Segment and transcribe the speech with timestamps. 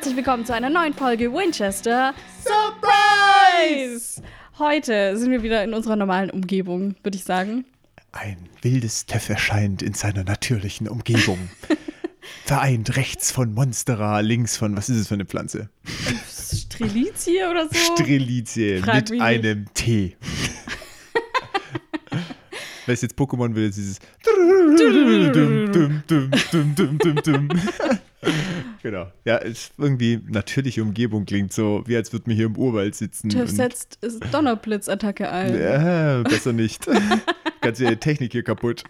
[0.00, 4.22] herzlich willkommen zu einer neuen Folge Winchester Surprise!
[4.58, 7.66] Heute sind wir wieder in unserer normalen Umgebung, würde ich sagen.
[8.12, 11.50] Ein wildes Teff erscheint in seiner natürlichen Umgebung.
[12.46, 15.68] Vereint rechts von Monstera, links von, was ist es für eine Pflanze?
[16.50, 17.74] Strelizie oder so?
[17.94, 19.20] Strelizie Frag mit nicht.
[19.20, 20.16] einem T.
[22.86, 23.98] Weil es jetzt Pokémon will, ist dieses.
[28.82, 29.06] Genau.
[29.24, 33.30] Ja, ist irgendwie natürliche Umgebung klingt so, wie als würde man hier im Urwald sitzen.
[33.34, 33.98] Und- setzt
[34.32, 35.58] Donnerblitzattacke ein.
[35.60, 36.86] ja, besser nicht.
[37.60, 38.84] Ganze Technik hier kaputt.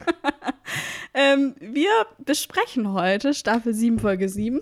[1.12, 1.91] Ähm, wir
[2.25, 4.61] besprechen heute Staffel 7, Folge 7.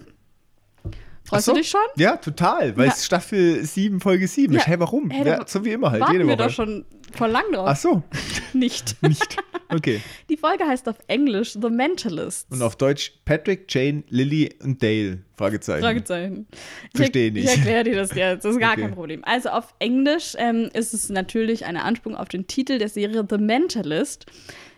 [1.24, 1.52] Freust so.
[1.52, 1.80] du dich schon?
[1.97, 2.92] Ja, total, weil Ja.
[2.95, 4.60] es Staffel 7, Folge 7 ist.
[4.62, 5.10] Ja, Hey, warum?
[5.10, 6.45] hey, ja, so wie immer halt, Warten jede wir Woche.
[6.48, 6.86] doch schon
[7.16, 7.66] vor lang drauf.
[7.70, 8.02] Ach so,
[8.52, 8.96] Nicht.
[9.02, 9.36] nicht.
[9.70, 10.00] Okay.
[10.30, 12.46] Die Folge heißt auf Englisch The Mentalists.
[12.50, 15.18] Und auf Deutsch Patrick, Jane, Lily und Dale?
[15.36, 15.83] Fragezeichen.
[15.83, 16.46] Fragezeichen.
[16.94, 17.44] Versteh ich, nicht.
[17.44, 18.83] Ich erkläre dir das jetzt, das ist gar Okay.
[18.83, 19.22] kein Problem.
[19.24, 23.38] Also auf Englisch ähm, ist es natürlich eine Anspielung auf den Titel der Serie The
[23.38, 24.27] Mentalist.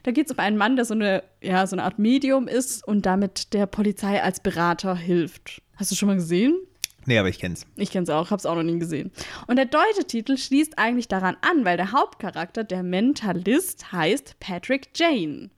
[0.02, 2.86] Da geht es um einen Mann, der so eine, ja, so eine Art Medium ist
[2.86, 5.62] und damit der Polizei als Berater hilft.
[5.76, 6.56] Hast du schon mal gesehen?
[7.06, 7.66] Nee, aber ich kenn's.
[7.76, 9.10] Ich kenne es auch, habe es auch noch nie gesehen.
[9.46, 14.90] Und der deutsche Titel schließt eigentlich daran an, weil der Hauptcharakter, der Mentalist, heißt Patrick
[14.94, 15.50] Jane.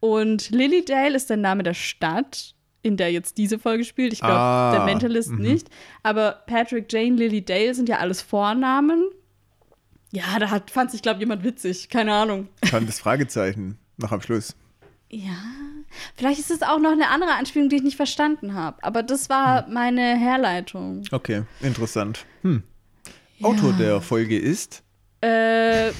[0.00, 4.12] Und Lilydale ist der Name der Stadt, in der jetzt diese Folge spielt.
[4.12, 5.68] Ich glaube, Ah, der Mentalist nicht.
[6.02, 9.04] Aber Patrick, Jane, Lilydale sind ja alles Vornamen.
[10.12, 11.88] Ja, da hat, fand sich, glaube ich, jemand witzig.
[11.88, 12.48] Keine Ahnung.
[12.62, 14.54] Kann das Fragezeichen noch am Schluss.
[15.10, 15.36] Ja,
[16.16, 18.82] vielleicht ist es auch noch eine andere Anspielung, die ich nicht verstanden habe.
[18.82, 19.74] Aber das war Hm.
[19.74, 21.02] meine Herleitung.
[21.12, 22.24] Okay, interessant.
[22.42, 22.62] Hm.
[23.42, 24.82] Autor der Folge ist
[25.20, 25.90] Äh,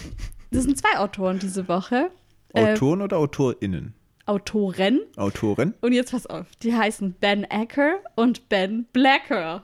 [0.51, 2.11] das sind zwei Autoren diese Woche.
[2.55, 3.95] Äh, Autoren oder AutorInnen?
[4.27, 5.01] Autoren.
[5.17, 5.75] Autorin?
[5.81, 9.63] Und jetzt pass auf, die heißen Ben Acker und Ben Blacker.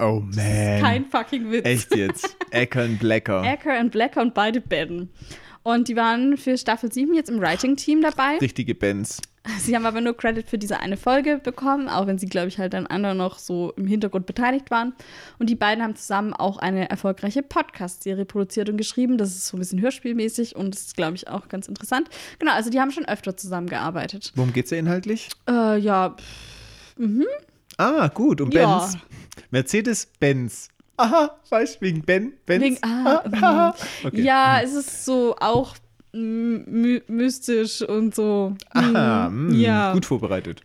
[0.00, 0.80] Oh man.
[0.80, 1.64] Kein fucking Witz.
[1.64, 2.36] Echt jetzt?
[2.50, 3.42] Eckern Blacker.
[3.42, 5.08] Acker und Blacker und beide Ben.
[5.64, 8.36] Und die waren für Staffel 7 jetzt im Writing-Team dabei.
[8.38, 9.20] Richtige Bands.
[9.58, 12.58] Sie haben aber nur Credit für diese eine Folge bekommen, auch wenn sie, glaube ich,
[12.58, 14.94] halt an anderen noch so im Hintergrund beteiligt waren.
[15.38, 19.18] Und die beiden haben zusammen auch eine erfolgreiche Podcast-Serie produziert und geschrieben.
[19.18, 22.08] Das ist so ein bisschen hörspielmäßig und ist, glaube ich, auch ganz interessant.
[22.38, 24.32] Genau, also die haben schon öfter zusammengearbeitet.
[24.34, 25.28] Worum geht's da inhaltlich?
[25.48, 26.16] Äh, ja,
[27.76, 28.78] Ah, gut, um Ja.
[28.78, 28.98] Benz.
[29.50, 30.68] Mercedes-Benz.
[30.96, 32.34] Aha, weißt du, wegen Ben?
[32.46, 32.62] Benz?
[32.64, 33.74] Wegen, ah, aha.
[34.04, 34.22] Okay.
[34.22, 35.74] ja, es ist so auch
[36.12, 38.54] my mystisch und so.
[38.70, 39.92] Aha, mh, ja.
[39.92, 40.62] gut vorbereitet.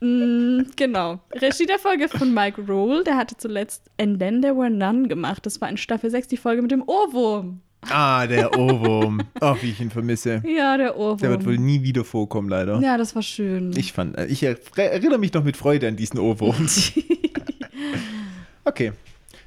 [0.00, 1.20] Genau.
[1.34, 5.44] Regie der Folge von Mike Roll, der hatte zuletzt And Then There Were None gemacht.
[5.44, 7.60] Das war in Staffel 6 die Folge mit dem Ohrwurm.
[7.90, 9.20] Ah, der Ohrwurm.
[9.40, 10.42] Oh, wie ich ihn vermisse.
[10.46, 11.18] Ja, der Ohrwurm.
[11.18, 12.80] Der wird wohl nie wieder vorkommen, leider.
[12.80, 13.72] ja, das war schön.
[13.76, 16.66] Ich fand, äh, ich er- erinnere mich noch mit Freude an diesen Ohrwurm.
[18.64, 18.92] Okay.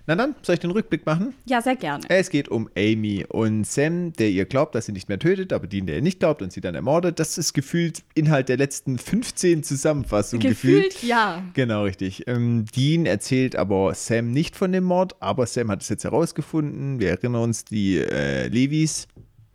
[0.08, 1.34] Na dann, soll ich den Rückblick machen?
[1.46, 2.04] ja, sehr gerne.
[2.10, 5.68] Es geht um Amy und Sam, der ihr glaubt, dass sie nicht mehr tötet, aber
[5.68, 7.20] den, der ihr nicht glaubt und sie dann ermordet.
[7.20, 10.48] Das ist gefühlt Inhalt der letzten 15 Zusammenfassungen.
[10.48, 11.44] Gefühlt, ja.
[11.54, 12.28] Genau, richtig.
[12.28, 17.00] Ähm, Dean erzählt aber Sam nicht von dem Mord, aber Sam hat es jetzt herausgefunden.
[17.00, 19.08] Wir erinnern uns, die äh, Levis.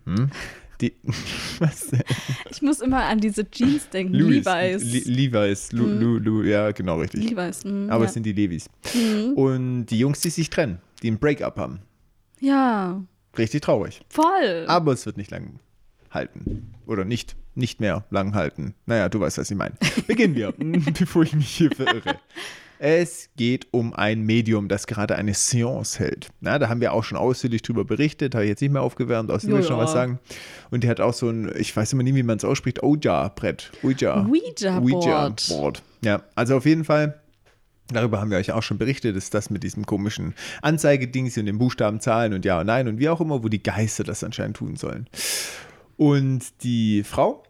[0.05, 0.31] Hm?
[0.81, 0.93] Die,
[1.59, 1.91] was?
[2.51, 4.15] Ich muss immer an diese Jeans denken.
[4.15, 4.45] Louis.
[4.45, 4.83] Levi's.
[4.85, 5.73] Le Levi's.
[5.73, 7.31] Lu, Lu, Lu, ja, genau, richtig.
[7.31, 7.65] Levi's.
[7.65, 8.09] mm, Aber ja.
[8.09, 8.69] es sind die Levis.
[9.35, 11.81] Und die Jungs, die sich trennen, die ein Break-up haben.
[12.41, 13.03] ja,
[13.39, 14.01] Richtig traurig.
[14.09, 14.65] voll.
[14.67, 15.61] Aber es wird nicht lang
[16.11, 16.73] halten.
[16.87, 18.75] Oder nicht, nicht mehr lang halten.
[18.87, 19.75] Naja, du weißt, was ich meine.
[20.07, 20.53] Beginnen wir,
[20.99, 22.19] bevor ich mich hier verirre.
[22.79, 26.29] Es geht um ein Medium, das gerade eine Seance hält.
[26.41, 29.31] Na, da haben wir auch schon ausführlich drüber berichtet, habe ich jetzt nicht mehr aufgewärmt,
[29.31, 30.19] außerdem will ich schon was sagen.
[30.71, 33.73] Und die hat auch so ein, ich weiß immer nie, wie man es ausspricht, Ouija-Brett.
[33.83, 34.27] Ouija.
[34.27, 35.51] Ouija-Board.
[35.51, 35.83] Ouija-Board.
[36.03, 37.21] Ja, also auf jeden Fall
[37.89, 41.59] Darüber haben wir euch auch schon berichtet, ist das mit diesem komischen Anzeigedings und den
[41.59, 44.75] Buchstabenzahlen und ja und nein und wie auch immer, wo die Geister das anscheinend tun
[44.75, 45.07] sollen.
[45.97, 47.45] Und die Frau,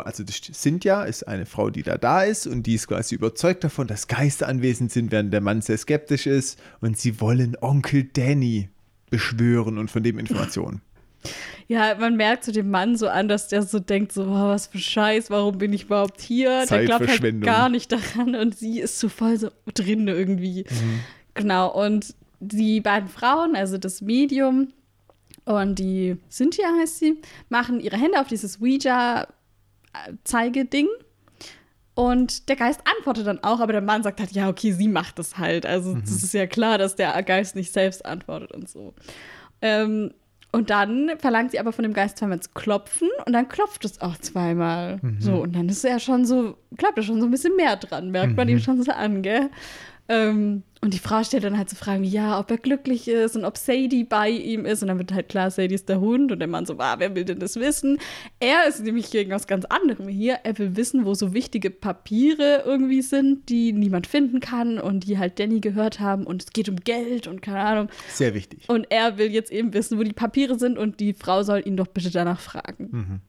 [0.00, 3.86] also Cynthia ist eine Frau, die da da ist und die ist quasi überzeugt davon,
[3.86, 8.68] dass Geister anwesend sind, während der Mann sehr skeptisch ist und sie wollen Onkel Danny
[9.10, 10.82] beschwören und von dem Informationen.
[11.68, 14.66] Ja, man merkt zu dem Mann so an, dass der so denkt, so, oh, was
[14.66, 16.66] für Scheiß, warum bin ich überhaupt hier?
[16.66, 17.46] Der glaubt halt Zeitverschwendung.
[17.46, 20.64] gar nicht daran und sie ist so voll so drin irgendwie.
[21.34, 24.72] Genau, und die beiden Frauen, also das Medium
[25.44, 28.60] und die Cynthia heißt sie, machen ihre Hände auf dieses
[29.92, 30.88] Ouija-Zeigeding.
[31.94, 35.18] Und der Geist antwortet dann auch, aber der Mann sagt halt, ja, okay, sie macht
[35.18, 35.66] das halt.
[35.66, 38.94] Also es ist ja klar, dass der Geist nicht selbst antwortet und so.
[39.60, 40.14] Ähm,
[40.52, 44.00] und dann verlangt sie aber von dem Geist zweimal zu klopfen und dann klopft es
[44.00, 45.00] auch zweimal.
[45.18, 48.10] So, und dann ist er schon so, klappt er schon so ein bisschen mehr dran,
[48.10, 49.50] merkt man ihm schon so an, gell?
[50.08, 53.36] Ähm, und die Frau stellt dann halt so Fragen wie, ja, ob er glücklich ist
[53.36, 54.82] und ob Sadie bei ihm ist.
[54.82, 56.32] Und dann wird halt klar, Sadie ist der Hund.
[56.32, 57.98] Und der Mann so, ah, wer will denn das wissen?
[58.40, 60.40] Er ist nämlich gegen was ganz anderem hier.
[60.42, 65.18] Er will wissen, wo so wichtige Papiere irgendwie sind, die niemand finden kann und die
[65.18, 66.24] halt Danny gehört haben.
[66.24, 67.88] Und es geht um Geld und keine Ahnung.
[68.08, 68.64] Sehr wichtig.
[68.68, 70.78] Und er will jetzt eben wissen, wo die Papiere sind.
[70.78, 72.88] Und die Frau soll ihn doch bitte danach fragen.
[72.90, 73.20] Mhm.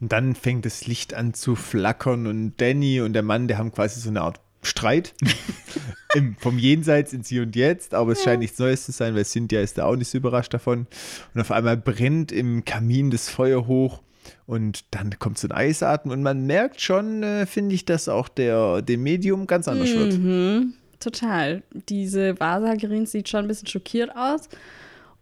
[0.00, 3.72] Und dann fängt das Licht an zu flackern und Danny und der Mann, der haben
[3.72, 5.14] quasi so eine Art Streit
[6.14, 8.24] Im, vom Jenseits ins Hier und Jetzt, aber es ja.
[8.24, 10.86] scheint nichts Neues zu sein, weil Cynthia ist da auch nicht so überrascht davon.
[11.34, 14.02] Und auf einmal brennt im Kamin das Feuer hoch
[14.46, 18.28] und dann kommt so ein Eisatmen und man merkt schon, äh, finde ich, dass auch
[18.28, 19.98] der, dem Medium ganz anders mhm.
[19.98, 20.74] wird.
[21.00, 21.62] Total.
[21.88, 24.48] Diese Wahrsagerin sieht schon ein bisschen schockiert aus.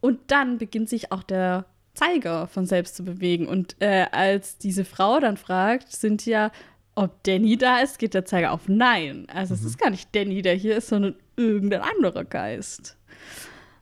[0.01, 3.49] Und dann beginnt sich auch der Zeiger von selbst zu bewegen.
[3.49, 6.53] Und äh, als diese Frau dann fragt, Cynthia,
[6.95, 9.27] ob Danny da ist, geht der Zeiger auf Nein.
[9.33, 9.61] Also mhm.
[9.61, 12.97] es ist gar nicht Danny, der hier ist, sondern irgendein anderer Geist.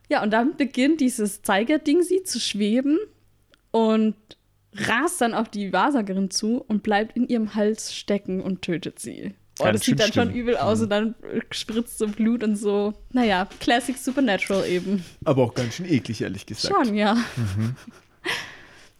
[0.09, 2.99] Ja, und dann beginnt dieses Zeigerding sie zu schweben
[3.71, 4.15] und
[4.75, 9.35] rast dann auf die Wahrsagerin zu und bleibt in ihrem Hals stecken und tötet sie.
[9.59, 10.83] Oh, das sieht dann schon übel aus mhm.
[10.83, 11.15] und dann
[11.51, 12.93] spritzt so Blut und so.
[13.11, 15.05] Naja, Classic Supernatural eben.
[15.25, 16.73] Aber auch ganz schön eklig, ehrlich gesagt.
[16.73, 17.13] Schon, ja.
[17.35, 17.75] Mhm.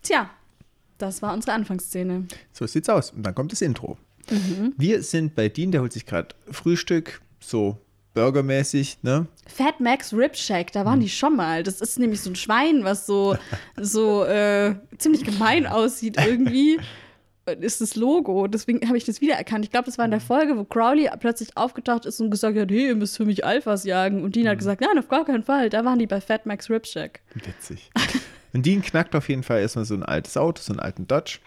[0.04, 0.30] Tja,
[1.04, 2.28] das war unsere Anfangsszene.
[2.52, 3.12] So sieht's aus.
[3.12, 3.98] Und dann kommt das Intro.
[4.30, 4.74] Mhm.
[4.78, 7.78] Wir sind bei Dean, der holt sich gerade Frühstück, so
[8.14, 9.28] burgermäßig, ne?
[9.48, 11.04] Fat Max Rib Shack, da waren mhm.
[11.04, 11.64] die schon mal.
[11.64, 13.36] Das ist nämlich so ein Schwein, was so,
[13.76, 16.80] so äh, ziemlich gemein aussieht irgendwie.
[17.60, 18.48] ist das Logo.
[18.48, 19.66] Deswegen habe ich das wiedererkannt.
[19.66, 22.72] Ich glaube, das war in der Folge, wo Crowley plötzlich aufgetaucht ist und gesagt hat,
[22.72, 24.24] hey, ihr müsst für mich Alphas jagen.
[24.24, 24.50] Und Dean mhm.
[24.52, 25.70] hat gesagt, nein, auf gar keinen Fall.
[25.70, 27.22] Da waren die bei Fat Max Rib Shack.
[27.34, 27.92] Witzig.
[28.54, 31.40] Und Dean knackt auf jeden Fall erstmal so ein altes Auto, so einen alten Dodge.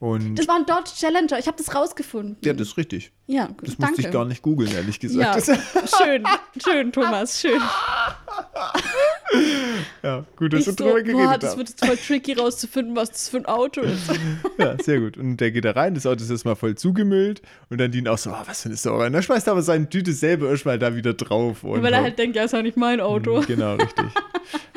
[0.00, 1.38] Und das war ein Dodge Challenger.
[1.38, 2.36] Ich habe das rausgefunden.
[2.44, 3.12] Ja, das ist richtig.
[3.26, 3.86] Ja, Das danke.
[3.86, 5.46] musste ich gar nicht googeln, ehrlich gesagt.
[5.48, 5.56] Ja,
[6.04, 6.24] schön,
[6.62, 7.60] schön, Thomas, schön.
[10.02, 13.10] Ja, gut, dass wir so, drüber geredet boah, das wird jetzt voll tricky rauszufinden, was
[13.10, 14.02] das für ein Auto ist.
[14.58, 15.16] Ja, sehr gut.
[15.16, 18.18] Und der geht da rein, das Auto ist erstmal voll zugemüllt und dann dient auch
[18.18, 19.06] so, oh, was für eine Sauerei.
[19.06, 21.64] Und dann schmeißt er aber seine Tüte selber erstmal da wieder drauf.
[21.64, 23.40] Und Weil er halt denkt, ja, ist ja nicht mein Auto.
[23.40, 24.04] Mhm, genau, richtig.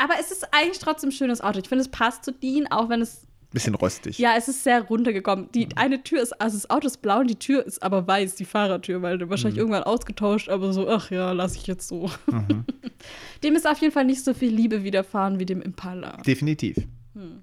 [0.00, 1.58] aber es ist eigentlich trotzdem ein schönes Auto.
[1.58, 4.16] Ich finde, es passt zu Dean, auch wenn es Bisschen rostig.
[4.18, 5.50] Ja, es ist sehr runtergekommen.
[5.52, 8.36] Die eine Tür ist, also das Auto ist blau und die Tür ist aber weiß,
[8.36, 9.62] die Fahrertür, weil wahrscheinlich mhm.
[9.62, 12.08] irgendwann ausgetauscht, aber so, ach ja, lasse ich jetzt so.
[12.30, 12.64] Mhm.
[13.42, 16.18] dem ist auf jeden Fall nicht so viel Liebe widerfahren wie dem Impala.
[16.18, 16.76] Definitiv.
[17.14, 17.42] Hm.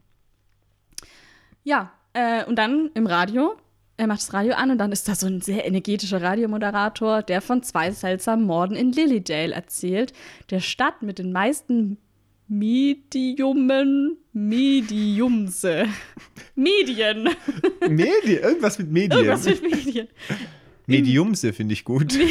[1.66, 3.58] Ja, äh, und dann im Radio,
[3.98, 7.42] er macht das Radio an und dann ist da so ein sehr energetischer Radiomoderator, der
[7.42, 10.14] von zwei seltsamen Morden in Lilydale erzählt,
[10.52, 11.98] der Stadt mit den meisten
[12.50, 15.86] Mediumen, Mediumse.
[16.56, 17.30] Medien.
[17.82, 19.26] Medien, irgendwas mit Medien.
[19.26, 20.08] Irgendwas mit Medien.
[20.88, 22.14] Mediumse finde ich gut.
[22.18, 22.30] Hä,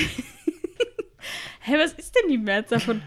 [1.60, 3.02] hey, was ist denn die Mehrzahl von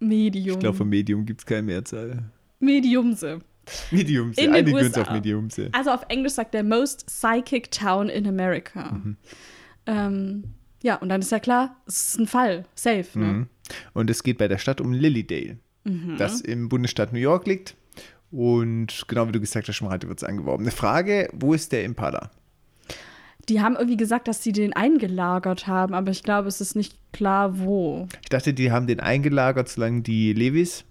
[0.00, 0.56] Medium?
[0.56, 2.24] Ich glaube, von Medium gibt es keine Mehrzahl.
[2.58, 3.38] Mediumse.
[3.90, 5.70] Mediumse, in einige uns auf Mediumse.
[5.72, 8.92] Also auf Englisch sagt der Most Psychic Town in America.
[8.92, 9.16] Mhm.
[9.86, 10.44] Ähm,
[10.82, 13.18] ja, und dann ist ja klar, es ist ein Fall, safe.
[13.18, 13.24] Ne?
[13.24, 13.46] Mhm.
[13.94, 16.16] Und es geht bei der Stadt um Lilydale mhm.
[16.18, 17.76] das im Bundesstaat New York liegt.
[18.30, 20.64] Und genau wie du gesagt hast, schon heute wird es angeworben.
[20.64, 22.30] Eine Frage, wo ist der Impala?
[23.48, 26.96] Die haben irgendwie gesagt, dass sie den eingelagert haben, aber ich glaube, es ist nicht
[27.12, 28.06] klar, wo.
[28.22, 30.84] Ich dachte, die haben den eingelagert, solange die Levis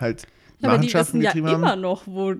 [0.00, 0.26] halt
[0.60, 1.46] ja, aber die wissen ja haben.
[1.46, 2.34] immer noch, wo.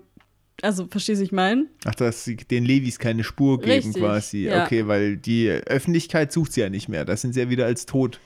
[0.63, 1.67] Also, verstehst du, ich meine?
[1.85, 4.45] Ach, dass sie den Levis keine Spur geben Richtig, quasi.
[4.45, 4.65] Ja.
[4.65, 7.05] Okay, weil die Öffentlichkeit sucht sie ja nicht mehr.
[7.05, 8.21] Da sind sie ja wieder als tot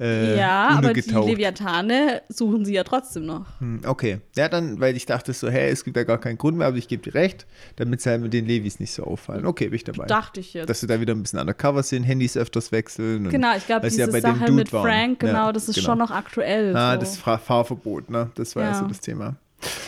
[0.00, 3.46] äh, ja, aber die Leviathane suchen sie ja trotzdem noch.
[3.60, 4.20] Hm, okay.
[4.36, 6.76] Ja, dann, weil ich dachte so, hey, es gibt ja gar keinen Grund mehr, aber
[6.76, 9.44] ich gebe dir recht, damit sie halt mit den Levis nicht so auffallen.
[9.44, 10.06] Okay, bin ich dabei.
[10.06, 10.68] Dachte ich jetzt.
[10.68, 13.28] Dass sie da wieder ein bisschen undercover sind, Handys öfters wechseln.
[13.28, 15.18] genau, ich glaube, diese ja bei Sache mit Frank, waren.
[15.18, 15.86] genau, ja, das ist genau.
[15.86, 16.76] schon noch aktuell.
[16.76, 17.00] Ah, so.
[17.00, 18.30] das Fahr Fahrverbot, ne?
[18.36, 18.74] Das war ja.
[18.74, 19.36] so das Thema.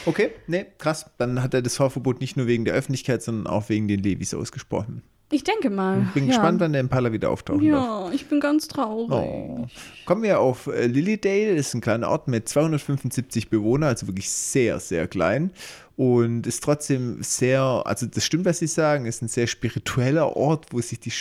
[0.07, 1.07] Okay, nee, krass.
[1.19, 4.35] Dann hat er das Fahrverbot nicht nur wegen der Öffentlichkeit, sondern auch wegen den Levis
[4.35, 5.02] ausgesprochen.
[5.33, 6.03] Ich denke mal.
[6.09, 6.31] Ich bin ja.
[6.31, 8.13] gespannt, wann der Impala wieder auftauchen Ja, darf.
[8.13, 9.11] ich bin ganz traurig.
[9.13, 9.67] Oh.
[10.05, 11.57] Kommen wir auf äh, Lilydale.
[11.57, 15.53] Das ist ein kleiner Ort mit 275 Bewohnern, also wirklich sehr, sehr klein.
[15.97, 20.67] Und ist trotzdem sehr, also das stimmt, was Sie sagen, ist ein sehr spiritueller Ort,
[20.71, 21.13] wo sich die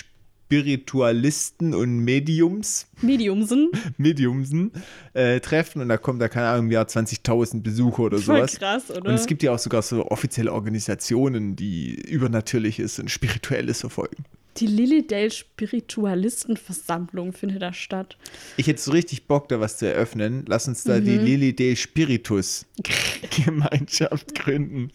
[0.49, 2.87] Spiritualisten und Mediums.
[3.03, 3.69] Mediumsen.
[3.97, 4.71] Mediumsen
[5.13, 8.55] äh, treffen und da kommen da, keine Ahnung, im Jahr 20.000 Besucher oder Voll sowas.
[8.57, 9.09] krass, oder?
[9.09, 14.25] Und es gibt ja auch sogar so offizielle Organisationen, die Übernatürliches und Spirituelles verfolgen.
[14.57, 18.17] Die Lilydale Spiritualistenversammlung findet da statt.
[18.57, 20.43] Ich hätte so richtig Bock, da was zu eröffnen.
[20.47, 21.05] Lass uns da mhm.
[21.05, 22.65] die Lilydale Spiritus
[23.45, 24.91] Gemeinschaft gründen.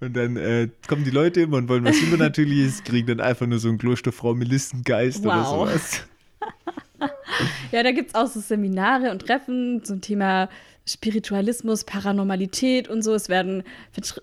[0.00, 3.58] Und dann äh, kommen die Leute immer und wollen was Übernatürliches, kriegen dann einfach nur
[3.58, 5.32] so einen Klosterfrau Melissengeist wow.
[5.32, 6.02] oder sowas.
[7.70, 10.48] Ja, da gibt es auch so Seminare und Treffen zum Thema
[10.88, 13.14] Spiritualismus, Paranormalität und so.
[13.14, 13.62] Es werden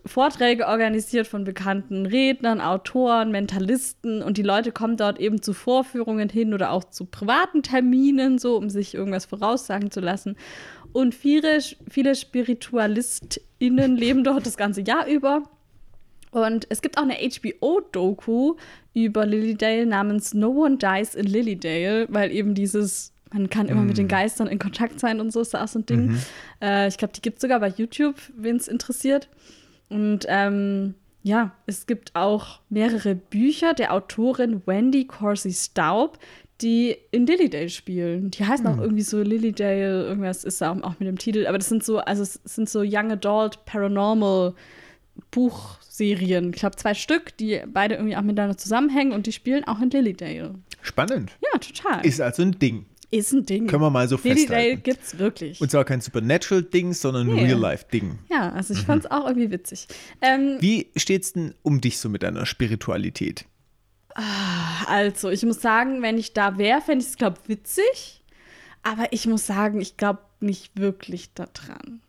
[0.05, 6.29] Vorträge organisiert von bekannten Rednern, Autoren, Mentalisten und die Leute kommen dort eben zu Vorführungen
[6.29, 10.35] hin oder auch zu privaten Terminen, so um sich irgendwas voraussagen zu lassen.
[10.91, 15.43] Und viele, viele SpiritualistInnen leben dort das ganze Jahr über.
[16.31, 18.55] Und es gibt auch eine HBO-Doku
[18.93, 23.87] über Lilydale namens No One Dies in Lilydale, weil eben dieses man kann immer mm.
[23.87, 24.09] mit den mm.
[24.09, 26.07] Geistern in Kontakt sein und so ist da auch so ein Ding.
[26.07, 26.19] Mhm.
[26.61, 29.27] Äh, ich glaube, die gibt es sogar bei YouTube, wen es interessiert.
[29.89, 36.17] Und ähm, ja, es gibt auch mehrere Bücher der Autorin Wendy Corsi Staub,
[36.61, 38.31] die in Lilydale spielen.
[38.31, 38.71] Die heißen mhm.
[38.71, 41.45] auch irgendwie so Lilydale, irgendwas ist da auch mit dem Titel.
[41.47, 44.53] Aber das sind so, also es sind so Young Adult Paranormal
[45.31, 46.51] Buchserien.
[46.53, 49.89] Ich glaube, zwei Stück, die beide irgendwie auch miteinander zusammenhängen und die spielen auch in
[49.89, 50.55] Lilydale.
[50.81, 51.31] Spannend.
[51.41, 52.05] Ja, total.
[52.05, 52.85] Ist also ein Ding.
[53.15, 53.67] Ist ein Ding.
[53.67, 54.51] Können wir mal so festhalten.
[54.51, 55.61] Lilydale gibt's wirklich.
[55.61, 57.45] Und zwar kein Supernatural-Ding, sondern ein nee.
[57.45, 58.19] Real-Life-Ding.
[58.29, 58.85] Ja, also ich mhm.
[58.85, 59.87] fand es auch irgendwie witzig.
[60.21, 63.45] Ähm, Wie steht's denn um dich so mit deiner Spiritualität?
[64.15, 68.23] Ah, also, ich muss sagen, wenn ich da wäre, fände ich es, glaube ich, witzig.
[68.83, 72.01] Aber ich muss sagen, ich glaube nicht wirklich daran.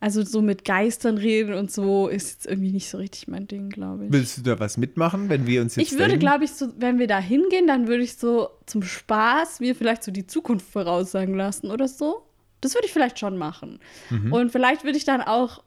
[0.00, 3.68] Also so mit Geistern reden und so ist jetzt irgendwie nicht so richtig mein Ding,
[3.68, 4.12] glaube ich.
[4.12, 5.92] Willst du da was mitmachen, wenn wir uns jetzt.
[5.92, 9.60] Ich würde, glaube ich, so, wenn wir da hingehen, dann würde ich so zum Spaß
[9.60, 12.22] mir vielleicht so die Zukunft voraussagen lassen oder so.
[12.60, 13.80] Das würde ich vielleicht schon machen.
[14.10, 14.32] Mhm.
[14.32, 15.62] Und vielleicht würde ich dann auch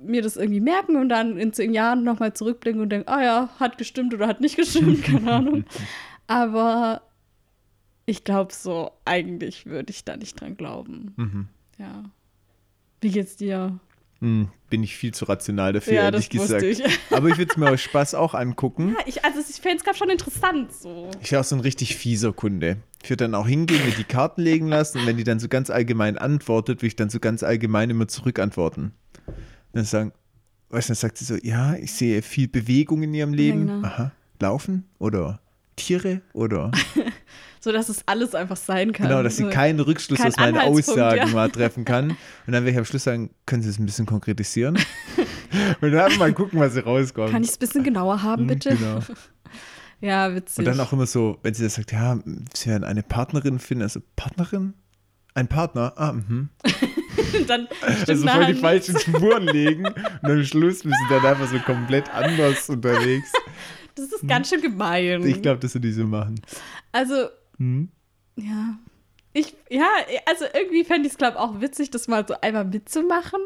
[0.00, 3.48] mir das irgendwie merken und dann in zehn Jahren nochmal zurückblicken und denken, ah ja,
[3.60, 5.64] hat gestimmt oder hat nicht gestimmt, keine Ahnung.
[6.26, 7.02] Aber
[8.06, 11.12] ich glaube so, eigentlich würde ich da nicht dran glauben.
[11.16, 11.48] Mhm.
[11.78, 12.04] Ja.
[13.04, 13.78] Wie geht's dir?
[14.22, 16.62] Hm, bin ich viel zu rational dafür, ja, ehrlich gesagt.
[16.62, 16.82] Ich.
[17.10, 18.96] Aber ich würde es mir aus Spaß auch angucken.
[18.98, 21.10] Ja, ich, also ich fände es gerade schon interessant so.
[21.20, 22.78] Ich wäre auch so ein richtig fieser Kunde.
[23.02, 25.48] Ich würde dann auch hingehen, mir die Karten legen lassen und wenn die dann so
[25.48, 28.94] ganz allgemein antwortet, würde ich dann so ganz allgemein immer zurückantworten.
[29.26, 29.34] Und
[29.74, 30.12] dann sagen,
[30.70, 33.68] weißt du, dann sagt sie so, ja, ich sehe viel Bewegung in ihrem Leben.
[33.68, 33.86] Ja, genau.
[33.86, 35.40] Aha, laufen oder
[35.76, 36.72] Tiere oder
[37.64, 39.08] so dass es alles einfach sein kann.
[39.08, 41.26] Genau, dass sie keinen Rückschluss Kein aus meinen Aussagen ja.
[41.28, 42.10] mal treffen kann.
[42.10, 44.78] Und dann werde ich am Schluss sagen, können Sie es ein bisschen konkretisieren?
[45.80, 47.30] und dann mal gucken, was sie rauskommt.
[47.30, 48.76] Kann ich es ein bisschen genauer haben, hm, bitte?
[48.76, 48.98] Genau.
[50.02, 50.58] ja, witzig.
[50.58, 52.18] Und dann auch immer so, wenn sie das sagt, ja,
[52.52, 54.74] sie werden eine Partnerin finden, also Partnerin?
[55.32, 55.94] Ein Partner?
[55.96, 56.50] Ah, mhm.
[57.48, 61.58] dann also voll die falschen Spuren legen und am Schluss sind sie dann einfach so
[61.60, 63.32] komplett anders unterwegs.
[63.94, 65.24] Das ist ganz schön gemein.
[65.24, 66.40] Ich glaube, dass sie die so machen.
[66.92, 67.88] Also, hm?
[68.36, 68.78] Ja.
[69.32, 69.88] Ich, ja,
[70.26, 73.40] also irgendwie fände ich es, glaube ich, auch witzig, das mal so einmal mitzumachen.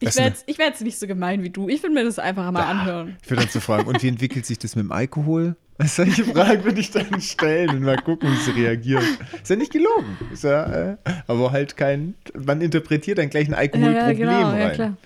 [0.00, 1.68] Ich wäre jetzt, wär jetzt nicht so gemein wie du.
[1.68, 3.16] Ich würde mir das einfach mal ja, anhören.
[3.22, 5.56] Ich würde dann so fragen, und wie entwickelt sich das mit dem Alkohol?
[5.84, 9.04] Solche Fragen würde ich dann stellen und mal gucken, wie sie reagieren.
[9.42, 10.16] Ist ja nicht gelogen.
[10.32, 10.96] Ist ja, äh,
[11.26, 14.60] aber halt kein, man interpretiert dann gleich ein Alkoholproblem ja, genau, rein.
[14.60, 14.96] Ja, klar.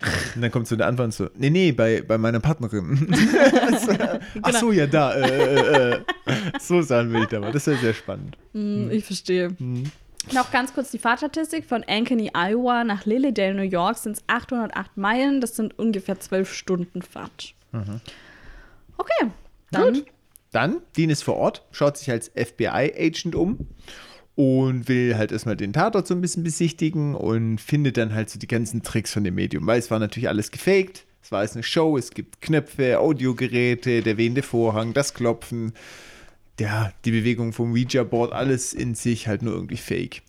[0.34, 3.08] Und dann kommt so eine Antwort so, nee, nee, bei, bei meiner Partnerin.
[4.42, 5.12] Ach so, ja, da.
[5.14, 6.00] Äh, äh, äh.
[6.58, 7.52] So sagen will ich da mal.
[7.52, 8.36] Das ist ja sehr spannend.
[8.52, 9.50] Mm, ich verstehe.
[9.58, 9.84] Mm.
[10.32, 14.96] Noch ganz kurz die Fahrtstatistik von Ankeny, Iowa nach Lilydale, New York sind es 808
[14.96, 15.40] Meilen.
[15.40, 17.54] Das sind ungefähr 12 Stunden Fahrt.
[17.72, 18.00] Mhm.
[18.96, 19.30] Okay,
[19.70, 19.94] dann.
[19.94, 20.06] Gut.
[20.52, 23.68] Dann, Dean ist vor Ort, schaut sich als FBI-Agent um
[24.40, 28.38] und will halt erstmal den Tatort so ein bisschen besichtigen und findet dann halt so
[28.38, 31.04] die ganzen Tricks von dem Medium, weil es war natürlich alles gefaked.
[31.22, 35.74] Es war alles eine Show, es gibt Knöpfe, Audiogeräte, der wehende Vorhang, das Klopfen
[36.58, 40.22] ja, die Bewegung vom Ouija-Board, alles in sich halt nur irgendwie fake.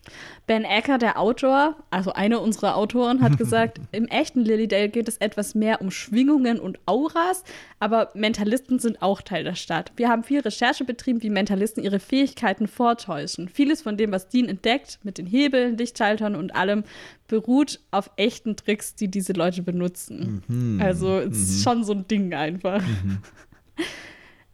[0.46, 5.18] Ben Ecker, der Autor, also einer unserer Autoren, hat gesagt, im echten Lilydale geht es
[5.18, 7.44] etwas mehr um Schwingungen und Auras,
[7.80, 9.92] aber Mentalisten sind auch Teil der Stadt.
[9.96, 13.48] Wir haben viel Recherche betrieben, wie Mentalisten ihre Fähigkeiten vortäuschen.
[13.48, 16.84] Vieles von dem, was Dean entdeckt, mit den Hebeln, Lichtschaltern und allem,
[17.28, 20.42] beruht auf echten Tricks, die diese Leute benutzen.
[20.48, 20.80] Mhm.
[20.80, 21.32] Also es mhm.
[21.32, 22.82] ist schon so ein Ding einfach.
[22.82, 23.18] Mhm.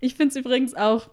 [0.01, 1.11] Ich finde es übrigens auch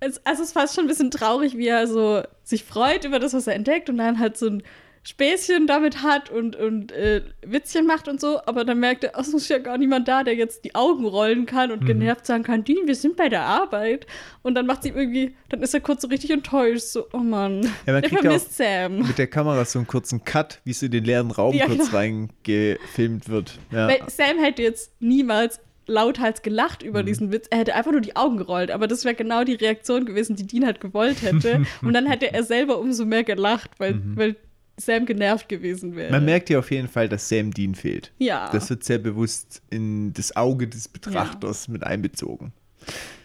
[0.00, 3.18] es, also es ist fast schon ein bisschen traurig, wie er so sich freut über
[3.18, 4.62] das, was er entdeckt und dann halt so ein
[5.02, 9.20] Späßchen damit hat und, und äh, Witzchen macht und so, aber dann merkt er, oh,
[9.20, 11.86] es ist ja gar niemand da, der jetzt die Augen rollen kann und mhm.
[11.86, 14.06] genervt sagen kann, Dean, wir sind bei der Arbeit.
[14.42, 17.62] Und dann macht sie irgendwie, dann ist er kurz so richtig enttäuscht, so, oh Mann,
[17.86, 18.98] ja, man der vermisst Sam.
[18.98, 21.86] Mit der Kamera so einen kurzen Cut, wie es in den leeren Raum ja, kurz
[21.86, 21.96] genau.
[21.96, 23.58] reingefilmt wird.
[23.70, 23.88] Ja.
[23.88, 25.60] Weil Sam hätte jetzt niemals
[25.90, 27.06] lauthals gelacht über mhm.
[27.06, 27.46] diesen Witz.
[27.50, 28.70] Er hätte einfach nur die Augen gerollt.
[28.70, 31.64] Aber das wäre genau die Reaktion gewesen, die Dean halt gewollt hätte.
[31.82, 34.16] Und dann hätte er selber umso mehr gelacht, weil, mhm.
[34.16, 34.36] weil
[34.78, 36.10] Sam genervt gewesen wäre.
[36.10, 38.12] Man merkt ja auf jeden Fall, dass Sam Dean fehlt.
[38.18, 38.50] Ja.
[38.50, 41.72] Das wird sehr bewusst in das Auge des Betrachters ja.
[41.72, 42.52] mit einbezogen.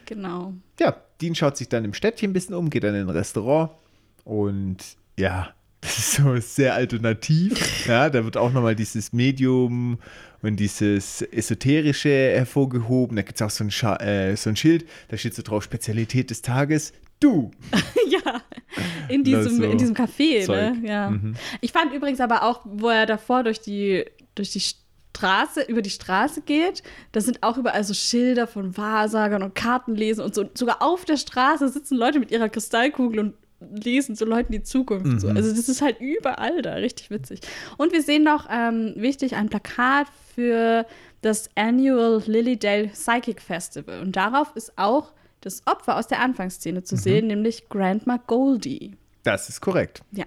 [0.06, 0.54] Genau.
[0.80, 3.72] Ja, Dean schaut sich dann im Städtchen ein bisschen um, geht dann in ein Restaurant
[4.24, 4.78] und
[5.18, 5.54] ja,
[5.86, 7.86] das ist so sehr alternativ.
[7.88, 10.00] Ja, da wird auch nochmal dieses Medium
[10.42, 13.16] und dieses Esoterische hervorgehoben.
[13.16, 15.64] Da gibt es auch so ein, Scha äh, so ein Schild, da steht so drauf,
[15.64, 17.52] Spezialität des Tages, du.
[18.10, 18.42] ja,
[19.10, 20.76] in diesem, so in diesem Café, ne?
[20.84, 21.12] Ja.
[21.12, 21.36] Mhm.
[21.62, 25.92] Ich fand übrigens aber auch, wo er davor durch die, durch die Straße, über die
[25.92, 30.42] Straße geht, da sind auch überall so Schilder von Wahrsagern und Kartenlesen und so.
[30.42, 34.64] Und sogar auf der Straße sitzen Leute mit ihrer Kristallkugel und lesen so Leuten die
[34.64, 35.22] Zukunft.
[35.22, 35.30] So.
[35.30, 35.38] Mhm.
[35.38, 37.40] Also das ist halt überall da, richtig witzig.
[37.78, 40.86] Und wir sehen noch, ähm, wichtig, ein Plakat für
[41.22, 44.02] das Annual Lilydale Psychic Festival.
[44.02, 46.86] Und darauf ist auch das Opfer aus der Anfangsszene Mhm.
[46.86, 48.96] zu sehen, nämlich Grandma Goldie.
[49.24, 50.02] Das ist korrekt.
[50.12, 50.26] Ja.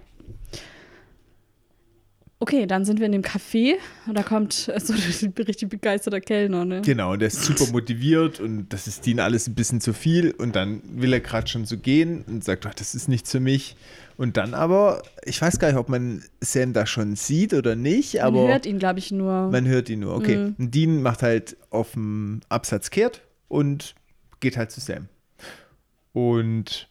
[2.41, 3.73] Okay, dann sind wir in dem Café
[4.07, 4.99] und da kommt äh, so ein
[5.45, 6.81] richtig begeisterter Kellner, ne?
[6.81, 10.31] Genau, und der ist super motiviert und das ist Dean alles ein bisschen zu viel
[10.31, 13.41] und dann will er gerade schon so gehen und sagt, ach, das ist nichts für
[13.41, 13.75] mich.
[14.15, 18.21] Und dann aber, ich weiß gar nicht, ob man Sam da schon sieht oder nicht,
[18.23, 19.49] aber Man hört ihn, glaube ich, nur.
[19.49, 20.15] man hört ihn nur.
[20.15, 20.55] Okay, Mhm.
[20.57, 23.95] und Dean macht halt auf dem Absatz kehrt und
[24.39, 25.09] geht halt zu Sam.
[26.13, 26.87] Und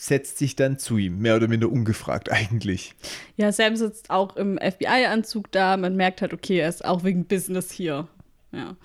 [0.00, 2.94] setzt sich dann zu ihm, mehr oder minder ungefragt eigentlich.
[3.36, 5.76] Ja, Sam sitzt auch im FBI-Anzug da.
[5.76, 8.08] Man merkt halt, okay, er ist auch wegen Business hier.
[8.50, 8.76] Ja.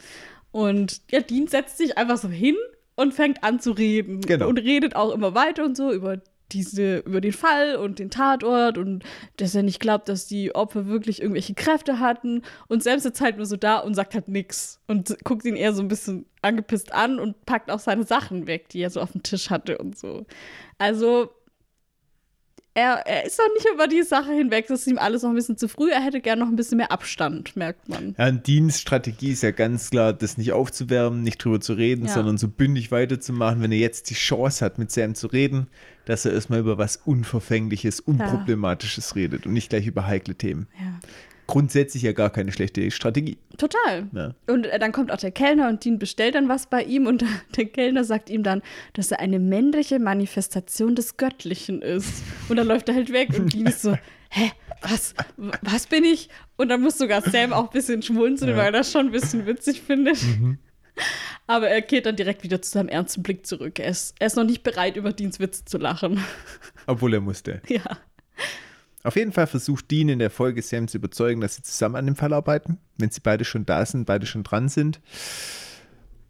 [0.51, 2.57] Und ja, Dean setzt sich einfach so hin
[2.95, 4.19] und fängt an zu reden.
[4.19, 4.49] Genau.
[4.49, 6.21] Und redet auch immer weiter und so über
[6.51, 9.03] diese, über den Fall und den Tatort und
[9.37, 12.43] dass er nicht glaubt, dass die Opfer wirklich irgendwelche Kräfte hatten.
[12.67, 14.79] Und Sam sitzt halt nur so da und sagt halt nix.
[14.87, 18.69] Und guckt ihn eher so ein bisschen angepisst an und packt auch seine Sachen weg,
[18.69, 20.25] die er so auf dem Tisch hatte und so.
[20.77, 21.31] Also,
[22.75, 24.67] er, er ist noch nicht über die Sache hinweg.
[24.67, 25.89] Das ist ihm alles noch ein bisschen zu früh.
[25.91, 28.13] Er hätte gern noch ein bisschen mehr Abstand, merkt man.
[28.17, 32.05] Ja, und Deans Strategie ist ja ganz klar, das nicht aufzuwärmen, nicht drüber zu reden,
[32.05, 32.13] Ja.
[32.13, 35.67] sondern so bündig weiterzumachen, wenn er jetzt die Chance hat, mit Sam zu reden,
[36.03, 40.67] dass er erstmal über was Unverfängliches, Unproblematisches redet und nicht gleich über heikle Themen.
[40.79, 40.99] Ja.
[41.47, 43.37] Grundsätzlich ja gar keine schlechte Strategie.
[43.57, 44.07] Total.
[44.13, 44.33] Ja.
[44.47, 47.23] Und äh, dann kommt auch der Kellner und Dean bestellt dann was bei ihm und
[47.57, 48.61] der Kellner sagt ihm dann,
[48.93, 52.23] dass er eine männliche Manifestation des Göttlichen ist.
[52.49, 53.95] Und dann läuft er halt weg und Dean ist so,
[54.29, 55.13] hä, was,
[55.61, 56.29] was bin ich?
[56.57, 58.57] Und dann muss sogar Sam auch ein bisschen schmunzeln, Ja.
[58.57, 60.17] weil er das schon ein bisschen witzig findet.
[61.47, 63.79] Aber er kehrt dann direkt wieder zu seinem ernsten Blick zurück.
[63.79, 66.23] Er ist, er ist noch nicht bereit, über Deans Witz zu lachen.
[66.87, 67.61] Obwohl er musste.
[67.67, 67.81] ja.
[69.05, 72.05] Auf jeden Fall versucht Dean in der Folge Sam zu überzeugen, dass sie zusammen an
[72.05, 74.99] dem Fall arbeiten, wenn sie beide schon da sind, beide schon dran sind.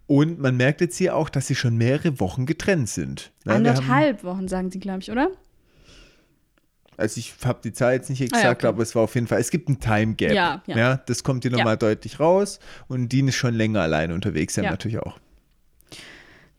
[0.08, 3.32] Und man merkt jetzt hier auch, dass sie schon mehrere Wochen getrennt sind.
[3.46, 5.30] Ja, wir haben- Anderthalb Wochen, sagen sie, glaube ich, oder?
[6.98, 8.68] Also ich habe die Zahl jetzt nicht Ah, exakt, ja, okay.
[8.68, 10.32] aber es war auf jeden Fall, es gibt ein Time Gap.
[10.32, 10.98] Ja, ja.
[10.98, 11.58] das kommt hier Ja.
[11.58, 12.60] nochmal deutlich raus.
[12.88, 14.72] Und Dean ist schon länger allein unterwegs, Sam Ja.
[14.72, 15.18] natürlich auch.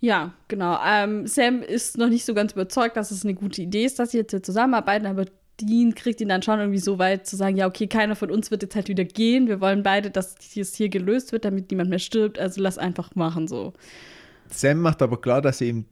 [0.00, 0.79] Ja, genau.
[0.87, 4.11] Ähm, Sam ist noch nicht so ganz überzeugt, dass es eine gute Idee ist, dass
[4.11, 5.24] sie jetzt hier zusammenarbeiten, aber
[5.61, 8.51] Dean kriegt ihn dann schon irgendwie so weit zu sagen, ja, okay, keiner von uns
[8.51, 9.49] wird jetzt halt wieder gehen.
[9.49, 12.38] Wir wollen beide, dass es hier gelöst wird, damit niemand mehr stirbt.
[12.38, 13.73] Also lass einfach machen so.
[14.51, 15.85] Sam macht aber klar, dass er ihm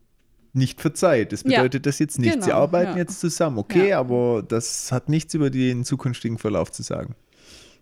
[0.53, 1.33] nicht verzeiht.
[1.33, 2.33] Das Ja, bedeutet das jetzt nicht.
[2.35, 2.99] Sie genau, arbeiten ja.
[2.99, 3.99] jetzt zusammen, okay, Ja.
[4.01, 7.15] aber das hat nichts über den zukünftigen Verlauf zu sagen.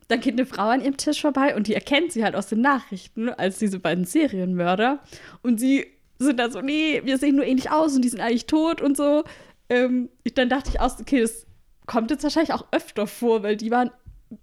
[0.09, 2.61] Dann geht eine Frau an ihrem Tisch vorbei und die erkennt sie halt aus den
[2.61, 5.01] Nachrichten als diese beiden Serienmörder.
[5.43, 5.87] Und sie
[6.19, 8.97] sind da so, nee, wir sehen nur ähnlich aus und die sind eigentlich tot und
[8.97, 9.25] so.
[9.69, 11.47] Ähm, ich, dann dachte ich aus, okay, das
[11.87, 13.91] kommt jetzt wahrscheinlich auch öfter vor, weil die waren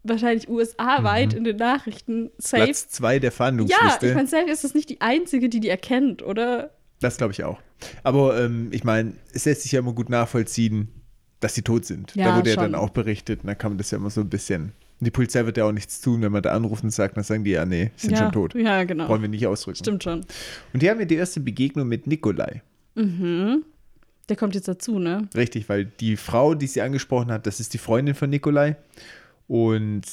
[0.04, 2.64] wahrscheinlich USA-weit in den Nachrichten safe.
[2.64, 2.66] Mhm.
[2.66, 4.08] Platz zwei der ja, Fahndungsliste.
[4.08, 6.72] ich meine, safe ist das nicht die einzige, die die erkennt, oder?
[7.00, 7.60] das glaube ich auch.
[8.04, 10.90] Aber ähm, ich meine, es lässt sich ja immer gut nachvollziehen,
[11.40, 12.16] dass sie tot sind.
[12.16, 12.72] Ja, da wurde ja schon.
[12.72, 13.42] dann auch berichtet.
[13.42, 14.74] Und da kann man das ja immer so ein bisschen.
[15.00, 17.46] Die Polizei wird ja auch nichts tun, wenn man da anruft und sagt, dann sagen
[17.46, 18.54] die ja, nee, sind ja, schon tot.
[18.54, 19.08] Ja, genau.
[19.08, 19.78] Wollen wir nicht ausdrücken.
[19.78, 20.26] Stimmt schon.
[20.74, 22.62] Und die haben ja die erste Begegnung mit Nikolai.
[22.96, 23.64] Mhm.
[24.30, 25.28] Der kommt jetzt dazu, ne?
[25.36, 28.76] Richtig, weil die Frau, die sie angesprochen hat, das ist die Freundin von Nikolai.
[29.48, 30.04] Und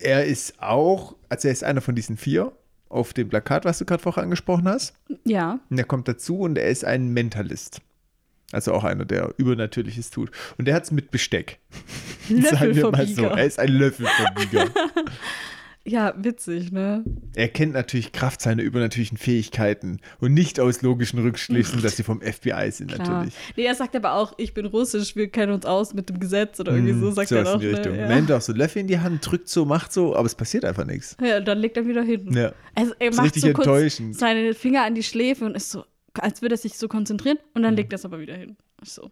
[0.00, 2.52] er ist auch, also er ist einer von diesen vier
[2.88, 4.94] auf dem Plakat, was du gerade vorher angesprochen hast.
[5.24, 5.60] Ja.
[5.68, 7.82] Und er kommt dazu und er ist ein Mentalist.
[8.50, 10.30] Also auch einer, der Übernatürliches tut.
[10.56, 11.58] Und der hat es mit Besteck.
[12.28, 13.24] Sagen wir mal so.
[13.24, 14.68] Er ist ein Löffelverbieger.
[15.86, 17.02] Ja, witzig, ne?
[17.34, 22.20] er kennt natürlich Kraft seiner übernatürlichen Fähigkeiten und nicht aus logischen Rückschlüssen, dass sie vom
[22.20, 23.08] FBI sind, Klar.
[23.08, 23.34] natürlich.
[23.56, 26.60] Nee, er sagt aber auch, ich bin russisch, wir kennen uns aus mit dem Gesetz
[26.60, 27.60] oder irgendwie so, sagt er Sowas doch.
[27.62, 27.92] in die Richtung.
[27.96, 28.00] Ne?
[28.02, 30.66] Er nimmt auch so Löffel in die Hand, drückt so, macht so, aber es passiert
[30.66, 31.16] einfach nichts.
[31.20, 31.26] Ja.
[31.28, 32.32] ja, dann legt er wieder hin.
[32.32, 32.52] Ja.
[32.74, 36.42] Also er macht richtig so kurz seine Finger an die Schläfe und ist so, als
[36.42, 37.64] würde er sich so konzentrieren und Mhm.
[37.64, 38.56] dann legt er es aber wieder hin.
[38.84, 39.10] So.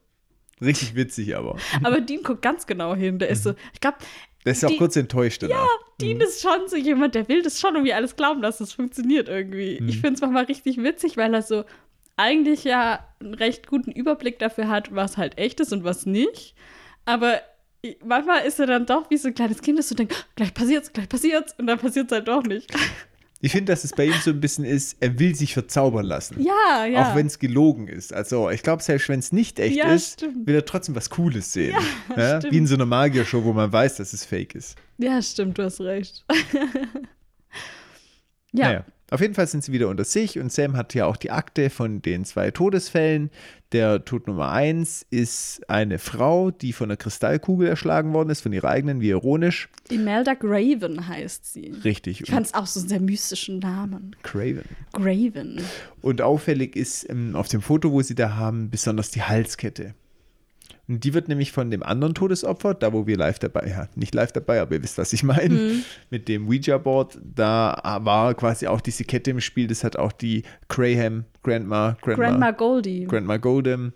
[0.61, 1.57] Richtig witzig aber.
[1.83, 3.19] Aber Dean guckt ganz genau hin.
[3.19, 3.51] Der ist Mhm.
[3.51, 3.99] so, ich glaube,
[4.47, 5.57] Der ist auch Die- kurz enttäuscht danach.
[5.57, 5.69] Ja,
[6.01, 9.29] Dean ist schon so jemand, der will das schon irgendwie alles glauben, dass das funktioniert
[9.29, 9.79] irgendwie.
[9.81, 9.89] Mhm.
[9.89, 11.65] Ich finde es manchmal richtig witzig, weil er so
[12.17, 16.55] eigentlich ja einen recht guten Überblick dafür hat, was halt echt ist und was nicht.
[17.05, 17.41] Aber
[18.05, 20.55] manchmal ist er dann doch wie so ein kleines Kind, das so denkt, "Ah, gleich
[20.55, 22.71] passiert's, gleich passiert's und dann passiert's halt doch nicht.
[23.43, 26.41] Ich finde, dass es bei ihm so ein bisschen ist, er will sich verzaubern lassen.
[26.43, 27.11] ja, ja.
[27.11, 28.13] Auch wenn es gelogen ist.
[28.15, 30.47] Also, ich glaube, selbst wenn es nicht echt Ja, ist, stimmt.
[30.47, 31.77] will er trotzdem was Cooles sehen.
[32.17, 32.53] Ja, stimmt.
[32.55, 34.77] Wie in so einer Magiershow, wo man weiß, dass es fake ist.
[34.99, 36.25] ja, stimmt, du hast recht.
[38.53, 38.69] ja.
[38.69, 41.31] Naja, auf jeden Fall sind sie wieder unter sich und Sam hat ja auch die
[41.31, 43.31] Akte von den zwei Todesfällen.
[43.73, 48.53] Der Tod Nummer eins ist eine Frau, die von einer Kristallkugel erschlagen worden ist, von
[48.53, 49.69] ihrer eigenen, wie ironisch.
[49.91, 51.73] Imelda Graven heißt sie.
[51.85, 52.21] Richtig.
[52.21, 54.17] Ich fand es auch so einen sehr mystischen Namen.
[54.23, 54.65] Craven.
[54.93, 55.61] Graven.
[56.01, 59.95] Und auffällig ist ähm, auf dem Foto, wo sie da haben, besonders die Halskette.
[60.89, 64.15] Und die wird nämlich von dem anderen Todesopfer, da wo wir live dabei, ja, nicht
[64.15, 65.83] live dabei, aber ihr wisst, was ich meine, Mhm.
[66.11, 70.45] mit dem Ouija-Board, da war quasi auch diese Kette im Spiel, das hat auch die
[70.69, 73.05] Graham, Grandma, Grandma, Grandma Goldie.
[73.07, 73.93] Grandma Goldem,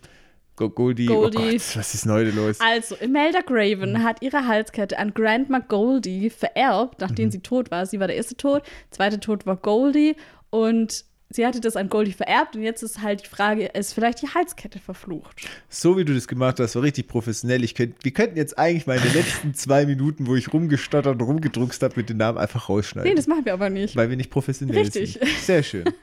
[0.57, 1.39] Go Goldie, Goldie.
[1.39, 2.59] oh Gott, was ist denn heute los?
[2.61, 7.31] Also, Imelda Graven hat ihre Halskette an Grandma Goldie vererbt, nachdem Mhm.
[7.31, 7.87] sie tot war.
[7.87, 10.17] Sie war der erste Tod, zweite Tod war Goldie
[10.51, 14.23] und sie hatte das an Goldie vererbt und jetzt ist halt die Frage, ist vielleicht
[14.23, 15.49] die Halskette verflucht?
[15.69, 17.65] So wie du das gemacht hast, war richtig professionell.
[17.65, 21.83] Ich könnt, wir könnten jetzt eigentlich meine letzten zwei Minuten, wo ich rumgestottert und rumgedruckst
[21.83, 23.09] habe, mit den Namen einfach rausschneiden.
[23.09, 23.97] Nee, das machen wir aber nicht.
[23.97, 25.15] Weil wir nicht professionell Richtig.
[25.15, 25.29] sind.
[25.43, 25.85] Sehr schön.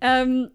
[0.00, 0.50] Ähm,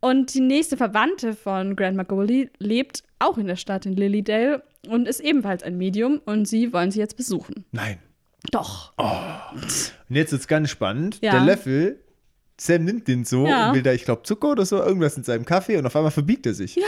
[0.00, 5.06] und die nächste Verwandte von Grandma Goldie lebt auch in der Stadt in Lilydale und
[5.06, 7.64] ist ebenfalls ein Medium und sie wollen sie jetzt besuchen.
[7.70, 7.98] Nein.
[8.50, 8.92] Doch.
[8.96, 11.18] Und jetzt ist ganz spannend.
[11.20, 11.32] Ja.
[11.32, 12.00] Der Löffel,
[12.60, 13.68] Sam nimmt den so Ja.
[13.70, 16.10] und will da, ich glaube, Zucker oder so, irgendwas in seinem Kaffee und auf einmal
[16.10, 16.76] verbiegt er sich.
[16.76, 16.86] Ja.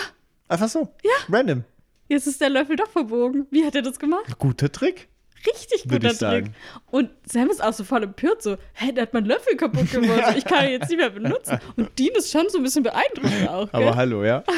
[0.49, 0.93] Einfach so.
[1.03, 1.11] Ja.
[1.31, 1.65] Random.
[2.09, 3.47] Jetzt ist der Löffel doch verbogen.
[3.51, 4.39] Wie hat er das gemacht?
[4.39, 5.09] Guter Trick.
[5.47, 6.47] Richtig guter ich sagen.
[6.47, 6.55] Trick.
[6.91, 10.35] Und Sam ist auch so voll empört, so, hä, der hat meinen Löffel kaputt gemacht.
[10.37, 11.59] Ich kann ihn jetzt nicht mehr benutzen.
[11.77, 13.73] Und Dean ist schon so ein bisschen beeindruckt auch.
[13.73, 13.83] Gell?
[13.83, 14.45] Aber hallo, ja.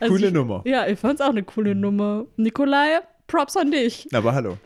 [0.00, 0.62] Also coole ich, Nummer.
[0.66, 2.26] Ja, ich fand's auch eine coole Nummer.
[2.36, 4.08] Nikolai, Props an dich.
[4.12, 4.58] Aber hallo.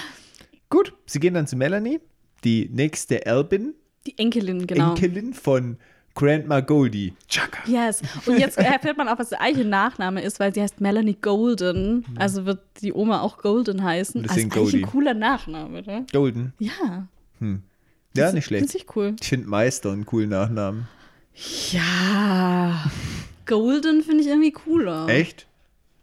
[0.70, 2.00] Gut, sie gehen dann zu Melanie,
[2.44, 3.74] die nächste Albin,
[4.06, 4.90] Die Enkelin, genau.
[4.94, 5.76] Enkelin von
[6.14, 7.14] Grandma Goldie.
[7.28, 7.58] Chaka.
[7.70, 8.02] Yes.
[8.26, 12.04] Und jetzt erfährt man auch, was der eigentliche Nachname ist, weil sie heißt Melanie Golden.
[12.18, 14.22] Also wird die Oma auch Golden heißen.
[14.22, 16.06] Und Also ist eigentlich ein cooler Nachname, ne?
[16.12, 16.52] Golden.
[16.58, 17.06] Ja.
[18.16, 18.70] Ja, nicht schlecht.
[18.70, 19.16] Finde ich cool.
[19.20, 20.88] Ich finde Meister einen coolen Nachnamen.
[21.70, 22.84] Ja.
[23.46, 25.08] Golden finde ich irgendwie cooler.
[25.08, 25.46] Echt?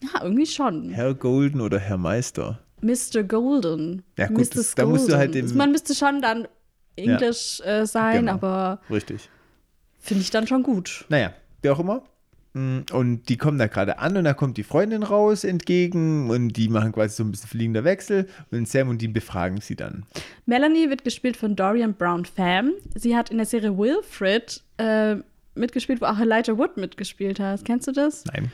[0.04, 0.90] Ja, irgendwie schon.
[0.90, 2.60] Herr Golden oder Herr Meister?
[2.82, 3.24] Mr.
[3.24, 4.04] Golden.
[4.18, 6.48] Ja, gut, das- da musst du halt im- Man müsste schon dann
[6.98, 8.34] Englisch äh, sein, Genau.
[8.34, 9.30] aber Richtig.
[10.00, 11.06] finde ich dann schon gut.
[11.10, 12.04] Naja, wie auch immer.
[12.54, 16.50] Mm, Und die kommen da gerade an und da kommt die Freundin raus entgegen und
[16.54, 20.06] die machen quasi so ein bisschen fliegender Wechsel und Sam und die befragen sie dann.
[20.46, 22.72] Melanie wird gespielt von Dorian Brown Pham.
[22.96, 25.18] Sie hat in der Serie Wilfred äh,
[25.56, 27.66] mitgespielt, wo auch Elijah Wood mitgespielt hat.
[27.66, 28.24] Kennst du das?
[28.26, 28.52] Nein.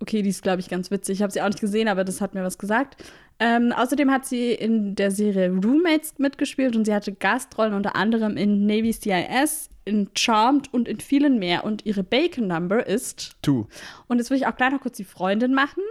[0.00, 1.18] Okay, die ist, glaube ich, ganz witzig.
[1.18, 3.02] Ich habe sie auch nicht gesehen, aber das hat mir was gesagt.
[3.40, 8.36] Ähm, außerdem hat sie in der Serie Roommates mitgespielt und sie hatte Gastrollen unter anderem
[8.36, 11.64] in Navy CIS, in Charmed und in vielen mehr.
[11.64, 13.66] Und ihre Bacon Number ist Tu.
[14.06, 15.82] Und jetzt will ich auch gleich noch kurz die Freundin machen.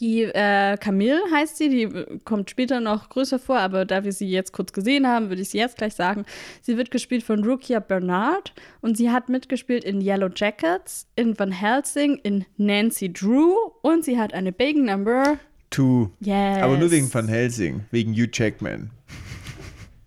[0.00, 4.12] Die äh, Camille heißt sie, die äh, kommt später noch größer vor, aber da wir
[4.12, 6.24] sie jetzt kurz gesehen haben, würde ich sie jetzt gleich sagen.
[6.62, 11.52] Sie wird gespielt von Rukia Bernard und sie hat mitgespielt in Yellow Jackets, in Van
[11.52, 15.38] Helsing, in Nancy Drew und sie hat eine Bacon Number.
[15.70, 16.08] Tu.
[16.20, 16.62] Yes.
[16.62, 18.90] Aber nur wegen Van Helsing, wegen Hugh Jackman.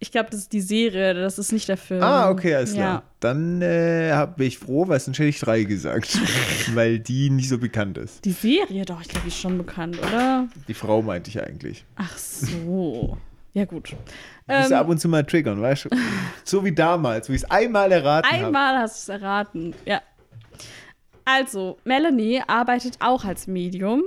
[0.02, 2.02] Ich glaube, das ist die Serie, das ist nicht der Film.
[2.02, 2.86] Ah, okay, alles klar.
[2.94, 3.04] Ja.
[3.20, 6.18] Dann äh, hab- bin ich froh, weil sonst hätte ich drei gesagt,
[6.74, 8.24] weil die nicht so bekannt ist.
[8.24, 10.48] Die Serie, doch, ich glaube, die ist schon bekannt, oder?
[10.70, 11.84] Die Frau meinte ich eigentlich.
[11.98, 13.18] Ach so.
[13.54, 13.90] Ja, gut.
[14.48, 15.90] Du musst Ähm, ab und zu mal triggern, weißt du?
[16.46, 18.46] So wie damals, wo ich es einmal erraten habe.
[18.46, 20.02] Einmal hast du es erraten, ja.
[21.26, 24.04] Also, Melanie arbeitet auch als Medium,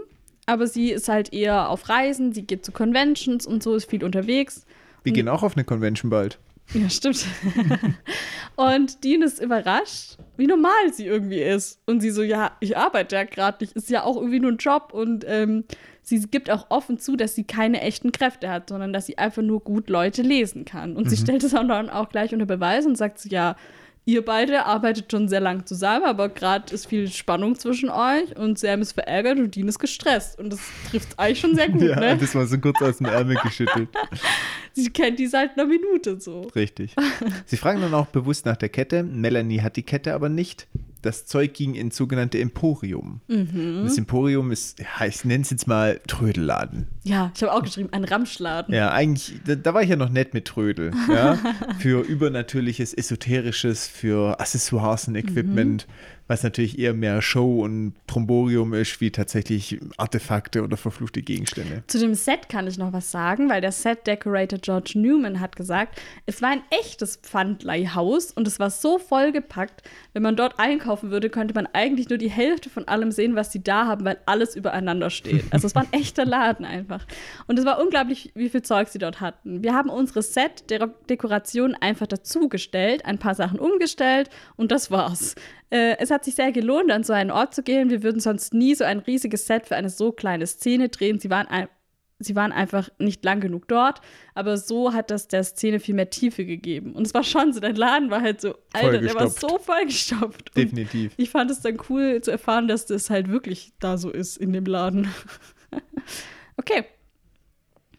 [0.47, 4.03] aber sie ist halt eher auf Reisen, sie geht zu Conventions und so, ist viel
[4.03, 4.65] unterwegs.
[5.03, 6.39] Wir gehen auch auf eine Convention bald.
[6.75, 7.27] Ja, stimmt.
[8.57, 11.81] und Dean ist überrascht, wie normal sie irgendwie ist.
[11.87, 14.59] Und sie so, ja, ich arbeite ja gerade nicht, ist ja auch irgendwie nur ein
[14.59, 14.91] Job.
[14.93, 15.65] Und ähm,
[16.03, 19.43] sie gibt auch offen zu, dass sie keine echten Kräfte hat, sondern dass sie einfach
[19.43, 20.97] nur gut Leute lesen kann.
[20.97, 23.57] Und sie stellt es auch dann auch gleich unter Beweis und sagt so, ja,
[24.05, 28.59] ihr beide arbeitet schon sehr lang zusammen, aber gerade ist viel Spannung zwischen euch und
[28.59, 30.39] Sam ist verärgert und Dean ist gestresst.
[30.39, 30.61] Und das
[30.91, 32.17] trifft eigentlich schon sehr gut, Ja, ne?
[32.19, 33.89] das war so kurz aus dem Ärmel geschüttelt.
[34.73, 36.43] Sie kennt die seit einer Minute so.
[36.55, 36.95] Richtig.
[37.47, 39.03] Sie fragen dann auch bewusst nach der Kette.
[39.03, 40.67] Melanie hat die Kette aber nicht.
[41.03, 43.21] Das Zeug ging ins sogenannte Emporium.
[43.85, 46.87] Das Emporium ist, ja, ich nenne es jetzt mal Trödelladen.
[47.03, 48.73] Ja, ich habe auch geschrieben, ein Ramschladen.
[48.73, 50.93] Ja, eigentlich, da, da war ich ja noch nett mit Trödel.
[51.09, 51.39] Ja?
[51.79, 55.87] für übernatürliches, esoterisches, für Accessoires und Equipment,
[56.29, 61.83] was natürlich eher mehr Show und Tromborium ist, wie tatsächlich Artefakte oder verfluchte Gegenstände.
[61.87, 66.01] Zu dem Set kann ich noch was sagen, weil der Set-Decorator George Newman hat gesagt,
[66.27, 69.83] es war ein echtes Pfandleihhaus und es war so vollgepackt,
[70.13, 73.53] wenn man dort einkaufen würde, könnte man eigentlich nur die Hälfte von allem sehen, was
[73.53, 75.45] sie da haben, weil alles übereinander steht.
[75.51, 77.07] Also es war ein echter Laden einfach.
[77.47, 79.63] Und es war unglaublich, wie viel Zeug sie dort hatten.
[79.63, 85.35] Wir haben unsere Set-Dekoration einfach dazugestellt, ein paar Sachen umgestellt und das war's.
[85.73, 87.89] Äh, es hat sich sehr gelohnt, an so einen Ort zu gehen.
[87.89, 91.19] Wir würden sonst nie so ein riesiges Set für eine so kleine Szene drehen.
[91.19, 91.67] Sie waren, ein,
[92.19, 94.03] sie waren einfach nicht lang genug dort,
[94.35, 96.93] aber so hat das der Szene viel mehr Tiefe gegeben.
[96.93, 100.51] Und es war schon so, dein Laden war halt so, Alter, der war so vollgestopft.
[100.51, 101.15] Und Definitiv.
[101.17, 104.53] Ich fand es dann cool zu erfahren, dass das halt wirklich da so ist in
[104.53, 105.09] dem Laden.
[106.59, 106.85] okay.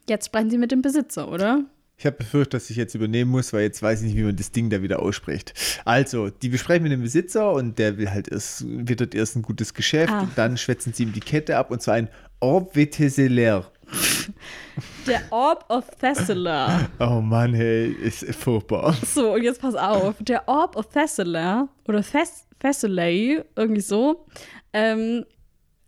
[0.07, 1.63] Jetzt sprechen Sie mit dem Besitzer, oder?
[1.97, 4.35] Ich habe befürchtet, dass ich jetzt übernehmen muss, weil jetzt weiß ich nicht, wie man
[4.35, 5.53] das Ding da wieder ausspricht.
[5.85, 9.73] Also, die besprechen mit dem Besitzer und der will halt erst, wittert erst ein gutes
[9.73, 10.21] Geschäft Ah.
[10.21, 13.71] und dann schwätzen sie ihm die Kette ab und zwar ein Orb Veteseler.
[15.07, 16.89] Der Orb of Thessalar.
[16.99, 18.95] Oh Mann, hey, ist furchtbar.
[19.05, 20.15] So, und jetzt pass auf.
[20.19, 24.25] Der Orb of Thessalar oder Thes Thessalay, irgendwie so.
[24.71, 25.25] Ähm,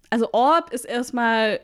[0.09, 1.61] also Orb ist erstmal,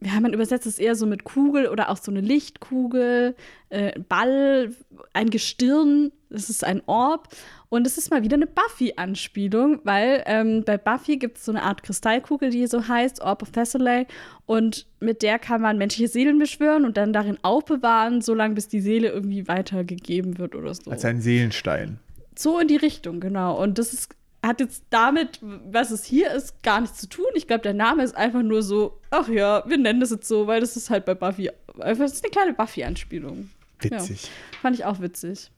[0.00, 3.34] ja, man übersetzt es eher so mit Kugel oder auch so eine Lichtkugel,
[3.70, 4.72] äh, Ball,
[5.12, 6.12] ein Gestirn.
[6.30, 7.28] Das ist ein Orb.
[7.68, 11.62] Und es ist mal wieder eine Buffy-Anspielung, weil ähm, bei Buffy gibt es so eine
[11.62, 14.06] Art Kristallkugel, die so heißt, Orb of Thessaly.
[14.46, 18.80] Und mit der kann man menschliche Seelen beschwören und dann darin aufbewahren, solange bis die
[18.80, 20.90] Seele irgendwie weitergegeben wird oder so.
[20.90, 21.98] Als ein Seelenstein.
[22.38, 23.60] So in die Richtung, genau.
[23.60, 27.26] Und das ist, hat jetzt damit, was es hier ist, gar nichts zu tun.
[27.34, 30.46] Ich glaube, der Name ist einfach nur so, ach ja, wir nennen das jetzt so,
[30.46, 31.50] weil das ist halt bei Buffy.
[31.80, 33.50] Einfach, das ist eine kleine Buffy-Anspielung.
[33.80, 34.30] Witzig.
[34.62, 35.50] Fand ich auch witzig.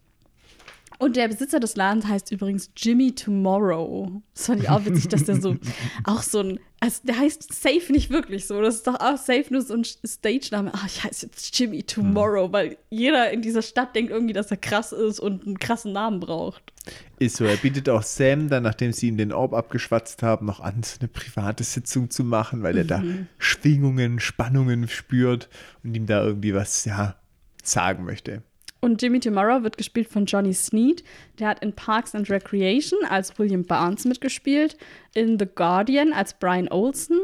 [0.99, 4.21] Und der Besitzer des Ladens heißt übrigens Jimmy Tomorrow.
[4.35, 5.57] Das fand ich auch witzig, dass der so
[6.05, 8.61] auch so ein, also der heißt Safe nicht wirklich so.
[8.61, 10.75] Das ist doch auch Safe nur so ein Stage-Name.
[10.75, 14.57] Ah, ich heiße jetzt Jimmy Tomorrow, weil jeder in dieser Stadt denkt irgendwie, dass er
[14.57, 16.73] krass ist und einen krassen Namen braucht.
[17.21, 17.45] Ist so.
[17.45, 20.97] Er bietet auch Sam dann, nachdem sie ihm den Orb abgeschwatzt haben, noch an, so
[20.99, 23.05] eine private Sitzung zu machen, weil er da
[23.39, 25.49] Schwingungen, Spannungen spürt
[25.85, 27.15] und ihm da irgendwie was, ja,
[27.63, 28.43] sagen möchte.
[28.81, 31.03] Und Jimmy Tomorrow wird gespielt von Johnny Sneed.
[31.39, 34.77] Der hat in Parks and Recreation als William Barnes mitgespielt,
[35.15, 37.19] in The Guardian als Brian Olsen,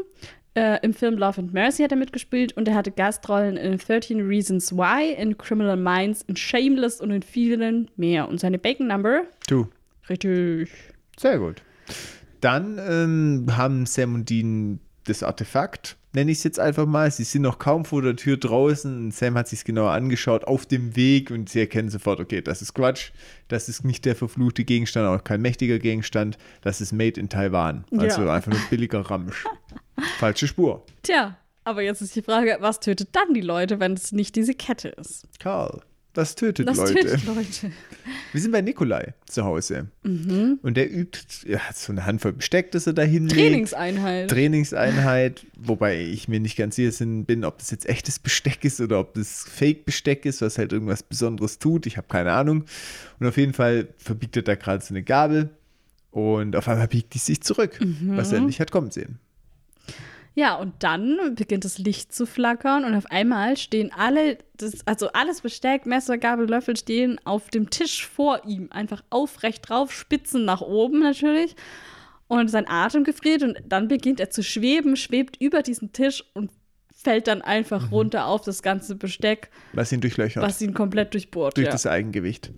[0.55, 4.25] äh, im Film Love and Mercy hat er mitgespielt und er hatte Gastrollen in 13
[4.25, 8.27] Reasons Why, in Criminal Minds, in Shameless und in vielen mehr.
[8.29, 9.67] Und seine Bacon Number, Du,
[10.09, 10.69] richtig.
[11.17, 11.61] sehr gut.
[12.39, 17.09] Dann ähm, haben Sam und Dean das Artefakt, nenne ich es jetzt einfach mal.
[17.11, 19.11] Sie sind noch kaum vor der Tür draußen.
[19.11, 22.73] Sam hat sich genauer angeschaut auf dem Weg und sie erkennen sofort, okay, das ist
[22.73, 23.11] Quatsch.
[23.47, 26.37] Das ist nicht der verfluchte Gegenstand, auch kein mächtiger Gegenstand.
[26.61, 27.85] Das ist made in Taiwan.
[27.97, 28.33] Also Ja.
[28.33, 29.43] einfach nur billiger Ramsch.
[30.19, 30.85] Falsche Spur.
[31.03, 34.53] Tja, aber jetzt ist die Frage, was tötet dann die Leute, wenn es nicht diese
[34.53, 35.27] Kette ist?
[35.39, 35.81] Karl,
[36.15, 36.93] das tötet Das Leute.
[36.95, 37.71] tötet Leute.
[38.31, 39.87] Wir sind bei Nikolai zu Hause.
[40.03, 40.59] Mhm.
[40.61, 43.35] Und der übt ja, so eine Handvoll Besteck, das er da hinlegt.
[43.39, 44.29] Trainingseinheit.
[44.29, 48.99] Trainingseinheit, wobei ich mir nicht ganz sicher bin, ob das jetzt echtes Besteck ist oder
[48.99, 51.85] ob das Fake-Besteck ist, was halt irgendwas Besonderes tut.
[51.85, 52.65] Ich habe keine Ahnung.
[53.19, 55.49] Und auf jeden Fall verbiegt er da gerade so eine Gabel
[56.11, 59.19] und auf einmal biegt die sich zurück, was er nicht hat kommen sehen.
[60.37, 65.07] Ja, und dann beginnt das Licht zu flackern und auf einmal stehen alle, das, also
[65.13, 70.43] alles Besteck, Messer, Gabel, Löffel stehen auf dem Tisch vor ihm, einfach aufrecht drauf, Spitzen
[70.43, 71.55] nach oben natürlich.
[72.27, 76.51] Und sein Atem gefriert und dann beginnt er zu schweben, schwebt über diesen Tisch und
[77.05, 80.43] fällt dann einfach runter auf das ganze Besteck, Was ihn durchlöchert.
[80.43, 81.55] was ihn komplett durchbohrt.
[81.55, 81.71] durch ja.
[81.71, 82.51] das Eigengewicht.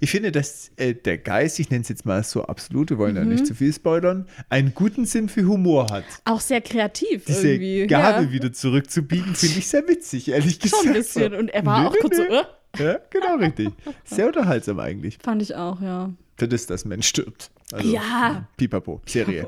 [0.00, 3.14] Ich finde, dass äh, der Geist, ich nenne es jetzt mal so absolut, wir wollen
[3.16, 3.28] ja Mhm.
[3.28, 6.04] nicht zu viel spoilern, einen guten Sinn für Humor hat.
[6.24, 7.86] Auch sehr kreativ Diese irgendwie.
[7.86, 8.32] Gabel ja.
[8.32, 10.82] wieder zurückzubiegen, finde ich sehr witzig, ehrlich gesagt.
[10.82, 11.34] Schon ein bisschen.
[11.34, 12.82] Und er war Nee, auch nee, kurz so, nee.
[12.82, 13.68] äh, Ja, genau richtig.
[14.04, 15.18] Sehr unterhaltsam eigentlich.
[15.22, 16.10] fand ich auch, ja.
[16.38, 17.50] Für das, dass ein Mensch stirbt.
[17.72, 18.48] Also, Ja.
[18.56, 19.46] Pipapo, Serie.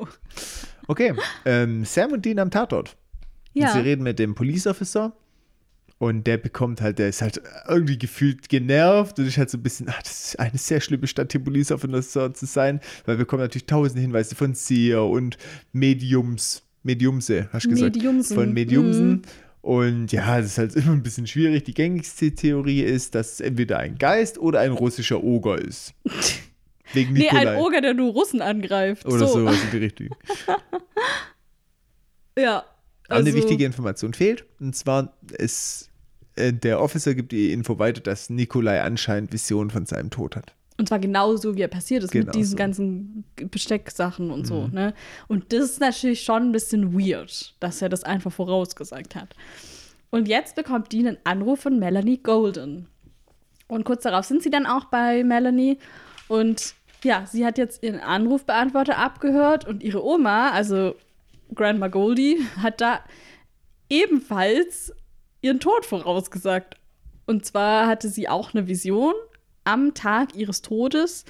[0.87, 1.13] Okay,
[1.45, 2.95] ähm, Sam und Dean am Tatort.
[3.55, 3.73] Und Ja.
[3.73, 5.15] sie reden mit dem Police Officer
[5.97, 9.63] und der bekommt halt, der ist halt irgendwie gefühlt genervt und ist halt so ein
[9.63, 13.19] bisschen, ach, das ist eine sehr schlimme Stadt, hier Police Officer zu sein, weil wir
[13.25, 15.37] bekommen natürlich tausende Hinweise von Seer und
[15.71, 17.95] Mediums, Mediumse, hast du gesagt?
[17.95, 18.35] Mediumsen.
[18.35, 19.21] Von Mediumsen.
[19.61, 21.63] Und ja, das ist halt immer ein bisschen schwierig.
[21.63, 25.95] Die gängigste Theorie ist, dass es entweder ein Geist oder ein russischer Oger ist.
[26.93, 29.05] Wegen Nee, ein Oger, der nur Russen angreift.
[29.07, 29.39] Oder so.
[29.39, 30.09] sowas in die Richtung.
[32.37, 32.65] Ja.
[33.07, 34.45] Aber eine also- wichtige Information fehlt.
[34.59, 35.89] Und zwar ist
[36.35, 40.53] äh, der Officer gibt die Info weiter, dass Nikolai anscheinend Visionen von seinem Tod hat.
[40.77, 42.55] Und zwar genauso, wie er passiert ist, Genau mit diesen so.
[42.55, 42.57] Mhm.
[42.57, 44.67] ganzen Bestecksachen und so.
[44.67, 44.93] Ne?
[45.27, 49.35] Und das ist natürlich schon ein bisschen weird, dass er das einfach vorausgesagt hat.
[50.09, 52.87] Und jetzt bekommt Dean einen Anruf von Melanie Golden.
[53.67, 55.77] Und kurz darauf sind sie dann auch bei Melanie.
[56.27, 60.95] Und ja, sie hat jetzt ihren Anrufbeantworter abgehört und ihre Oma, also
[61.53, 62.99] Grandma Goldie, hat da
[63.89, 64.93] ebenfalls
[65.41, 66.77] ihren Tod vorausgesagt.
[67.27, 69.13] Und zwar hatte sie auch eine Vision
[69.63, 71.25] am Tag ihres Todes